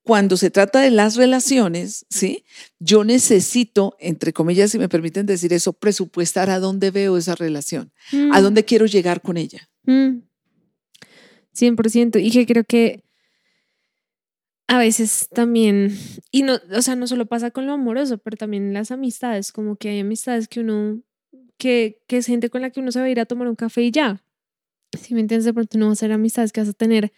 Cuando 0.01 0.35
se 0.35 0.49
trata 0.49 0.81
de 0.81 0.91
las 0.91 1.15
relaciones, 1.15 2.05
¿sí? 2.09 2.43
Yo 2.77 3.05
necesito, 3.05 3.95
entre 3.99 4.33
comillas, 4.33 4.71
si 4.71 4.77
me 4.77 4.89
permiten 4.89 5.25
decir 5.25 5.53
eso, 5.53 5.71
presupuestar 5.71 6.49
a 6.49 6.59
dónde 6.59 6.91
veo 6.91 7.15
esa 7.15 7.35
relación, 7.35 7.93
a 8.11 8.39
mm. 8.39 8.43
dónde 8.43 8.65
quiero 8.65 8.85
llegar 8.85 9.21
con 9.21 9.37
ella. 9.37 9.69
100%. 9.85 12.15
Mm. 12.15 12.19
Y 12.19 12.31
que 12.31 12.45
creo 12.45 12.65
que 12.65 13.01
a 14.67 14.77
veces 14.77 15.29
también, 15.33 15.95
y 16.31 16.43
no, 16.43 16.57
o 16.75 16.81
sea, 16.81 16.95
no 16.95 17.07
solo 17.07 17.25
pasa 17.25 17.51
con 17.51 17.67
lo 17.67 17.73
amoroso, 17.73 18.17
pero 18.17 18.37
también 18.37 18.73
las 18.73 18.91
amistades, 18.91 19.51
como 19.51 19.75
que 19.75 19.89
hay 19.89 19.99
amistades 19.99 20.47
que 20.47 20.61
uno, 20.61 21.01
que, 21.57 22.01
que 22.07 22.17
es 22.17 22.27
gente 22.27 22.49
con 22.49 22.61
la 22.61 22.71
que 22.71 22.79
uno 22.81 22.91
se 22.91 22.99
va 22.99 23.05
a 23.05 23.09
ir 23.09 23.19
a 23.19 23.25
tomar 23.25 23.47
un 23.47 23.55
café 23.55 23.83
y 23.83 23.91
ya. 23.91 24.23
Si 24.99 25.15
me 25.15 25.21
entiendes, 25.21 25.45
de 25.45 25.53
pronto 25.53 25.77
no 25.79 25.87
va 25.87 25.93
a 25.93 25.95
ser 25.97 26.11
amistades 26.13 26.51
que 26.53 26.61
vas 26.61 26.69
a 26.69 26.73
tener 26.73 27.13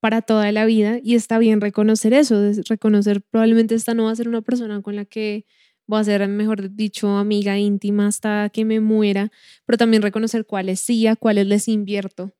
para 0.00 0.22
toda 0.22 0.52
la 0.52 0.66
vida 0.66 0.98
y 1.02 1.16
está 1.16 1.38
bien 1.38 1.60
reconocer 1.60 2.14
eso, 2.14 2.52
reconocer 2.68 3.22
probablemente 3.22 3.74
esta 3.74 3.94
no 3.94 4.04
va 4.06 4.12
a 4.12 4.16
ser 4.16 4.28
una 4.28 4.42
persona 4.42 4.82
con 4.82 4.96
la 4.96 5.06
que 5.06 5.46
voy 5.88 6.00
a 6.00 6.04
ser, 6.04 6.28
mejor 6.28 6.74
dicho, 6.76 7.10
amiga 7.18 7.58
íntima 7.58 8.08
hasta 8.08 8.50
que 8.50 8.64
me 8.64 8.80
muera, 8.80 9.32
pero 9.66 9.78
también 9.78 10.02
reconocer 10.02 10.46
cuáles 10.46 10.80
sí, 10.80 11.06
a 11.08 11.16
cuáles 11.16 11.46
les 11.48 11.68
invierto 11.68 12.35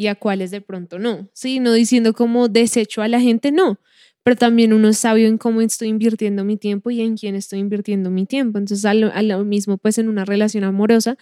y 0.00 0.06
a 0.06 0.14
cuáles 0.14 0.50
de 0.50 0.62
pronto 0.62 0.98
no. 0.98 1.28
Sí, 1.34 1.60
no 1.60 1.74
diciendo 1.74 2.14
como 2.14 2.48
desecho 2.48 3.02
a 3.02 3.08
la 3.08 3.20
gente, 3.20 3.52
no, 3.52 3.78
pero 4.22 4.34
también 4.34 4.72
uno 4.72 4.88
es 4.88 4.96
sabio 4.96 5.28
en 5.28 5.36
cómo 5.36 5.60
estoy 5.60 5.88
invirtiendo 5.88 6.42
mi 6.42 6.56
tiempo 6.56 6.90
y 6.90 7.02
en 7.02 7.18
quién 7.18 7.34
estoy 7.34 7.58
invirtiendo 7.58 8.08
mi 8.10 8.24
tiempo. 8.24 8.56
Entonces, 8.56 8.86
a 8.86 8.94
lo, 8.94 9.44
mismo, 9.44 9.76
pues 9.76 9.98
en 9.98 10.08
una 10.08 10.24
relación 10.24 10.64
amorosa, 10.64 11.18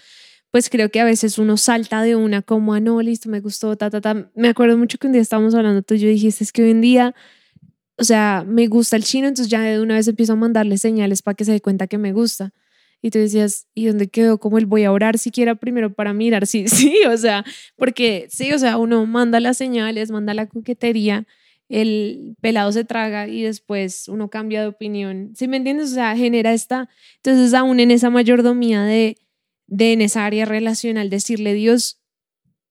pues 0.52 0.70
creo 0.70 0.90
que 0.92 1.00
a 1.00 1.04
veces 1.04 1.38
uno 1.38 1.56
salta 1.56 2.02
de 2.02 2.14
una 2.14 2.40
como, 2.40 2.72
ah, 2.72 2.78
no, 2.78 3.02
listo, 3.02 3.28
me 3.28 3.40
gustó, 3.40 3.76
ta, 3.76 3.90
ta, 3.90 4.00
ta. 4.00 4.30
Me 4.36 4.46
acuerdo 4.46 4.78
mucho 4.78 4.96
que 4.96 5.08
un 5.08 5.12
día 5.12 5.22
estábamos 5.22 5.56
hablando, 5.56 5.82
tú 5.82 5.94
y 5.94 5.98
yo 5.98 6.08
dijiste, 6.08 6.44
es 6.44 6.52
que 6.52 6.62
hoy 6.62 6.70
en 6.70 6.80
día, 6.80 7.16
o 7.96 8.04
sea, 8.04 8.44
me 8.46 8.68
gusta 8.68 8.94
el 8.94 9.02
chino, 9.02 9.26
entonces 9.26 9.50
ya 9.50 9.60
de 9.60 9.80
una 9.80 9.96
vez 9.96 10.06
empiezo 10.06 10.34
a 10.34 10.36
mandarle 10.36 10.78
señales 10.78 11.20
para 11.20 11.34
que 11.34 11.44
se 11.44 11.50
dé 11.50 11.60
cuenta 11.60 11.88
que 11.88 11.98
me 11.98 12.12
gusta. 12.12 12.52
Y 13.00 13.10
tú 13.10 13.18
decías, 13.18 13.66
¿y 13.74 13.86
dónde 13.86 14.08
quedó? 14.08 14.38
¿Cómo 14.38 14.58
él 14.58 14.66
voy 14.66 14.84
a 14.84 14.92
orar 14.92 15.18
siquiera 15.18 15.54
primero 15.54 15.92
para 15.94 16.12
mirar? 16.12 16.46
Sí, 16.46 16.66
sí, 16.68 17.00
o 17.06 17.16
sea, 17.16 17.44
porque 17.76 18.26
sí, 18.30 18.52
o 18.52 18.58
sea, 18.58 18.76
uno 18.76 19.06
manda 19.06 19.40
las 19.40 19.56
señales, 19.56 20.10
manda 20.10 20.34
la 20.34 20.46
coquetería, 20.46 21.26
el 21.68 22.34
pelado 22.40 22.72
se 22.72 22.84
traga 22.84 23.28
y 23.28 23.42
después 23.42 24.08
uno 24.08 24.30
cambia 24.30 24.62
de 24.62 24.68
opinión. 24.68 25.32
¿Sí 25.36 25.48
me 25.48 25.58
entiendes? 25.58 25.92
O 25.92 25.94
sea, 25.94 26.16
genera 26.16 26.52
esta, 26.52 26.88
entonces 27.16 27.54
aún 27.54 27.78
en 27.80 27.90
esa 27.90 28.10
mayordomía 28.10 28.82
de, 28.84 29.16
de 29.66 29.92
en 29.92 30.00
esa 30.00 30.24
área 30.24 30.44
relacional, 30.44 31.10
decirle, 31.10 31.54
Dios, 31.54 32.00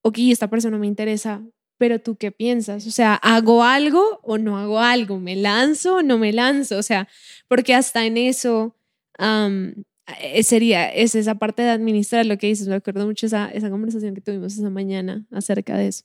ok, 0.01 0.17
esta 0.29 0.49
persona 0.49 0.77
me 0.77 0.87
interesa, 0.87 1.43
pero 1.77 1.99
tú 1.99 2.15
qué 2.17 2.31
piensas? 2.31 2.87
O 2.87 2.91
sea, 2.91 3.15
¿hago 3.15 3.63
algo 3.63 4.19
o 4.23 4.37
no 4.37 4.57
hago 4.57 4.79
algo? 4.79 5.19
¿Me 5.19 5.35
lanzo 5.35 5.97
o 5.97 6.01
no 6.01 6.17
me 6.17 6.33
lanzo? 6.33 6.77
O 6.77 6.83
sea, 6.83 7.07
porque 7.47 7.75
hasta 7.75 8.05
en 8.05 8.17
eso 8.17 8.75
eh, 9.19 9.73
sería, 10.43 10.87
es 10.89 11.15
esa 11.15 11.35
parte 11.35 11.61
de 11.61 11.69
administrar 11.69 12.25
lo 12.25 12.37
que 12.37 12.47
dices. 12.47 12.67
Me 12.67 12.75
acuerdo 12.75 13.05
mucho 13.05 13.25
esa, 13.25 13.49
esa 13.49 13.69
conversación 13.69 14.15
que 14.15 14.21
tuvimos 14.21 14.53
esa 14.53 14.69
mañana 14.69 15.25
acerca 15.31 15.77
de 15.77 15.87
eso. 15.87 16.03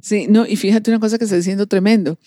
Sí, 0.00 0.26
no, 0.28 0.46
y 0.46 0.56
fíjate 0.56 0.90
una 0.90 1.00
cosa 1.00 1.16
que 1.18 1.24
está 1.24 1.36
diciendo 1.36 1.66
tremendo. 1.66 2.18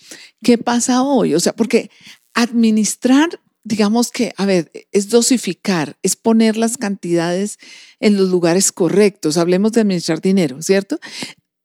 ¿Qué 0.42 0.58
pasa 0.58 1.02
hoy? 1.02 1.34
O 1.34 1.40
sea, 1.40 1.54
porque 1.54 1.90
administrar, 2.34 3.40
digamos 3.62 4.10
que, 4.10 4.32
a 4.36 4.46
ver, 4.46 4.72
es 4.90 5.10
dosificar, 5.10 5.96
es 6.02 6.16
poner 6.16 6.56
las 6.56 6.76
cantidades 6.76 7.58
en 8.00 8.16
los 8.16 8.30
lugares 8.30 8.72
correctos. 8.72 9.36
Hablemos 9.36 9.72
de 9.72 9.82
administrar 9.82 10.20
dinero, 10.20 10.60
¿cierto? 10.60 10.98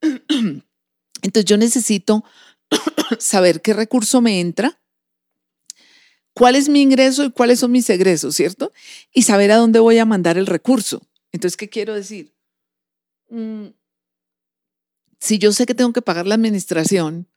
Entonces 1.22 1.44
yo 1.46 1.56
necesito 1.56 2.24
saber 3.18 3.60
qué 3.60 3.72
recurso 3.72 4.20
me 4.20 4.40
entra, 4.40 4.80
cuál 6.34 6.56
es 6.56 6.68
mi 6.68 6.82
ingreso 6.82 7.24
y 7.24 7.30
cuáles 7.30 7.60
son 7.60 7.72
mis 7.72 7.88
egresos, 7.88 8.34
¿cierto? 8.34 8.72
Y 9.12 9.22
saber 9.22 9.52
a 9.52 9.56
dónde 9.56 9.78
voy 9.78 9.98
a 9.98 10.04
mandar 10.04 10.36
el 10.36 10.46
recurso. 10.46 11.06
Entonces, 11.32 11.56
¿qué 11.56 11.68
quiero 11.68 11.94
decir? 11.94 12.34
Mm, 13.30 13.68
si 15.20 15.38
yo 15.38 15.52
sé 15.52 15.64
que 15.64 15.74
tengo 15.74 15.92
que 15.92 16.02
pagar 16.02 16.26
la 16.26 16.34
administración, 16.34 17.28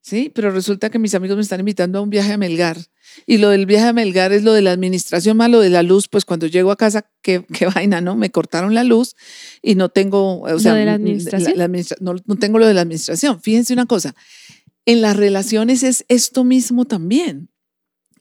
¿sí? 0.00 0.30
Pero 0.34 0.50
resulta 0.50 0.90
que 0.90 0.98
mis 0.98 1.14
amigos 1.14 1.36
me 1.36 1.42
están 1.42 1.60
invitando 1.60 1.98
a 1.98 2.02
un 2.02 2.10
viaje 2.10 2.32
a 2.32 2.38
Melgar. 2.38 2.78
Y 3.26 3.38
lo 3.38 3.50
del 3.50 3.66
viaje 3.66 3.88
a 3.88 3.92
Melgar 3.92 4.32
es 4.32 4.42
lo 4.42 4.52
de 4.52 4.62
la 4.62 4.72
administración 4.72 5.36
más 5.36 5.50
lo 5.50 5.60
de 5.60 5.70
la 5.70 5.82
luz, 5.82 6.08
pues 6.08 6.24
cuando 6.24 6.46
llego 6.46 6.70
a 6.70 6.76
casa, 6.76 7.10
qué, 7.20 7.44
qué 7.52 7.66
vaina, 7.66 8.00
¿no? 8.00 8.16
Me 8.16 8.30
cortaron 8.30 8.74
la 8.74 8.84
luz 8.84 9.16
y 9.60 9.74
no 9.74 9.88
tengo, 9.88 10.40
o 10.40 10.58
sea, 10.58 10.74
de 10.74 10.84
la 10.84 10.94
administración? 10.94 11.54
no, 12.00 12.14
no 12.24 12.36
tengo 12.36 12.58
lo 12.58 12.66
de 12.66 12.74
la 12.74 12.82
administración. 12.82 13.40
Fíjense 13.40 13.72
una 13.72 13.86
cosa, 13.86 14.14
en 14.84 15.00
las 15.00 15.16
relaciones 15.16 15.82
es 15.82 16.04
esto 16.08 16.44
mismo 16.44 16.84
también. 16.84 17.51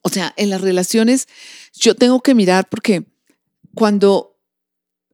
O 0.02 0.10
sea, 0.10 0.34
en 0.38 0.50
las 0.50 0.62
relaciones 0.62 1.28
yo 1.74 1.96
tengo 1.96 2.22
que 2.22 2.36
mirar 2.36 2.68
porque 2.70 3.04
cuando 3.76 4.38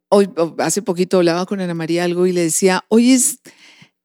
hoy, 0.10 0.30
hace 0.60 0.82
poquito 0.82 1.18
hablaba 1.18 1.46
con 1.46 1.60
Ana 1.60 1.74
María 1.74 2.04
algo 2.04 2.26
y 2.26 2.32
le 2.32 2.42
decía, 2.42 2.86
hoy 2.90 3.12
es 3.12 3.40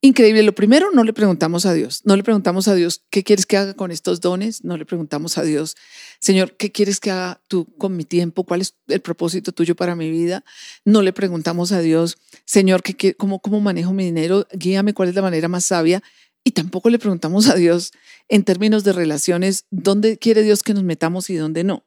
increíble. 0.01 0.43
Lo 0.43 0.55
primero, 0.55 0.91
no 0.93 1.05
le 1.05 1.13
preguntamos 1.13 1.65
a 1.65 1.73
Dios, 1.73 2.03
no 2.05 2.17
le 2.17 2.23
preguntamos 2.23 2.69
a 2.69 2.75
Dios, 2.75 3.03
¿qué 3.09 3.23
quieres 3.23 3.47
que 3.47 3.57
haga 3.57 3.75
con 3.75 3.91
estos 3.91 4.21
dones? 4.21 4.65
No 4.65 4.77
le 4.77 4.85
preguntamos 4.85 5.39
a 5.39 5.43
Dios, 5.43 5.77
Señor, 6.21 6.57
¿qué 6.57 6.71
quieres 6.71 7.01
que 7.01 7.11
haga 7.11 7.41
tú 7.49 7.67
con 7.79 7.97
mi 7.97 8.05
tiempo? 8.05 8.45
¿Cuál 8.45 8.61
es 8.61 8.75
el 8.89 9.01
propósito 9.01 9.53
tuyo 9.53 9.75
para 9.75 9.97
mi 9.97 10.11
vida? 10.11 10.45
No 10.85 11.03
le 11.03 11.13
preguntamos 11.13 11.73
a 11.73 11.81
Dios, 11.81 12.19
Señor, 12.45 12.83
¿qué, 12.83 13.15
cómo, 13.15 13.41
¿cómo 13.41 13.61
manejo 13.61 13.93
mi 13.93 14.05
dinero? 14.05 14.47
Guíame 14.53 14.93
cuál 14.93 15.09
es 15.09 15.15
la 15.15 15.23
manera 15.23 15.49
más 15.49 15.65
sabia. 15.65 16.03
Y 16.45 16.53
tampoco 16.53 16.91
le 16.91 16.99
preguntamos 16.99 17.49
a 17.49 17.55
Dios 17.55 17.93
en 18.29 18.45
términos 18.45 18.85
de 18.85 18.93
relaciones, 18.93 19.67
¿dónde 19.71 20.19
quiere 20.19 20.43
Dios 20.43 20.63
que 20.63 20.75
nos 20.75 20.83
metamos 20.83 21.31
y 21.31 21.37
dónde 21.37 21.65
no? 21.65 21.85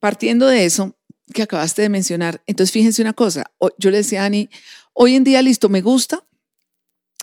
Partiendo 0.00 0.46
de 0.46 0.64
eso 0.64 0.96
que 1.32 1.42
acabaste 1.42 1.82
de 1.82 1.88
mencionar, 1.88 2.42
entonces 2.46 2.72
fíjense 2.72 3.00
una 3.00 3.12
cosa, 3.12 3.50
yo 3.78 3.90
le 3.90 3.98
decía 3.98 4.22
a 4.22 4.26
Ani, 4.26 4.50
hoy 4.92 5.14
en 5.14 5.24
día 5.24 5.40
listo, 5.40 5.68
me 5.68 5.80
gusta, 5.80 6.26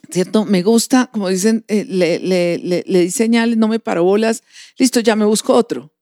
¿cierto? 0.10 0.46
Me 0.46 0.64
gusta, 0.64 1.10
como 1.12 1.30
dicen, 1.30 1.66
eh, 1.68 1.86
le, 1.88 2.20
le, 2.20 2.58
le, 2.58 2.84
le 2.88 3.00
di 3.02 3.12
señales, 3.12 3.58
no 3.58 3.68
me 3.68 3.80
paro 3.80 4.04
bolas, 4.04 4.44
listo, 4.78 5.00
ya 5.02 5.16
me 5.16 5.26
busco 5.26 5.54
otro. 5.54 5.94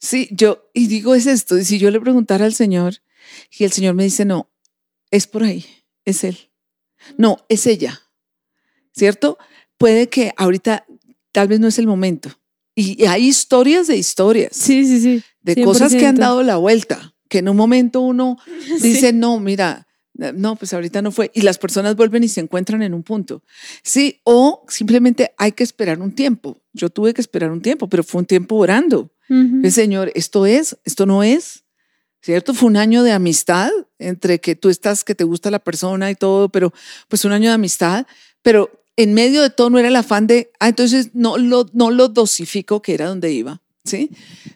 Sí, 0.00 0.28
yo, 0.32 0.70
y 0.74 0.86
digo 0.86 1.14
es 1.14 1.26
esto, 1.26 1.58
y 1.58 1.64
si 1.64 1.78
yo 1.78 1.90
le 1.90 2.00
preguntara 2.00 2.44
al 2.44 2.54
Señor 2.54 3.02
y 3.50 3.64
el 3.64 3.72
Señor 3.72 3.94
me 3.94 4.04
dice, 4.04 4.24
no, 4.24 4.50
es 5.10 5.26
por 5.26 5.44
ahí, 5.44 5.66
es 6.04 6.24
Él. 6.24 6.50
No, 7.16 7.44
es 7.48 7.66
ella, 7.66 8.02
¿cierto? 8.92 9.38
Puede 9.78 10.08
que 10.08 10.32
ahorita 10.36 10.86
tal 11.32 11.48
vez 11.48 11.60
no 11.60 11.68
es 11.68 11.78
el 11.78 11.86
momento. 11.86 12.30
Y, 12.74 13.04
hay 13.06 13.26
historias 13.26 13.86
de 13.86 13.96
historias. 13.96 14.52
Sí, 14.52 14.84
sí, 14.84 15.00
sí. 15.00 15.22
De 15.42 15.62
cosas 15.62 15.94
que 15.94 16.06
han 16.06 16.16
dado 16.16 16.42
la 16.42 16.56
vuelta, 16.56 17.14
que 17.28 17.38
en 17.38 17.48
un 17.48 17.56
momento 17.56 18.00
uno 18.00 18.38
dice, 18.82 19.12
no, 19.12 19.38
mira, 19.40 19.86
no, 20.14 20.56
pues 20.56 20.72
ahorita 20.72 21.02
no 21.02 21.10
fue. 21.10 21.30
Y 21.34 21.42
las 21.42 21.58
personas 21.58 21.96
vuelven 21.96 22.22
y 22.22 22.28
se 22.28 22.40
encuentran 22.40 22.82
en 22.82 22.94
un 22.94 23.02
punto. 23.02 23.42
Sí, 23.82 24.20
o 24.24 24.64
simplemente 24.68 25.34
hay 25.36 25.52
que 25.52 25.64
esperar 25.64 26.00
un 26.00 26.14
tiempo. 26.14 26.62
Yo 26.72 26.88
tuve 26.88 27.14
que 27.14 27.20
esperar 27.20 27.50
un 27.50 27.60
tiempo, 27.60 27.88
pero 27.88 28.04
fue 28.04 28.20
un 28.20 28.26
tiempo 28.26 28.56
orando. 28.56 29.10
El 29.28 29.72
Señor, 29.72 30.12
esto 30.14 30.44
es, 30.44 30.76
esto 30.84 31.06
no 31.06 31.22
es. 31.22 31.64
¿Cierto? 32.20 32.54
Fue 32.54 32.68
un 32.68 32.76
año 32.76 33.02
de 33.02 33.12
amistad 33.12 33.70
entre 33.98 34.40
que 34.40 34.54
tú 34.54 34.70
estás, 34.70 35.04
que 35.04 35.14
te 35.14 35.24
gusta 35.24 35.50
la 35.50 35.58
persona 35.58 36.10
y 36.10 36.14
todo, 36.14 36.48
pero 36.48 36.72
pues 37.08 37.24
un 37.26 37.32
año 37.32 37.50
de 37.50 37.54
amistad, 37.54 38.06
pero 38.40 38.70
en 38.96 39.14
medio 39.14 39.42
de 39.42 39.50
todo 39.50 39.70
no 39.70 39.78
era 39.78 39.88
el 39.88 39.96
afán 39.96 40.26
de, 40.26 40.52
ah, 40.60 40.68
entonces 40.68 41.10
no 41.14 41.36
lo, 41.36 41.66
no 41.72 41.90
lo 41.90 42.08
dosifico 42.08 42.82
que 42.82 42.94
era 42.94 43.06
donde 43.06 43.32
iba, 43.32 43.60
¿sí? 43.84 44.10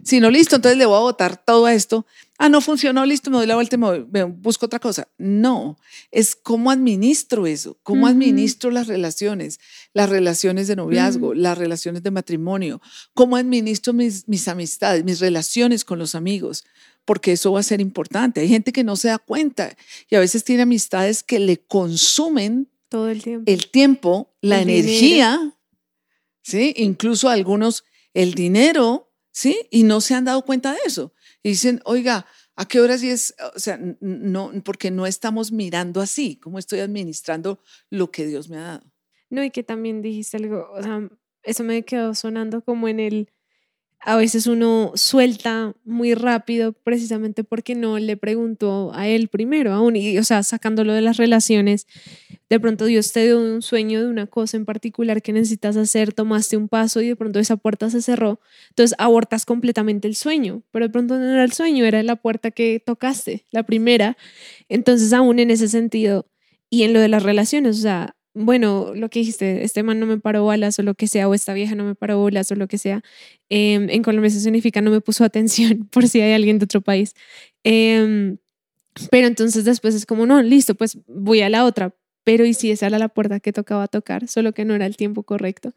Sino, 0.05 0.31
listo, 0.31 0.57
entonces 0.57 0.79
le 0.79 0.87
voy 0.87 0.97
a 0.97 1.01
votar 1.01 1.43
todo 1.45 1.69
esto. 1.69 2.07
Ah, 2.39 2.49
no 2.49 2.61
funcionó, 2.61 3.05
listo, 3.05 3.31
me 3.31 3.39
doy 3.39 3.49
la 3.49 3.57
vuelta 3.57 3.75
y 3.75 3.79
me, 3.79 4.23
busco 4.25 4.67
otra 4.67 4.79
cosa. 4.79 5.09
No, 5.19 5.77
es 6.13 6.37
cómo 6.37 6.71
administro 6.71 7.49
eso, 7.49 7.79
cómo 7.83 8.07
administro 8.07 8.71
las 8.71 8.87
relaciones, 8.87 9.59
las 9.93 10.09
relaciones 10.09 10.69
de 10.69 10.77
noviazgo, 10.77 11.35
las 11.35 11.59
relaciones 11.59 12.05
de 12.05 12.13
matrimonio, 12.13 12.81
cómo 13.13 13.37
administro 13.37 13.93
mis, 13.93 14.29
mis 14.29 14.47
amistades, 14.47 15.05
mis 15.05 15.19
relaciones 15.19 15.85
con 15.85 15.99
los 15.99 16.15
amigos, 16.15 16.65
porque 17.05 17.33
eso 17.33 17.51
va 17.51 17.61
a 17.61 17.65
ser 17.65 17.81
importante. 17.81 18.41
Hay 18.41 18.49
gente 18.49 18.71
que 18.71 18.85
no 18.85 18.95
se 18.95 19.09
da 19.09 19.19
cuenta 19.19 19.77
y 20.09 20.15
a 20.15 20.21
veces 20.21 20.45
tiene 20.45 20.63
amistades 20.63 21.25
que 21.25 21.41
le 21.41 21.57
consumen 21.57 22.69
todo 22.89 23.09
el 23.09 23.23
tiempo. 23.23 23.51
El 23.51 23.71
tiempo, 23.71 24.37
la 24.41 24.61
energía, 24.61 25.57
¿sí? 26.43 26.75
Incluso 26.77 27.29
algunos 27.29 27.85
el 28.15 28.35
dinero, 28.35 29.13
¿sí? 29.31 29.67
Y 29.71 29.83
no 29.83 30.01
se 30.01 30.15
han 30.15 30.25
dado 30.25 30.45
cuenta 30.45 30.73
de 30.73 30.81
eso. 30.87 31.13
Y 31.43 31.51
dicen, 31.51 31.81
oiga, 31.85 32.27
¿a 32.57 32.67
qué 32.67 32.81
horas 32.81 33.03
y 33.03 33.11
es? 33.11 33.35
O 33.55 33.59
sea, 33.59 33.79
no, 34.01 34.53
porque 34.65 34.91
no 34.91 35.07
estamos 35.07 35.53
mirando 35.53 36.01
así, 36.01 36.37
cómo 36.37 36.59
estoy 36.59 36.81
administrando 36.81 37.63
lo 37.91 38.11
que 38.11 38.27
Dios 38.27 38.49
me 38.49 38.57
ha 38.59 38.63
dado. 38.63 38.93
No, 39.31 39.45
y 39.45 39.51
que 39.51 39.63
también 39.63 40.03
dijiste 40.03 40.39
algo, 40.39 40.67
o 40.73 40.83
sea, 40.83 41.09
eso 41.43 41.65
me 41.65 41.85
quedó 41.85 42.15
sonando 42.15 42.63
como 42.63 42.89
en 42.89 43.01
el 43.01 43.31
a 44.01 44.17
veces 44.17 44.47
uno 44.47 44.93
suelta 44.95 45.75
muy 45.85 46.15
rápido 46.15 46.73
precisamente 46.73 47.43
porque 47.45 47.75
no 47.75 47.99
le 47.99 48.17
preguntó 48.17 48.93
a 48.95 49.09
él 49.09 49.29
primero, 49.29 49.73
aún, 49.73 49.97
y, 49.97 50.19
o 50.19 50.25
sea, 50.25 50.43
sacándolo 50.43 50.93
de 50.93 51.01
las 51.01 51.17
relaciones, 51.17 51.87
de 52.49 52.61
pronto 52.61 52.85
Dios 52.85 53.13
te 53.13 53.25
dio 53.25 53.41
un 53.41 53.61
sueño 53.61 54.01
de 54.01 54.09
una 54.09 54.27
cosa 54.27 54.57
en 54.57 54.65
particular 54.65 55.21
que 55.21 55.33
necesitas 55.33 55.77
hacer, 55.77 56.13
tomaste 56.13 56.57
un 56.57 56.69
paso 56.69 57.03
y 57.03 57.09
de 57.09 57.17
pronto 57.17 57.41
esa 57.41 57.57
puerta 57.57 57.91
se 57.91 58.01
cerró, 58.01 58.41
entonces 58.71 58.95
abortas 58.99 59.45
completamente 59.45 60.07
el 60.07 60.15
sueño, 60.15 60.63
pero 60.71 60.87
de 60.87 60.93
pronto 60.93 61.19
no 61.19 61.25
era 61.25 61.45
el 61.45 61.53
sueño, 61.53 61.85
era 61.85 62.03
la 62.03 62.17
puerta 62.17 62.51
que 62.51 62.81
tocaste, 62.85 63.47
la 63.51 63.65
primera, 63.65 64.17
entonces 64.69 65.13
aún 65.13 65.41
en 65.41 65.51
ese 65.51 65.69
sentido 65.69 66.27
y 66.71 66.85
en 66.85 66.93
lo 66.93 67.01
de 67.01 67.09
las 67.09 67.23
relaciones, 67.25 67.79
o 67.79 67.83
sea, 67.83 68.15
bueno, 68.39 68.93
lo 68.95 69.11
que 69.11 69.21
dijiste, 69.21 69.65
este 69.65 69.83
man 69.83 70.01
no 70.01 70.07
me 70.07 70.19
paró 70.19 70.45
bolas 70.45 70.79
o 70.79 70.83
lo 70.83 70.95
que 70.95 71.07
sea, 71.07 71.29
o 71.29 71.35
esta 71.35 71.55
vieja 71.55 71.75
no 71.75 71.85
me 71.85 71.95
paró 71.95 72.19
bolas 72.19 72.51
o 72.53 72.55
lo 72.55 72.69
que 72.69 72.79
sea, 72.79 73.03
em, 73.49 73.91
en 73.91 74.03
Colombia 74.03 74.29
eso 74.29 74.41
significa 74.41 74.81
no 74.81 74.91
me 74.91 75.01
puso 75.01 75.25
atención 75.25 75.89
por 75.91 76.09
si 76.09 76.21
hay 76.21 76.33
alguien 76.33 76.59
de 76.59 76.65
otro 76.65 76.81
país. 76.81 77.15
Em, 77.65 78.39
pero 79.11 79.27
entonces 79.27 79.65
después 79.65 79.95
es 79.95 80.07
como, 80.07 80.27
no, 80.27 80.43
listo, 80.43 80.75
pues 80.75 80.99
voy 81.07 81.43
a 81.43 81.49
la 81.51 81.65
otra. 81.65 81.95
Pero 82.25 82.45
¿y 82.45 82.53
si 82.55 82.71
esa 82.71 82.87
era 82.89 82.99
la 82.99 83.09
puerta 83.09 83.41
que 83.41 83.55
tocaba 83.55 83.89
tocar? 83.89 84.29
Solo 84.29 84.53
que 84.53 84.65
no 84.67 84.75
era 84.75 84.85
el 84.87 84.97
tiempo 84.97 85.23
correcto. 85.23 85.71
O 85.71 85.73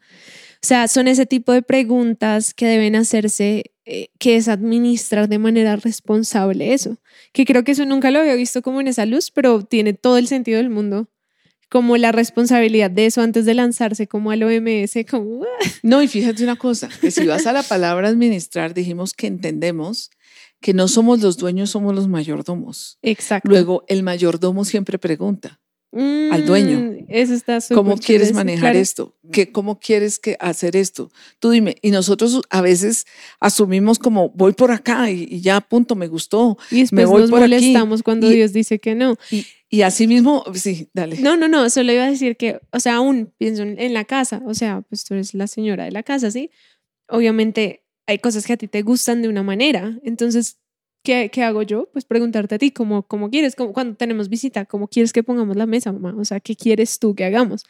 sea, 0.60 0.86
son 0.88 1.08
ese 1.08 1.24
tipo 1.24 1.52
de 1.52 1.62
preguntas 1.62 2.52
que 2.52 2.66
deben 2.66 2.94
hacerse, 2.94 3.72
eh, 3.86 4.08
que 4.18 4.36
es 4.36 4.48
administrar 4.48 5.28
de 5.28 5.38
manera 5.38 5.76
responsable 5.76 6.74
eso. 6.74 6.98
Que 7.32 7.46
creo 7.46 7.64
que 7.64 7.72
eso 7.72 7.86
nunca 7.86 8.10
lo 8.10 8.18
había 8.20 8.34
visto 8.34 8.60
como 8.60 8.80
en 8.82 8.88
esa 8.88 9.06
luz, 9.06 9.30
pero 9.30 9.62
tiene 9.62 9.94
todo 9.94 10.18
el 10.18 10.28
sentido 10.28 10.58
del 10.58 10.68
mundo 10.70 11.08
como 11.72 11.96
la 11.96 12.12
responsabilidad 12.12 12.90
de 12.90 13.06
eso 13.06 13.22
antes 13.22 13.46
de 13.46 13.54
lanzarse 13.54 14.06
como 14.06 14.30
al 14.30 14.42
OMS, 14.42 15.06
como... 15.10 15.46
No, 15.82 16.02
y 16.02 16.06
fíjate 16.06 16.44
una 16.44 16.56
cosa, 16.56 16.90
que 17.00 17.10
si 17.10 17.26
vas 17.26 17.46
a 17.46 17.52
la 17.54 17.62
palabra 17.62 18.08
administrar, 18.08 18.74
dijimos 18.74 19.14
que 19.14 19.26
entendemos 19.26 20.10
que 20.60 20.74
no 20.74 20.86
somos 20.86 21.22
los 21.22 21.38
dueños, 21.38 21.70
somos 21.70 21.94
los 21.94 22.08
mayordomos. 22.08 22.98
Exacto. 23.00 23.48
Luego, 23.48 23.84
el 23.88 24.02
mayordomo 24.02 24.66
siempre 24.66 24.98
pregunta 24.98 25.61
al 25.92 26.46
dueño. 26.46 26.78
Mm, 26.78 27.04
eso 27.08 27.34
está 27.34 27.58
¿Cómo 27.74 27.98
quieres 27.98 28.32
manejar 28.32 28.76
esto? 28.76 29.14
¿Qué, 29.30 29.52
¿Cómo 29.52 29.78
quieres 29.78 30.18
que 30.18 30.36
hacer 30.40 30.76
esto? 30.76 31.10
Tú 31.38 31.50
dime. 31.50 31.76
Y 31.82 31.90
nosotros 31.90 32.40
a 32.48 32.62
veces 32.62 33.06
asumimos 33.40 33.98
como 33.98 34.30
voy 34.30 34.52
por 34.52 34.70
acá 34.70 35.10
y, 35.10 35.40
ya, 35.40 35.60
punto, 35.60 35.94
me 35.94 36.08
gustó. 36.08 36.56
Y 36.70 36.80
después 36.80 36.92
me 36.92 37.04
voy 37.04 37.22
nos 37.22 37.30
molestamos 37.30 38.02
cuando 38.02 38.28
Dios 38.28 38.52
dice 38.52 38.78
que 38.78 38.94
no. 38.94 39.16
Y, 39.30 39.46
y 39.68 39.82
así 39.82 40.06
mismo, 40.06 40.44
sí, 40.54 40.88
dale. 40.94 41.18
No, 41.18 41.36
no, 41.36 41.48
no, 41.48 41.68
solo 41.68 41.92
iba 41.92 42.04
a 42.04 42.10
decir 42.10 42.36
que, 42.36 42.60
o 42.72 42.80
sea, 42.80 42.96
aún 42.96 43.32
pienso 43.36 43.62
en 43.62 43.94
la 43.94 44.04
casa, 44.04 44.42
o 44.46 44.54
sea, 44.54 44.82
pues 44.88 45.04
tú 45.04 45.14
eres 45.14 45.34
la 45.34 45.46
señora 45.46 45.84
de 45.84 45.92
la 45.92 46.02
casa, 46.02 46.30
¿sí? 46.30 46.50
Obviamente 47.08 47.82
hay 48.06 48.18
cosas 48.18 48.46
que 48.46 48.54
a 48.54 48.56
ti 48.56 48.68
te 48.68 48.82
gustan 48.82 49.22
de 49.22 49.28
una 49.28 49.42
manera, 49.42 49.98
entonces, 50.04 50.58
¿qué, 51.02 51.30
qué 51.32 51.42
hago 51.42 51.62
yo? 51.62 51.88
Pues 51.92 52.04
preguntarte 52.04 52.54
a 52.56 52.58
ti, 52.58 52.70
¿cómo, 52.70 53.02
cómo 53.02 53.30
quieres? 53.30 53.56
Cómo, 53.56 53.72
cuando 53.72 53.96
tenemos 53.96 54.28
visita, 54.28 54.64
¿cómo 54.64 54.88
quieres 54.88 55.12
que 55.12 55.22
pongamos 55.22 55.56
la 55.56 55.66
mesa, 55.66 55.92
mamá? 55.92 56.14
O 56.18 56.24
sea, 56.24 56.40
¿qué 56.40 56.56
quieres 56.56 56.98
tú 56.98 57.14
que 57.14 57.24
hagamos? 57.24 57.64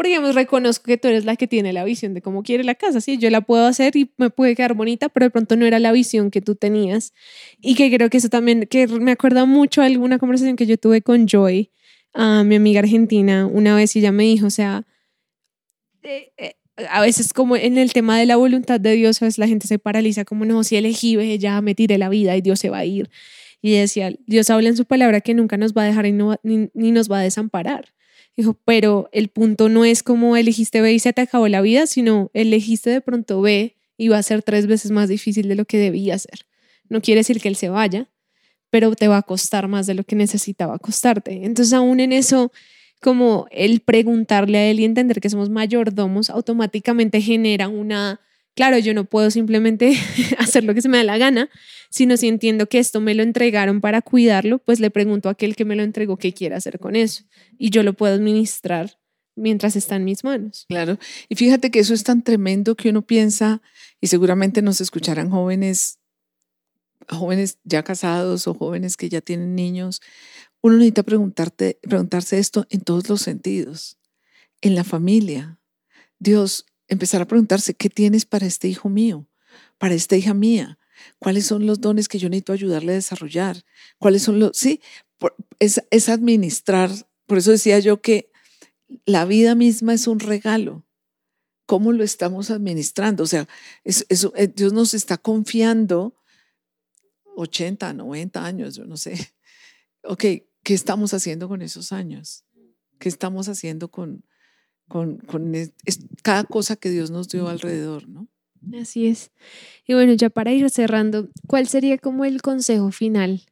porque 0.00 0.12
digamos, 0.12 0.34
reconozco 0.34 0.84
que 0.86 0.96
tú 0.96 1.08
eres 1.08 1.26
la 1.26 1.36
que 1.36 1.46
tiene 1.46 1.74
la 1.74 1.84
visión 1.84 2.14
de 2.14 2.22
cómo 2.22 2.42
quiere 2.42 2.64
la 2.64 2.74
casa, 2.74 3.02
sí, 3.02 3.18
yo 3.18 3.28
la 3.28 3.42
puedo 3.42 3.66
hacer 3.66 3.96
y 3.96 4.10
me 4.16 4.30
puede 4.30 4.56
quedar 4.56 4.72
bonita, 4.72 5.10
pero 5.10 5.26
de 5.26 5.30
pronto 5.30 5.56
no 5.56 5.66
era 5.66 5.78
la 5.78 5.92
visión 5.92 6.30
que 6.30 6.40
tú 6.40 6.54
tenías. 6.54 7.12
Y 7.60 7.74
que 7.74 7.94
creo 7.94 8.08
que 8.08 8.16
eso 8.16 8.30
también, 8.30 8.66
que 8.66 8.86
me 8.86 9.12
acuerda 9.12 9.44
mucho 9.44 9.82
de 9.82 9.88
alguna 9.88 10.18
conversación 10.18 10.56
que 10.56 10.64
yo 10.64 10.78
tuve 10.78 11.02
con 11.02 11.26
Joy, 11.28 11.70
a 12.14 12.44
mi 12.44 12.56
amiga 12.56 12.80
argentina, 12.80 13.46
una 13.46 13.76
vez 13.76 13.94
y 13.94 13.98
ella 13.98 14.10
me 14.10 14.22
dijo, 14.22 14.46
o 14.46 14.50
sea, 14.50 14.86
eh, 16.02 16.32
eh, 16.38 16.54
a 16.88 17.00
veces 17.00 17.32
como 17.32 17.56
en 17.56 17.78
el 17.78 17.92
tema 17.92 18.18
de 18.18 18.26
la 18.26 18.36
voluntad 18.36 18.80
de 18.80 18.92
Dios, 18.92 19.20
veces 19.20 19.38
la 19.38 19.48
gente 19.48 19.66
se 19.66 19.78
paraliza 19.78 20.24
como, 20.24 20.44
no, 20.44 20.64
si 20.64 20.76
elegí, 20.76 21.16
ya 21.38 21.60
me 21.60 21.74
tiré 21.74 21.98
la 21.98 22.08
vida 22.08 22.36
y 22.36 22.40
Dios 22.40 22.60
se 22.60 22.70
va 22.70 22.78
a 22.78 22.84
ir. 22.84 23.10
Y 23.62 23.72
decía, 23.72 24.14
Dios 24.26 24.48
habla 24.50 24.68
en 24.70 24.76
su 24.76 24.86
palabra 24.86 25.20
que 25.20 25.34
nunca 25.34 25.56
nos 25.56 25.74
va 25.74 25.82
a 25.82 25.86
dejar 25.86 26.06
y 26.06 26.12
ni, 26.12 26.70
ni 26.72 26.92
nos 26.92 27.10
va 27.10 27.18
a 27.18 27.22
desamparar. 27.22 27.92
Dijo, 28.36 28.58
pero 28.64 29.08
el 29.12 29.28
punto 29.28 29.68
no 29.68 29.84
es 29.84 30.02
como 30.02 30.36
elegiste 30.36 30.80
B 30.80 30.92
y 30.92 30.98
se 30.98 31.12
te 31.12 31.20
acabó 31.20 31.48
la 31.48 31.60
vida, 31.60 31.86
sino 31.86 32.30
elegiste 32.32 32.90
de 32.90 33.00
pronto 33.00 33.40
B 33.40 33.76
y 33.98 34.08
va 34.08 34.18
a 34.18 34.22
ser 34.22 34.42
tres 34.42 34.66
veces 34.66 34.90
más 34.92 35.08
difícil 35.08 35.48
de 35.48 35.56
lo 35.56 35.66
que 35.66 35.76
debía 35.76 36.18
ser. 36.18 36.46
No 36.88 37.02
quiere 37.02 37.20
decir 37.20 37.40
que 37.40 37.48
él 37.48 37.56
se 37.56 37.68
vaya, 37.68 38.08
pero 38.70 38.94
te 38.94 39.08
va 39.08 39.18
a 39.18 39.22
costar 39.22 39.68
más 39.68 39.86
de 39.86 39.94
lo 39.94 40.04
que 40.04 40.16
necesitaba 40.16 40.78
costarte. 40.78 41.44
Entonces, 41.44 41.74
aún 41.74 42.00
en 42.00 42.12
eso, 42.12 42.50
como 43.00 43.46
el 43.50 43.80
preguntarle 43.80 44.58
a 44.58 44.70
él 44.70 44.80
y 44.80 44.84
entender 44.84 45.20
que 45.20 45.30
somos 45.30 45.50
mayordomos, 45.50 46.30
automáticamente 46.30 47.20
genera 47.20 47.68
una 47.68 48.20
Claro, 48.54 48.78
yo 48.78 48.94
no 48.94 49.04
puedo 49.04 49.30
simplemente 49.30 49.96
hacer 50.38 50.64
lo 50.64 50.74
que 50.74 50.82
se 50.82 50.88
me 50.88 50.98
da 50.98 51.04
la 51.04 51.18
gana, 51.18 51.48
sino 51.88 52.16
si 52.16 52.28
entiendo 52.28 52.68
que 52.68 52.78
esto 52.78 53.00
me 53.00 53.14
lo 53.14 53.22
entregaron 53.22 53.80
para 53.80 54.02
cuidarlo, 54.02 54.58
pues 54.58 54.80
le 54.80 54.90
pregunto 54.90 55.28
a 55.28 55.32
aquel 55.32 55.56
que 55.56 55.64
me 55.64 55.76
lo 55.76 55.82
entregó 55.82 56.16
qué 56.16 56.32
quiere 56.32 56.56
hacer 56.56 56.78
con 56.78 56.96
eso. 56.96 57.24
Y 57.58 57.70
yo 57.70 57.82
lo 57.82 57.94
puedo 57.94 58.14
administrar 58.14 58.98
mientras 59.36 59.76
está 59.76 59.96
en 59.96 60.04
mis 60.04 60.24
manos. 60.24 60.66
Claro. 60.68 60.98
Y 61.28 61.36
fíjate 61.36 61.70
que 61.70 61.78
eso 61.78 61.94
es 61.94 62.04
tan 62.04 62.22
tremendo 62.22 62.74
que 62.74 62.90
uno 62.90 63.02
piensa, 63.02 63.62
y 64.00 64.08
seguramente 64.08 64.62
nos 64.62 64.80
escucharán 64.80 65.30
jóvenes, 65.30 65.98
jóvenes 67.08 67.58
ya 67.64 67.82
casados 67.82 68.46
o 68.46 68.54
jóvenes 68.54 68.96
que 68.96 69.08
ya 69.08 69.20
tienen 69.20 69.54
niños. 69.54 70.00
Uno 70.62 70.76
necesita 70.76 71.02
preguntarte, 71.02 71.78
preguntarse 71.82 72.38
esto 72.38 72.66
en 72.70 72.80
todos 72.82 73.08
los 73.08 73.22
sentidos. 73.22 73.98
En 74.60 74.74
la 74.74 74.84
familia. 74.84 75.58
Dios, 76.18 76.66
empezar 76.88 77.22
a 77.22 77.26
preguntarse, 77.26 77.74
¿qué 77.74 77.88
tienes 77.88 78.26
para 78.26 78.46
este 78.46 78.68
hijo 78.68 78.88
mío? 78.88 79.26
Para 79.78 79.94
esta 79.94 80.16
hija 80.16 80.34
mía. 80.34 80.78
¿Cuáles 81.18 81.46
son 81.46 81.66
los 81.66 81.80
dones 81.80 82.08
que 82.08 82.18
yo 82.18 82.28
necesito 82.28 82.52
ayudarle 82.52 82.92
a 82.92 82.96
desarrollar? 82.96 83.64
¿Cuáles 83.98 84.22
son 84.22 84.38
los... 84.38 84.56
Sí, 84.56 84.80
es, 85.58 86.08
administrar. 86.08 86.90
Por 87.26 87.38
eso 87.38 87.50
decía 87.50 87.78
yo 87.78 88.00
que 88.00 88.30
la 89.06 89.24
vida 89.24 89.54
misma 89.54 89.94
es 89.94 90.06
un 90.06 90.20
regalo. 90.20 90.84
¿Cómo 91.66 91.92
lo 91.92 92.02
estamos 92.02 92.50
administrando? 92.50 93.22
O 93.22 93.26
sea, 93.26 93.48
eh, 93.84 94.48
Dios 94.48 94.72
nos 94.72 94.94
está 94.94 95.18
confiando 95.18 96.16
80, 97.36 97.92
90 97.92 98.44
años, 98.44 98.74
yo 98.74 98.84
no 98.84 98.96
sé. 98.96 99.32
Ok, 100.02 100.24
¿qué 100.70 100.74
estamos 100.74 101.12
haciendo 101.14 101.48
con 101.48 101.62
esos 101.62 101.90
años? 101.90 102.44
¿Qué 103.00 103.08
estamos 103.08 103.48
haciendo 103.48 103.90
con, 103.90 104.24
con, 104.86 105.20
cada 106.22 106.44
cosa 106.44 106.76
que 106.76 106.90
Dios 106.90 107.10
nos 107.10 107.28
dio 107.28 107.48
alrededor, 107.48 108.08
¿no? 108.08 108.28
Así 108.80 109.08
es. 109.08 109.32
Y 109.84 109.94
bueno, 109.94 110.12
ya 110.12 110.30
para 110.30 110.52
ir 110.52 110.70
cerrando, 110.70 111.28
¿cuál 111.48 111.66
sería 111.66 111.98
como 111.98 112.24
el 112.24 112.40
consejo 112.40 112.92
final 112.92 113.42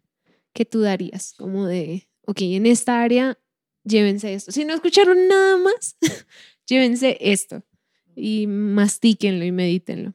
que 0.53 0.65
tú 0.65 0.81
darías? 0.83 1.35
Como 1.37 1.67
de, 1.67 2.09
ok, 2.25 2.41
en 2.43 2.67
esta 2.67 3.03
área, 3.03 3.37
llévense 3.83 4.33
esto. 4.33 4.53
Si 4.53 4.65
no 4.65 4.75
escucharon 4.75 5.27
nada 5.27 5.57
más, 5.59 5.97
llévense 6.69 7.19
esto 7.21 7.65
y 8.15 8.47
mastíquenlo 8.47 9.45
y 9.45 9.51
medítenlo. 9.51 10.15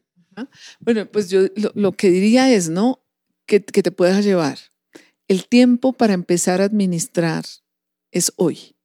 Bueno, 0.79 1.05
pues 1.11 1.29
yo 1.29 1.41
lo, 1.75 1.91
que 1.91 2.09
diría 2.09 2.49
es, 2.49 2.69
¿no? 2.69 3.03
Que, 3.45 3.61
que 3.61 3.83
te 3.83 3.91
puedas 3.91 4.23
llevar. 4.23 4.57
El 5.27 5.47
tiempo 5.47 5.93
para 5.93 6.13
empezar 6.13 6.61
a 6.61 6.65
administrar 6.65 7.45
es 8.11 8.33
hoy. 8.35 8.75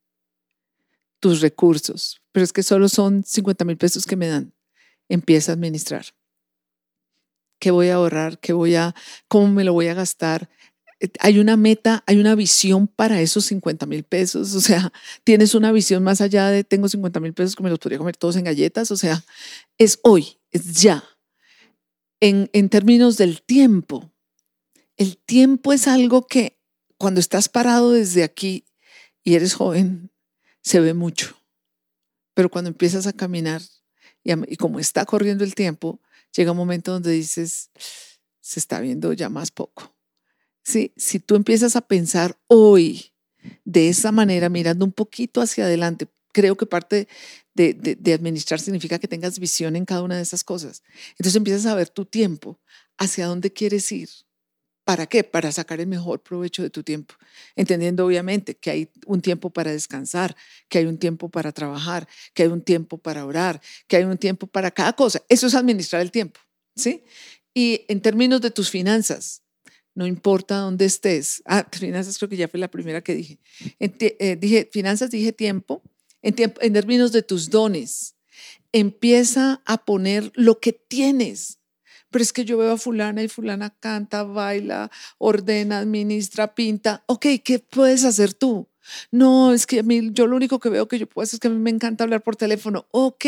Tus 1.20 1.41
recursos, 1.41 2.20
pero 2.30 2.45
es 2.45 2.53
que 2.53 2.62
solo 2.62 2.89
son 2.89 3.24
50 3.24 3.64
mil 3.64 3.76
pesos 3.76 4.07
que 4.07 4.16
me 4.16 4.28
dan. 4.28 4.55
Empieza 5.09 5.51
a 5.51 5.55
administrar. 5.55 6.07
¿Qué 7.59 7.72
voy 7.72 7.89
a 7.89 7.97
ahorrar? 7.97 8.39
¿Qué 8.39 8.53
voy 8.53 8.76
a, 8.76 8.95
cómo 9.26 9.49
me 9.49 9.64
lo 9.64 9.72
voy 9.72 9.89
a 9.89 9.95
gastar? 9.95 10.49
Hay 11.18 11.41
una 11.41 11.57
meta, 11.57 12.05
hay 12.07 12.18
una 12.18 12.36
visión 12.36 12.86
para 12.86 13.20
esos 13.20 13.47
50 13.47 13.86
mil 13.86 14.05
pesos. 14.05 14.55
O 14.55 14.61
sea, 14.61 14.93
tienes 15.24 15.57
una 15.57 15.72
visión 15.72 16.05
más 16.05 16.20
allá 16.20 16.49
de 16.51 16.62
tengo 16.62 16.89
50 16.89 17.18
mil 17.18 17.34
pesos 17.34 17.57
que 17.57 17.64
me 17.64 17.70
los 17.70 17.80
podría 17.80 17.99
comer 17.99 18.16
todos 18.16 18.36
en 18.36 18.45
galletas. 18.45 18.93
O 18.93 18.97
sea, 18.97 19.24
es 19.76 19.99
hoy, 20.05 20.39
es 20.53 20.80
ya. 20.80 21.03
En, 22.20 22.49
en 22.53 22.68
términos 22.68 23.16
del 23.16 23.43
tiempo, 23.43 24.12
el 24.99 25.16
tiempo 25.16 25.72
es 25.72 25.88
algo 25.88 26.26
que 26.26 26.59
cuando 26.99 27.20
estás 27.20 27.49
parado 27.49 27.92
desde 27.92 28.24
aquí 28.24 28.64
y 29.24 29.36
eres 29.36 29.55
joven, 29.55 30.11
se 30.61 30.80
ve 30.80 30.92
mucho. 30.92 31.36
Pero 32.34 32.51
cuando 32.51 32.68
empiezas 32.68 33.07
a 33.07 33.12
caminar 33.12 33.62
y, 34.22 34.57
como 34.57 34.80
está 34.80 35.07
corriendo 35.07 35.44
el 35.44 35.55
tiempo, 35.55 36.01
llega 36.36 36.51
un 36.51 36.57
momento 36.57 36.92
donde 36.92 37.12
dices, 37.12 37.70
se 38.40 38.61
está 38.61 38.80
viendo 38.80 39.12
ya 39.12 39.28
más 39.28 39.51
poco. 39.51 39.96
Sí, 40.64 40.92
si 40.96 41.20
tú 41.20 41.36
empiezas 41.36 41.76
a 41.76 41.80
pensar 41.80 42.36
hoy 42.49 43.12
de 43.64 43.88
esa 43.88 44.12
manera, 44.12 44.49
mirando 44.49 44.84
un 44.84 44.92
poquito 44.92 45.40
hacia 45.40 45.64
adelante, 45.64 46.09
creo 46.32 46.57
que 46.57 46.66
parte 46.66 47.09
de, 47.55 47.72
de, 47.74 48.12
administrar 48.12 48.61
significa 48.61 48.99
que 48.99 49.09
tengas 49.09 49.38
visión 49.38 49.76
en 49.76 49.84
cada 49.84 50.03
una 50.03 50.16
de 50.16 50.22
esas 50.22 50.44
cosas. 50.44 50.82
Entonces 51.12 51.36
empiezas 51.36 51.66
a 51.66 51.74
ver 51.74 51.88
tu 51.88 52.05
tiempo, 52.05 52.61
hacia 52.99 53.26
dónde 53.26 53.53
quieres 53.53 53.90
ir. 53.92 54.09
¿Para 54.89 55.07
qué? 55.07 55.22
Para 55.22 55.53
sacar 55.53 55.82
el 55.82 55.86
mejor 55.86 56.22
provecho 56.22 56.62
de 56.62 56.70
tu 56.70 56.82
tiempo. 56.82 57.14
Entendiendo 57.57 58.07
obviamente 58.07 58.57
que 58.57 58.70
hay 58.70 58.89
un 59.05 59.20
tiempo 59.20 59.51
para 59.51 59.70
descansar, 59.70 60.34
que 60.70 60.78
hay 60.78 60.86
un 60.86 60.97
tiempo 60.97 61.28
para 61.28 61.53
trabajar, 61.53 62.09
que 62.32 62.45
hay 62.45 62.49
un 62.49 62.62
tiempo 62.62 62.97
para 62.97 63.26
orar, 63.26 63.61
que 63.86 63.97
hay 63.99 64.05
un 64.05 64.16
tiempo 64.16 64.47
para 64.47 64.70
cada 64.70 64.95
cosa. 64.95 65.22
Eso 65.28 65.47
es 65.47 65.55
administrar 65.55 66.01
el 66.01 66.11
tiempo, 66.11 66.41
¿sí? 66.74 67.05
Y 67.53 67.84
en 67.89 68.01
términos 68.01 68.41
de 68.41 68.51
tus 68.51 68.70
finanzas, 68.70 69.43
no 69.95 70.07
importa 70.07 70.57
dónde 70.57 70.86
estés. 70.86 71.43
Ah, 71.45 71.68
finanzas 71.70 72.16
creo 72.16 72.30
que 72.30 72.39
ya 72.39 72.49
fue 72.49 72.59
la 72.59 72.70
primera 72.70 73.03
que 73.03 73.14
dije. 73.14 73.39
Eh, 73.78 74.36
dije 74.41 74.70
finanzas, 74.72 75.11
dije. 75.11 75.28
En, 75.28 75.34
tiempo. 75.34 75.82
en 76.22 76.72
términos 76.72 77.12
de 77.12 77.22
tus 77.22 77.51
dones, 77.51 78.14
empieza 78.72 79.61
a 79.66 79.84
poner 79.84 80.32
lo 80.34 80.61
que 80.61 80.72
tienes. 80.72 81.57
Pero 82.11 82.22
es 82.22 82.32
que 82.32 82.44
yo 82.44 82.59
veo 82.59 82.72
a 82.72 82.78
fulana 82.78 83.22
y 83.22 83.28
fulana 83.28 83.70
canta, 83.80 84.22
baila, 84.22 84.90
ordena, 85.18 85.78
administra, 85.78 86.54
pinta. 86.54 87.04
Ok, 87.06 87.26
¿qué 87.44 87.59
puedes 87.59 88.04
hacer 88.04 88.34
tú? 88.34 88.68
No, 89.11 89.52
es 89.52 89.66
que 89.66 89.80
a 89.80 89.82
mí, 89.82 90.11
yo 90.12 90.26
lo 90.26 90.36
único 90.36 90.59
que 90.59 90.68
veo 90.70 90.88
que 90.88 90.98
yo 90.98 91.06
puedo 91.06 91.24
hacer 91.24 91.36
es 91.36 91.40
que 91.40 91.48
a 91.48 91.50
mí 91.50 91.59
me 91.59 91.70
encanta 91.70 92.04
hablar 92.04 92.22
por 92.22 92.36
teléfono. 92.36 92.86
Ok, 92.90 93.24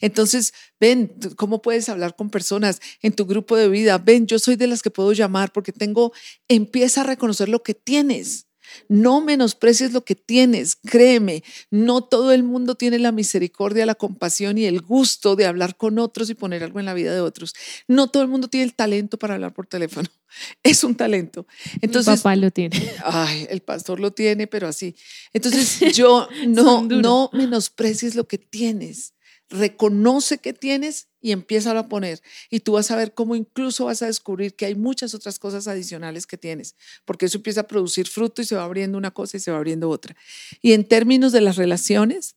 entonces 0.00 0.52
ven, 0.80 1.14
¿cómo 1.36 1.62
puedes 1.62 1.88
hablar 1.88 2.16
con 2.16 2.30
personas 2.30 2.80
en 3.02 3.12
tu 3.12 3.26
grupo 3.26 3.56
de 3.56 3.68
vida? 3.68 3.98
Ven, 3.98 4.26
yo 4.26 4.38
soy 4.38 4.56
de 4.56 4.66
las 4.66 4.82
que 4.82 4.90
puedo 4.90 5.12
llamar 5.12 5.52
porque 5.52 5.72
tengo, 5.72 6.12
empieza 6.48 7.02
a 7.02 7.04
reconocer 7.04 7.48
lo 7.48 7.62
que 7.62 7.74
tienes. 7.74 8.47
No 8.88 9.20
menosprecies 9.20 9.92
lo 9.92 10.04
que 10.04 10.14
tienes, 10.14 10.76
créeme, 10.76 11.42
no 11.70 12.02
todo 12.02 12.32
el 12.32 12.42
mundo 12.42 12.74
tiene 12.74 12.98
la 12.98 13.12
misericordia, 13.12 13.86
la 13.86 13.94
compasión 13.94 14.58
y 14.58 14.66
el 14.66 14.80
gusto 14.80 15.36
de 15.36 15.46
hablar 15.46 15.76
con 15.76 15.98
otros 15.98 16.30
y 16.30 16.34
poner 16.34 16.64
algo 16.64 16.80
en 16.80 16.86
la 16.86 16.94
vida 16.94 17.12
de 17.12 17.20
otros. 17.20 17.54
No 17.86 18.08
todo 18.08 18.22
el 18.22 18.28
mundo 18.28 18.48
tiene 18.48 18.64
el 18.64 18.74
talento 18.74 19.18
para 19.18 19.34
hablar 19.34 19.52
por 19.52 19.66
teléfono. 19.66 20.08
Es 20.62 20.84
un 20.84 20.94
talento. 20.94 21.46
Entonces, 21.80 22.20
papá 22.20 22.36
lo 22.36 22.50
tiene. 22.50 22.92
Ay, 23.02 23.46
el 23.48 23.60
pastor 23.60 23.98
lo 23.98 24.12
tiene, 24.12 24.46
pero 24.46 24.68
así. 24.68 24.94
Entonces, 25.32 25.80
yo 25.96 26.28
no, 26.46 26.82
no 26.82 27.30
menosprecies 27.32 28.14
lo 28.14 28.28
que 28.28 28.36
tienes 28.36 29.14
reconoce 29.50 30.38
que 30.38 30.52
tienes 30.52 31.08
y 31.20 31.32
empieza 31.32 31.78
a 31.78 31.88
poner. 31.88 32.20
Y 32.50 32.60
tú 32.60 32.72
vas 32.72 32.90
a 32.90 32.96
ver 32.96 33.14
cómo 33.14 33.34
incluso 33.34 33.86
vas 33.86 34.02
a 34.02 34.06
descubrir 34.06 34.54
que 34.54 34.66
hay 34.66 34.74
muchas 34.74 35.14
otras 35.14 35.38
cosas 35.38 35.66
adicionales 35.68 36.26
que 36.26 36.36
tienes, 36.36 36.76
porque 37.04 37.26
eso 37.26 37.38
empieza 37.38 37.62
a 37.62 37.66
producir 37.66 38.08
fruto 38.08 38.42
y 38.42 38.44
se 38.44 38.56
va 38.56 38.64
abriendo 38.64 38.98
una 38.98 39.10
cosa 39.10 39.36
y 39.36 39.40
se 39.40 39.50
va 39.50 39.56
abriendo 39.56 39.88
otra. 39.88 40.16
Y 40.60 40.72
en 40.72 40.84
términos 40.84 41.32
de 41.32 41.40
las 41.40 41.56
relaciones, 41.56 42.36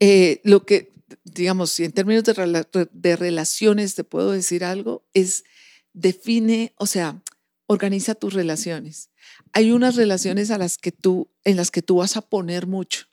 eh, 0.00 0.40
lo 0.44 0.66
que, 0.66 0.92
digamos, 1.24 1.70
si 1.70 1.84
en 1.84 1.92
términos 1.92 2.24
de, 2.24 2.88
de 2.92 3.16
relaciones 3.16 3.94
te 3.94 4.04
puedo 4.04 4.32
decir 4.32 4.64
algo, 4.64 5.04
es 5.14 5.44
define, 5.92 6.74
o 6.76 6.86
sea, 6.86 7.22
organiza 7.66 8.14
tus 8.14 8.34
relaciones. 8.34 9.10
Hay 9.52 9.72
unas 9.72 9.96
relaciones 9.96 10.50
a 10.50 10.58
las 10.58 10.78
que 10.78 10.92
tú, 10.92 11.30
en 11.44 11.56
las 11.56 11.70
que 11.70 11.82
tú 11.82 11.96
vas 11.96 12.16
a 12.16 12.22
poner 12.22 12.66
mucho 12.66 13.06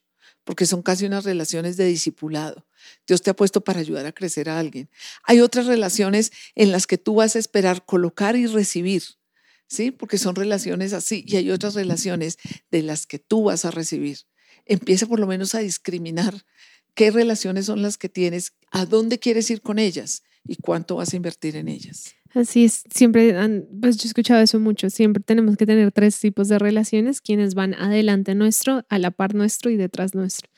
porque 0.44 0.66
son 0.66 0.82
casi 0.82 1.06
unas 1.06 1.24
relaciones 1.24 1.78
de 1.78 1.86
discipulado. 1.86 2.66
Dios 3.08 3.22
te 3.22 3.30
ha 3.30 3.36
puesto 3.36 3.64
para 3.64 3.80
ayudar 3.80 4.06
a 4.06 4.12
crecer 4.12 4.50
a 4.50 4.60
alguien. 4.60 4.90
Hay 5.24 5.40
otras 5.40 5.66
relaciones 5.66 6.32
en 6.56 6.72
las 6.72 6.88
que 6.88 6.98
tú 6.98 7.16
vas 7.16 7.36
a 7.36 7.40
esperar 7.40 7.86
colocar 7.86 8.36
y 8.36 8.48
recibir, 8.48 9.04
¿sí? 9.68 9.92
Porque 9.92 10.18
son 10.18 10.36
relaciones 10.36 10.94
así. 10.94 11.24
Y 11.28 11.38
hay 11.38 11.52
otras 11.52 11.76
relaciones 11.76 12.38
de 12.72 12.84
las 12.84 13.08
que 13.08 13.20
tú 13.20 13.44
vas 13.44 13.66
a 13.66 13.72
recibir. 13.72 14.20
Empieza 14.66 15.06
por 15.06 15.20
lo 15.20 15.28
menos 15.28 15.56
a 15.56 15.60
discriminar 15.60 16.46
qué 16.94 17.12
relaciones 17.12 17.66
son 17.66 17.82
las 17.82 17.98
que 17.98 18.10
tienes, 18.10 18.54
a 18.72 18.86
dónde 18.86 19.20
quieres 19.20 19.50
ir 19.50 19.62
con 19.62 19.80
ellas 19.80 20.24
y 20.46 20.58
cuánto 20.58 20.96
vas 20.96 21.14
a 21.14 21.16
invertir 21.16 21.56
en 21.56 21.68
ellas. 21.68 22.16
Así 22.34 22.66
es, 22.66 22.84
siempre, 22.94 23.36
pues 23.80 23.98
yo 23.98 24.04
he 24.06 24.08
escuchado 24.08 24.42
eso 24.42 24.60
mucho, 24.60 24.90
siempre 24.90 25.22
tenemos 25.24 25.56
que 25.56 25.68
tener 25.68 25.92
tres 25.92 26.20
tipos 26.20 26.48
de 26.48 26.58
relaciones, 26.58 27.22
quienes 27.22 27.54
van 27.54 27.76
adelante 27.76 28.34
nuestro, 28.34 28.86
a 28.90 28.98
la 28.98 29.12
par 29.12 29.36
nuestro 29.36 29.70
y 29.70 29.78
detrás 29.78 30.16
nuestro. 30.16 30.50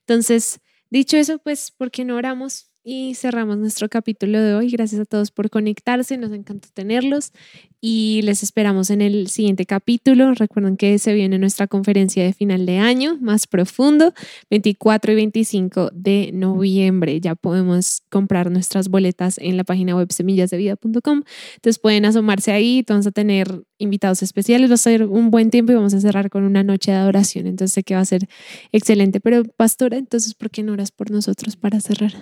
Entonces, 0.00 0.60
dicho 0.90 1.18
eso, 1.18 1.38
pues, 1.38 1.70
¿por 1.70 1.90
qué 1.90 2.04
no 2.04 2.16
oramos? 2.16 2.68
y 2.90 3.14
cerramos 3.16 3.58
nuestro 3.58 3.90
capítulo 3.90 4.40
de 4.40 4.54
hoy. 4.54 4.70
Gracias 4.70 5.02
a 5.02 5.04
todos 5.04 5.30
por 5.30 5.50
conectarse, 5.50 6.16
nos 6.16 6.32
encanta 6.32 6.68
tenerlos 6.72 7.32
y 7.80 8.22
les 8.22 8.42
esperamos 8.42 8.90
en 8.90 9.02
el 9.02 9.28
siguiente 9.28 9.64
capítulo. 9.64 10.34
Recuerden 10.34 10.76
que 10.76 10.98
se 10.98 11.14
viene 11.14 11.38
nuestra 11.38 11.66
conferencia 11.66 12.24
de 12.24 12.32
final 12.32 12.66
de 12.66 12.78
año 12.78 13.16
más 13.20 13.46
profundo, 13.46 14.12
24 14.50 15.12
y 15.12 15.14
25 15.14 15.90
de 15.92 16.30
noviembre. 16.32 17.20
Ya 17.20 17.34
podemos 17.34 18.02
comprar 18.10 18.50
nuestras 18.50 18.88
boletas 18.88 19.38
en 19.38 19.56
la 19.56 19.64
página 19.64 19.94
web 19.94 20.12
semillasdevida.com. 20.12 21.22
Entonces 21.54 21.78
pueden 21.78 22.04
asomarse 22.04 22.50
ahí, 22.52 22.84
vamos 22.88 23.06
a 23.06 23.12
tener 23.12 23.62
invitados 23.78 24.22
especiales, 24.22 24.70
va 24.70 24.74
a 24.74 24.78
ser 24.78 25.04
un 25.04 25.30
buen 25.30 25.50
tiempo 25.50 25.72
y 25.72 25.76
vamos 25.76 25.94
a 25.94 26.00
cerrar 26.00 26.30
con 26.30 26.42
una 26.42 26.64
noche 26.64 26.90
de 26.90 26.96
adoración. 26.96 27.46
Entonces 27.46 27.74
sé 27.74 27.84
que 27.84 27.94
va 27.94 28.00
a 28.00 28.04
ser 28.04 28.28
excelente. 28.72 29.20
Pero 29.20 29.44
pastora, 29.44 29.98
entonces, 29.98 30.34
¿por 30.34 30.50
qué 30.50 30.62
no 30.62 30.72
oras 30.72 30.90
por 30.90 31.10
nosotros 31.10 31.56
para 31.56 31.80
cerrar? 31.80 32.14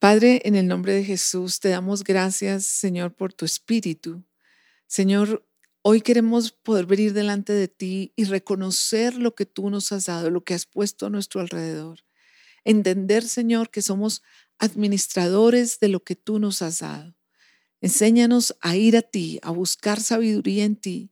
Padre, 0.00 0.42
en 0.44 0.56
el 0.56 0.66
nombre 0.66 0.94
de 0.94 1.04
Jesús, 1.04 1.60
te 1.60 1.68
damos 1.68 2.02
gracias, 2.02 2.64
Señor, 2.64 3.14
por 3.14 3.32
tu 3.32 3.44
espíritu. 3.44 4.24
Señor, 4.92 5.48
hoy 5.80 6.02
queremos 6.02 6.52
poder 6.52 6.84
venir 6.84 7.14
delante 7.14 7.54
de 7.54 7.66
ti 7.66 8.12
y 8.14 8.24
reconocer 8.24 9.14
lo 9.14 9.34
que 9.34 9.46
tú 9.46 9.70
nos 9.70 9.90
has 9.90 10.04
dado, 10.04 10.28
lo 10.28 10.44
que 10.44 10.52
has 10.52 10.66
puesto 10.66 11.06
a 11.06 11.08
nuestro 11.08 11.40
alrededor. 11.40 12.00
Entender, 12.62 13.24
Señor, 13.24 13.70
que 13.70 13.80
somos 13.80 14.22
administradores 14.58 15.80
de 15.80 15.88
lo 15.88 16.04
que 16.04 16.14
tú 16.14 16.38
nos 16.38 16.60
has 16.60 16.80
dado. 16.80 17.16
Enséñanos 17.80 18.54
a 18.60 18.76
ir 18.76 18.98
a 18.98 19.00
ti, 19.00 19.40
a 19.42 19.50
buscar 19.50 19.98
sabiduría 19.98 20.64
en 20.64 20.76
ti 20.76 21.10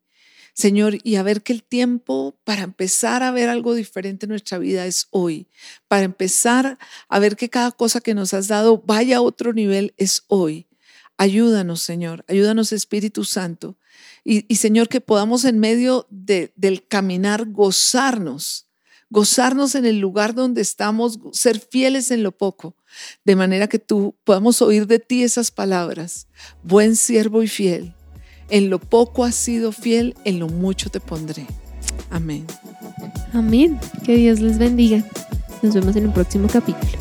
Señor, 0.52 0.98
y 1.02 1.16
a 1.16 1.22
ver 1.22 1.42
que 1.42 1.54
el 1.54 1.62
tiempo 1.62 2.38
para 2.44 2.64
empezar 2.64 3.22
a 3.22 3.30
ver 3.30 3.48
algo 3.48 3.74
diferente 3.74 4.26
en 4.26 4.30
nuestra 4.30 4.58
vida 4.58 4.84
es 4.84 5.06
hoy, 5.10 5.48
para 5.88 6.02
empezar 6.02 6.78
a 7.08 7.18
ver 7.18 7.36
que 7.36 7.48
cada 7.48 7.72
cosa 7.72 8.02
que 8.02 8.12
nos 8.12 8.34
has 8.34 8.48
dado 8.48 8.82
vaya 8.84 9.16
a 9.16 9.22
otro 9.22 9.54
nivel 9.54 9.94
es 9.96 10.24
hoy. 10.26 10.69
Ayúdanos, 11.20 11.82
Señor, 11.82 12.24
ayúdanos, 12.28 12.72
Espíritu 12.72 13.24
Santo. 13.24 13.76
Y, 14.24 14.54
Señor, 14.56 14.88
que 14.88 15.00
podamos 15.00 15.44
en 15.44 15.58
medio 15.58 16.06
de, 16.10 16.52
del 16.56 16.86
caminar 16.86 17.46
gozarnos, 17.50 18.68
gozarnos 19.10 19.74
en 19.74 19.84
el 19.84 19.98
lugar 19.98 20.34
donde 20.34 20.62
estamos, 20.62 21.18
ser 21.32 21.58
fieles 21.58 22.10
en 22.10 22.22
lo 22.22 22.32
poco, 22.32 22.76
de 23.24 23.36
manera 23.36 23.66
que 23.66 23.78
tú 23.78 24.16
podamos 24.24 24.62
oír 24.62 24.86
de 24.86 24.98
ti 24.98 25.22
esas 25.22 25.50
palabras, 25.50 26.26
buen 26.62 26.96
siervo 26.96 27.42
y 27.42 27.48
fiel 27.48 27.94
en 28.50 28.68
lo 28.68 28.78
poco 28.78 29.24
has 29.24 29.34
sido 29.34 29.72
fiel, 29.72 30.14
en 30.24 30.38
lo 30.38 30.48
mucho 30.48 30.90
te 30.90 31.00
pondré. 31.00 31.46
Amén. 32.10 32.46
Amén. 33.32 33.78
Que 34.04 34.16
Dios 34.16 34.40
les 34.40 34.58
bendiga. 34.58 35.04
Nos 35.62 35.74
vemos 35.74 35.96
en 35.96 36.06
un 36.06 36.12
próximo 36.12 36.48
capítulo. 36.48 36.98